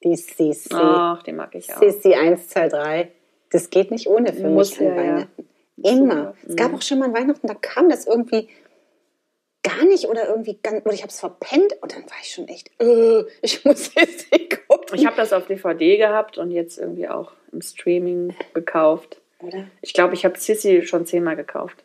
Die 0.02 0.16
Sissi. 0.16 0.70
Ach, 0.72 1.22
den 1.22 1.36
mag 1.36 1.54
ich 1.54 1.72
auch. 1.72 1.78
Sissi 1.78 2.14
1, 2.14 2.48
2, 2.48 2.68
3. 2.68 3.12
Das 3.50 3.70
geht 3.70 3.90
nicht 3.90 4.06
ohne 4.06 4.32
für 4.32 4.48
Muss 4.48 4.78
mich 4.78 4.88
an 4.88 4.96
ja, 4.96 5.02
ja. 5.02 5.12
Weihnachten. 5.12 5.48
Immer. 5.82 6.14
Super. 6.14 6.34
Es 6.48 6.56
gab 6.56 6.74
auch 6.74 6.82
schon 6.82 6.98
mal 6.98 7.12
Weihnachten, 7.12 7.46
da 7.46 7.54
kam 7.54 7.88
das 7.88 8.06
irgendwie 8.06 8.48
gar 9.62 9.84
nicht 9.84 10.06
oder 10.06 10.28
irgendwie 10.28 10.58
ganz, 10.62 10.84
oder 10.84 10.94
ich 10.94 11.02
habe 11.02 11.10
es 11.10 11.20
verpennt 11.20 11.74
und 11.82 11.94
dann 11.94 12.02
war 12.04 12.16
ich 12.22 12.32
schon 12.32 12.48
echt, 12.48 12.70
äh, 12.80 13.24
ich 13.42 13.64
muss 13.64 13.84
Sissi 13.94 14.48
gucken. 14.68 14.98
Ich 14.98 15.06
habe 15.06 15.16
das 15.16 15.32
auf 15.32 15.46
DVD 15.46 15.96
gehabt 15.96 16.38
und 16.38 16.50
jetzt 16.50 16.78
irgendwie 16.78 17.08
auch 17.08 17.32
im 17.52 17.60
Streaming 17.60 18.34
gekauft. 18.54 19.20
Oder? 19.40 19.66
Ich 19.80 19.94
glaube, 19.94 20.14
ich 20.14 20.24
habe 20.24 20.38
Sissy 20.38 20.82
schon 20.82 21.06
zehnmal 21.06 21.36
gekauft. 21.36 21.84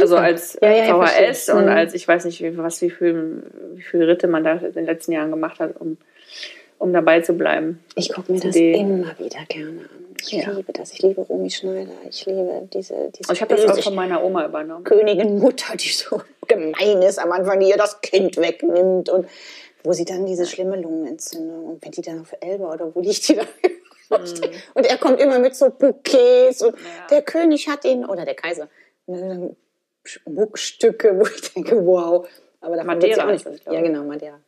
Also 0.00 0.16
als 0.16 0.58
Ja, 0.60 0.70
ja, 0.70 0.84
ja, 0.86 1.06
VHS 1.06 1.48
und 1.50 1.64
Mhm. 1.64 1.70
als, 1.70 1.94
ich 1.94 2.06
weiß 2.06 2.24
nicht, 2.26 2.40
wie, 2.42 2.56
was, 2.58 2.80
wie 2.82 2.90
viel, 2.90 3.42
wie 3.74 3.82
viel 3.82 4.02
Ritte 4.04 4.26
man 4.28 4.44
da 4.44 4.52
in 4.54 4.72
den 4.72 4.84
letzten 4.86 5.12
Jahren 5.12 5.30
gemacht 5.30 5.58
hat, 5.60 5.80
um, 5.80 5.96
um 6.78 6.92
dabei 6.92 7.20
zu 7.22 7.32
bleiben. 7.34 7.82
Ich 7.94 8.12
gucke 8.12 8.32
mir 8.32 8.40
das 8.40 8.54
Die- 8.54 8.72
immer 8.72 9.18
wieder 9.18 9.40
gerne 9.48 9.80
an. 9.80 9.88
Ich 10.22 10.32
Ja. 10.32 10.50
liebe 10.50 10.72
das. 10.72 10.92
Ich 10.92 11.02
liebe 11.02 11.20
Romy 11.22 11.50
Schneider. 11.50 11.90
Ich 12.08 12.24
liebe 12.26 12.68
diese, 12.72 13.10
diese 13.18 13.32
ich 13.32 13.40
habe 13.40 13.54
das 13.54 13.64
auch 13.66 13.82
von 13.82 13.94
meiner 13.94 14.22
Oma 14.24 14.44
übernommen. 14.46 14.84
Königin 14.84 15.38
Mutter, 15.38 15.76
die 15.76 15.88
so 15.88 16.20
gemein 16.48 17.02
ist 17.02 17.18
am 17.18 17.32
Anfang, 17.32 17.60
die 17.60 17.68
ihr 17.70 17.76
das 17.76 18.00
Kind 18.00 18.36
wegnimmt 18.38 19.08
und 19.08 19.26
wo 19.84 19.92
sie 19.92 20.04
dann 20.04 20.26
diese 20.26 20.46
schlimme 20.46 20.80
Lungenentzündung 20.80 21.64
und 21.66 21.84
wenn 21.84 21.92
die 21.92 22.02
dann 22.02 22.20
auf 22.20 22.34
Elba 22.40 22.72
oder 22.72 22.94
wo 22.94 23.00
liegt 23.00 23.28
die 23.28 23.36
da? 23.36 23.42
Und 24.74 24.86
er 24.86 24.98
kommt 24.98 25.20
immer 25.20 25.40
mit 25.40 25.56
so 25.56 25.68
Bouquets 25.68 26.62
und. 26.62 26.76
Ja. 26.76 27.06
der 27.10 27.22
König 27.22 27.68
hat 27.68 27.84
ihn, 27.84 28.04
oder 28.04 28.24
der 28.24 28.34
Kaiser, 28.36 28.68
ne, 29.08 29.56
Schmuckstücke, 30.06 31.14
wo 31.18 31.22
ich 31.26 31.52
denke, 31.52 31.84
wow. 31.84 32.26
Aber 32.60 32.76
davon 32.76 32.86
Madeira 32.94 33.24
auch 33.26 33.30
nicht. 33.32 33.46
das, 33.46 33.60
glaub 33.62 33.74
Ja, 33.74 33.80
ich. 33.80 33.86
genau, 33.86 34.04
Madeira. 34.04 34.38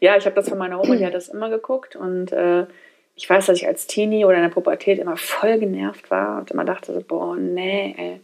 Ja, 0.00 0.16
ich 0.16 0.24
habe 0.26 0.34
das 0.36 0.48
von 0.48 0.58
meiner 0.58 0.80
Oma, 0.82 0.96
die 0.96 1.06
hat 1.06 1.14
das 1.14 1.28
immer 1.28 1.48
geguckt 1.50 1.94
und 1.96 2.32
äh, 2.32 2.66
ich 3.16 3.30
weiß, 3.30 3.46
dass 3.46 3.56
ich 3.58 3.66
als 3.66 3.86
Teenie 3.86 4.24
oder 4.24 4.36
in 4.36 4.42
der 4.42 4.48
Pubertät 4.50 4.98
immer 4.98 5.16
voll 5.16 5.58
genervt 5.58 6.10
war 6.10 6.38
und 6.38 6.50
immer 6.50 6.64
dachte 6.64 6.92
so, 6.92 7.00
boah, 7.00 7.36
nee, 7.36 7.94
ey. 7.96 8.20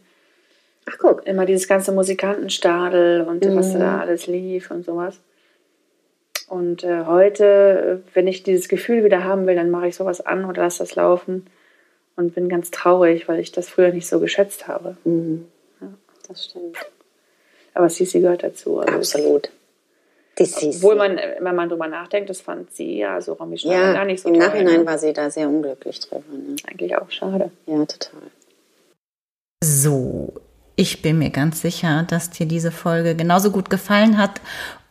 Ach, 0.89 0.97
guck. 0.99 1.25
Immer 1.27 1.45
dieses 1.45 1.67
ganze 1.67 1.91
Musikantenstadel 1.93 3.21
und 3.21 3.45
was 3.55 3.73
Mhm. 3.73 3.79
da 3.79 3.99
alles 3.99 4.27
lief 4.27 4.71
und 4.71 4.83
sowas. 4.83 5.21
Und 6.49 6.83
äh, 6.83 7.05
heute, 7.05 8.03
wenn 8.13 8.27
ich 8.27 8.43
dieses 8.43 8.67
Gefühl 8.67 9.03
wieder 9.05 9.23
haben 9.23 9.47
will, 9.47 9.55
dann 9.55 9.69
mache 9.71 9.87
ich 9.87 9.95
sowas 9.95 10.19
an 10.25 10.43
oder 10.43 10.63
lasse 10.63 10.79
das 10.79 10.95
laufen 10.95 11.45
und 12.17 12.35
bin 12.35 12.49
ganz 12.49 12.71
traurig, 12.71 13.29
weil 13.29 13.39
ich 13.39 13.53
das 13.53 13.69
früher 13.69 13.91
nicht 13.93 14.07
so 14.07 14.19
geschätzt 14.19 14.67
habe. 14.67 14.97
Das 16.31 16.45
stimmt. 16.45 16.77
Aber 17.73 17.89
Sisi 17.89 18.21
gehört 18.21 18.43
dazu. 18.43 18.79
Also 18.79 18.93
Absolut. 18.93 19.49
Die 20.39 20.45
Sisi. 20.45 20.77
Obwohl 20.77 20.95
man, 20.95 21.17
wenn 21.17 21.55
man 21.55 21.67
drüber 21.67 21.87
nachdenkt, 21.87 22.29
das 22.29 22.41
fand 22.41 22.71
sie 22.71 22.99
ja, 22.99 23.15
also 23.15 23.33
Romy 23.33 23.57
Schneider, 23.57 23.87
ja, 23.87 23.93
gar 23.93 24.05
nicht 24.05 24.21
so 24.21 24.29
im 24.29 24.35
toll. 24.35 24.47
Nachhinein 24.47 24.79
ne? 24.81 24.85
war 24.85 24.97
sie 24.97 25.13
da 25.13 25.29
sehr 25.29 25.49
unglücklich 25.49 25.99
drüber. 25.99 26.23
Ne? 26.31 26.55
Eigentlich 26.67 26.97
auch 26.97 27.11
schade. 27.11 27.51
Ja, 27.65 27.85
total. 27.85 28.21
So, 29.63 30.33
ich 30.75 31.01
bin 31.01 31.19
mir 31.19 31.29
ganz 31.29 31.61
sicher, 31.61 32.05
dass 32.09 32.29
dir 32.29 32.45
diese 32.45 32.71
Folge 32.71 33.15
genauso 33.15 33.51
gut 33.51 33.69
gefallen 33.69 34.17
hat 34.17 34.41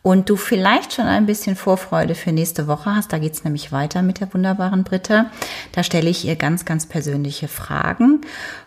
und 0.03 0.29
du 0.29 0.35
vielleicht 0.35 0.93
schon 0.93 1.05
ein 1.05 1.25
bisschen 1.25 1.55
Vorfreude 1.55 2.15
für 2.15 2.31
nächste 2.31 2.67
Woche 2.67 2.95
hast. 2.95 3.11
Da 3.11 3.17
geht's 3.17 3.43
nämlich 3.43 3.71
weiter 3.71 4.01
mit 4.01 4.19
der 4.19 4.33
wunderbaren 4.33 4.83
Britta. 4.83 5.31
Da 5.73 5.83
stelle 5.83 6.09
ich 6.09 6.25
ihr 6.25 6.35
ganz, 6.35 6.65
ganz 6.65 6.85
persönliche 6.87 7.47
Fragen. 7.47 8.21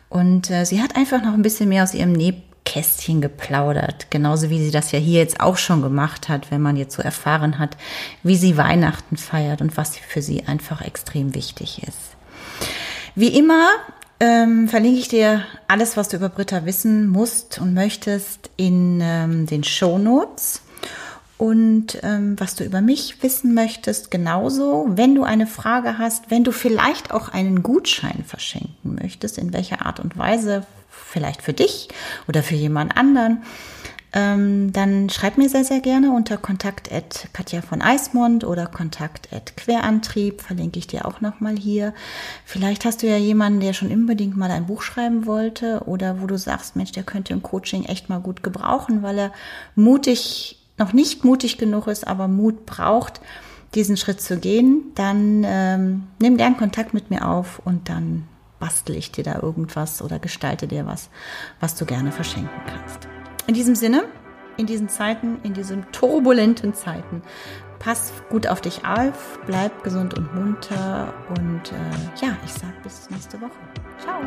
Und 0.08 0.50
äh, 0.50 0.64
sie 0.64 0.80
hat 0.80 0.96
einfach 0.96 1.22
noch 1.22 1.34
ein 1.34 1.42
bisschen 1.42 1.68
mehr 1.68 1.82
aus 1.82 1.94
ihrem 1.94 2.12
Nähkästchen 2.64 3.20
geplaudert. 3.20 4.10
Genauso 4.10 4.50
wie 4.50 4.62
sie 4.62 4.70
das 4.70 4.92
ja 4.92 4.98
hier 4.98 5.20
jetzt 5.20 5.40
auch 5.40 5.56
schon 5.56 5.82
gemacht 5.82 6.28
hat, 6.28 6.50
wenn 6.50 6.62
man 6.62 6.76
jetzt 6.76 6.96
so 6.96 7.02
erfahren 7.02 7.58
hat, 7.58 7.76
wie 8.22 8.36
sie 8.36 8.56
Weihnachten 8.56 9.16
feiert 9.16 9.60
und 9.60 9.76
was 9.76 9.96
für 9.96 10.22
sie 10.22 10.44
einfach 10.46 10.82
extrem 10.82 11.34
wichtig 11.34 11.82
ist. 11.82 12.16
Wie 13.14 13.36
immer 13.36 13.68
ähm, 14.20 14.68
verlinke 14.68 14.98
ich 14.98 15.08
dir 15.08 15.44
alles, 15.68 15.96
was 15.96 16.08
du 16.08 16.16
über 16.16 16.28
Britta 16.28 16.64
wissen 16.64 17.08
musst 17.08 17.58
und 17.60 17.74
möchtest 17.74 18.50
in 18.56 19.00
ähm, 19.02 19.46
den 19.46 19.64
Show 19.64 19.98
Notes. 19.98 20.62
Und 21.36 21.98
ähm, 22.02 22.36
was 22.38 22.54
du 22.54 22.64
über 22.64 22.80
mich 22.80 23.22
wissen 23.22 23.54
möchtest, 23.54 24.10
genauso. 24.10 24.86
Wenn 24.90 25.16
du 25.16 25.24
eine 25.24 25.48
Frage 25.48 25.98
hast, 25.98 26.30
wenn 26.30 26.44
du 26.44 26.52
vielleicht 26.52 27.12
auch 27.12 27.28
einen 27.28 27.62
Gutschein 27.62 28.24
verschenken 28.24 28.98
möchtest, 29.02 29.36
in 29.36 29.52
welcher 29.52 29.84
Art 29.84 29.98
und 29.98 30.16
Weise, 30.16 30.64
vielleicht 31.08 31.42
für 31.42 31.52
dich 31.52 31.88
oder 32.28 32.42
für 32.42 32.54
jemand 32.54 32.96
anderen, 32.96 33.42
ähm, 34.16 34.72
dann 34.72 35.10
schreib 35.10 35.38
mir 35.38 35.48
sehr, 35.48 35.64
sehr 35.64 35.80
gerne 35.80 36.12
unter 36.12 36.36
kontakt 36.36 36.92
at 36.92 37.28
Katja 37.32 37.62
von 37.62 37.82
Eismond 37.82 38.44
oder 38.44 38.66
kontakt 38.66 39.32
at 39.32 39.56
Querantrieb, 39.56 40.40
verlinke 40.40 40.78
ich 40.78 40.86
dir 40.86 41.04
auch 41.04 41.20
nochmal 41.20 41.56
hier. 41.56 41.92
Vielleicht 42.44 42.84
hast 42.84 43.02
du 43.02 43.08
ja 43.08 43.16
jemanden, 43.16 43.58
der 43.58 43.72
schon 43.72 43.90
unbedingt 43.90 44.36
mal 44.36 44.52
ein 44.52 44.66
Buch 44.66 44.82
schreiben 44.82 45.26
wollte 45.26 45.82
oder 45.86 46.22
wo 46.22 46.28
du 46.28 46.38
sagst, 46.38 46.76
Mensch, 46.76 46.92
der 46.92 47.02
könnte 47.02 47.32
im 47.32 47.42
Coaching 47.42 47.86
echt 47.86 48.08
mal 48.08 48.20
gut 48.20 48.44
gebrauchen, 48.44 49.02
weil 49.02 49.18
er 49.18 49.32
mutig, 49.74 50.58
noch 50.78 50.92
nicht 50.92 51.24
mutig 51.24 51.58
genug 51.58 51.88
ist, 51.88 52.06
aber 52.06 52.28
Mut 52.28 52.66
braucht, 52.66 53.20
diesen 53.74 53.96
Schritt 53.96 54.20
zu 54.20 54.38
gehen, 54.38 54.92
dann 54.94 55.42
ähm, 55.44 56.04
nimm 56.20 56.36
gern 56.36 56.56
Kontakt 56.56 56.94
mit 56.94 57.10
mir 57.10 57.28
auf 57.28 57.60
und 57.64 57.88
dann 57.88 58.28
bastel 58.64 58.96
ich 58.96 59.12
dir 59.12 59.24
da 59.24 59.40
irgendwas 59.42 60.00
oder 60.00 60.18
gestalte 60.18 60.66
dir 60.66 60.86
was, 60.86 61.10
was 61.60 61.74
du 61.74 61.84
gerne 61.84 62.12
verschenken 62.12 62.62
kannst. 62.66 63.06
In 63.46 63.52
diesem 63.52 63.74
Sinne, 63.74 64.04
in 64.56 64.64
diesen 64.64 64.88
Zeiten, 64.88 65.38
in 65.42 65.52
diesen 65.52 65.84
turbulenten 65.92 66.72
Zeiten, 66.72 67.20
pass 67.78 68.14
gut 68.30 68.46
auf 68.46 68.62
dich 68.62 68.86
auf, 68.86 69.38
bleib 69.44 69.82
gesund 69.82 70.14
und 70.14 70.34
munter 70.34 71.12
und 71.28 71.72
äh, 71.72 72.24
ja, 72.24 72.38
ich 72.42 72.54
sag 72.54 72.82
bis 72.82 73.10
nächste 73.10 73.38
Woche. 73.38 73.50
Ciao. 73.98 74.22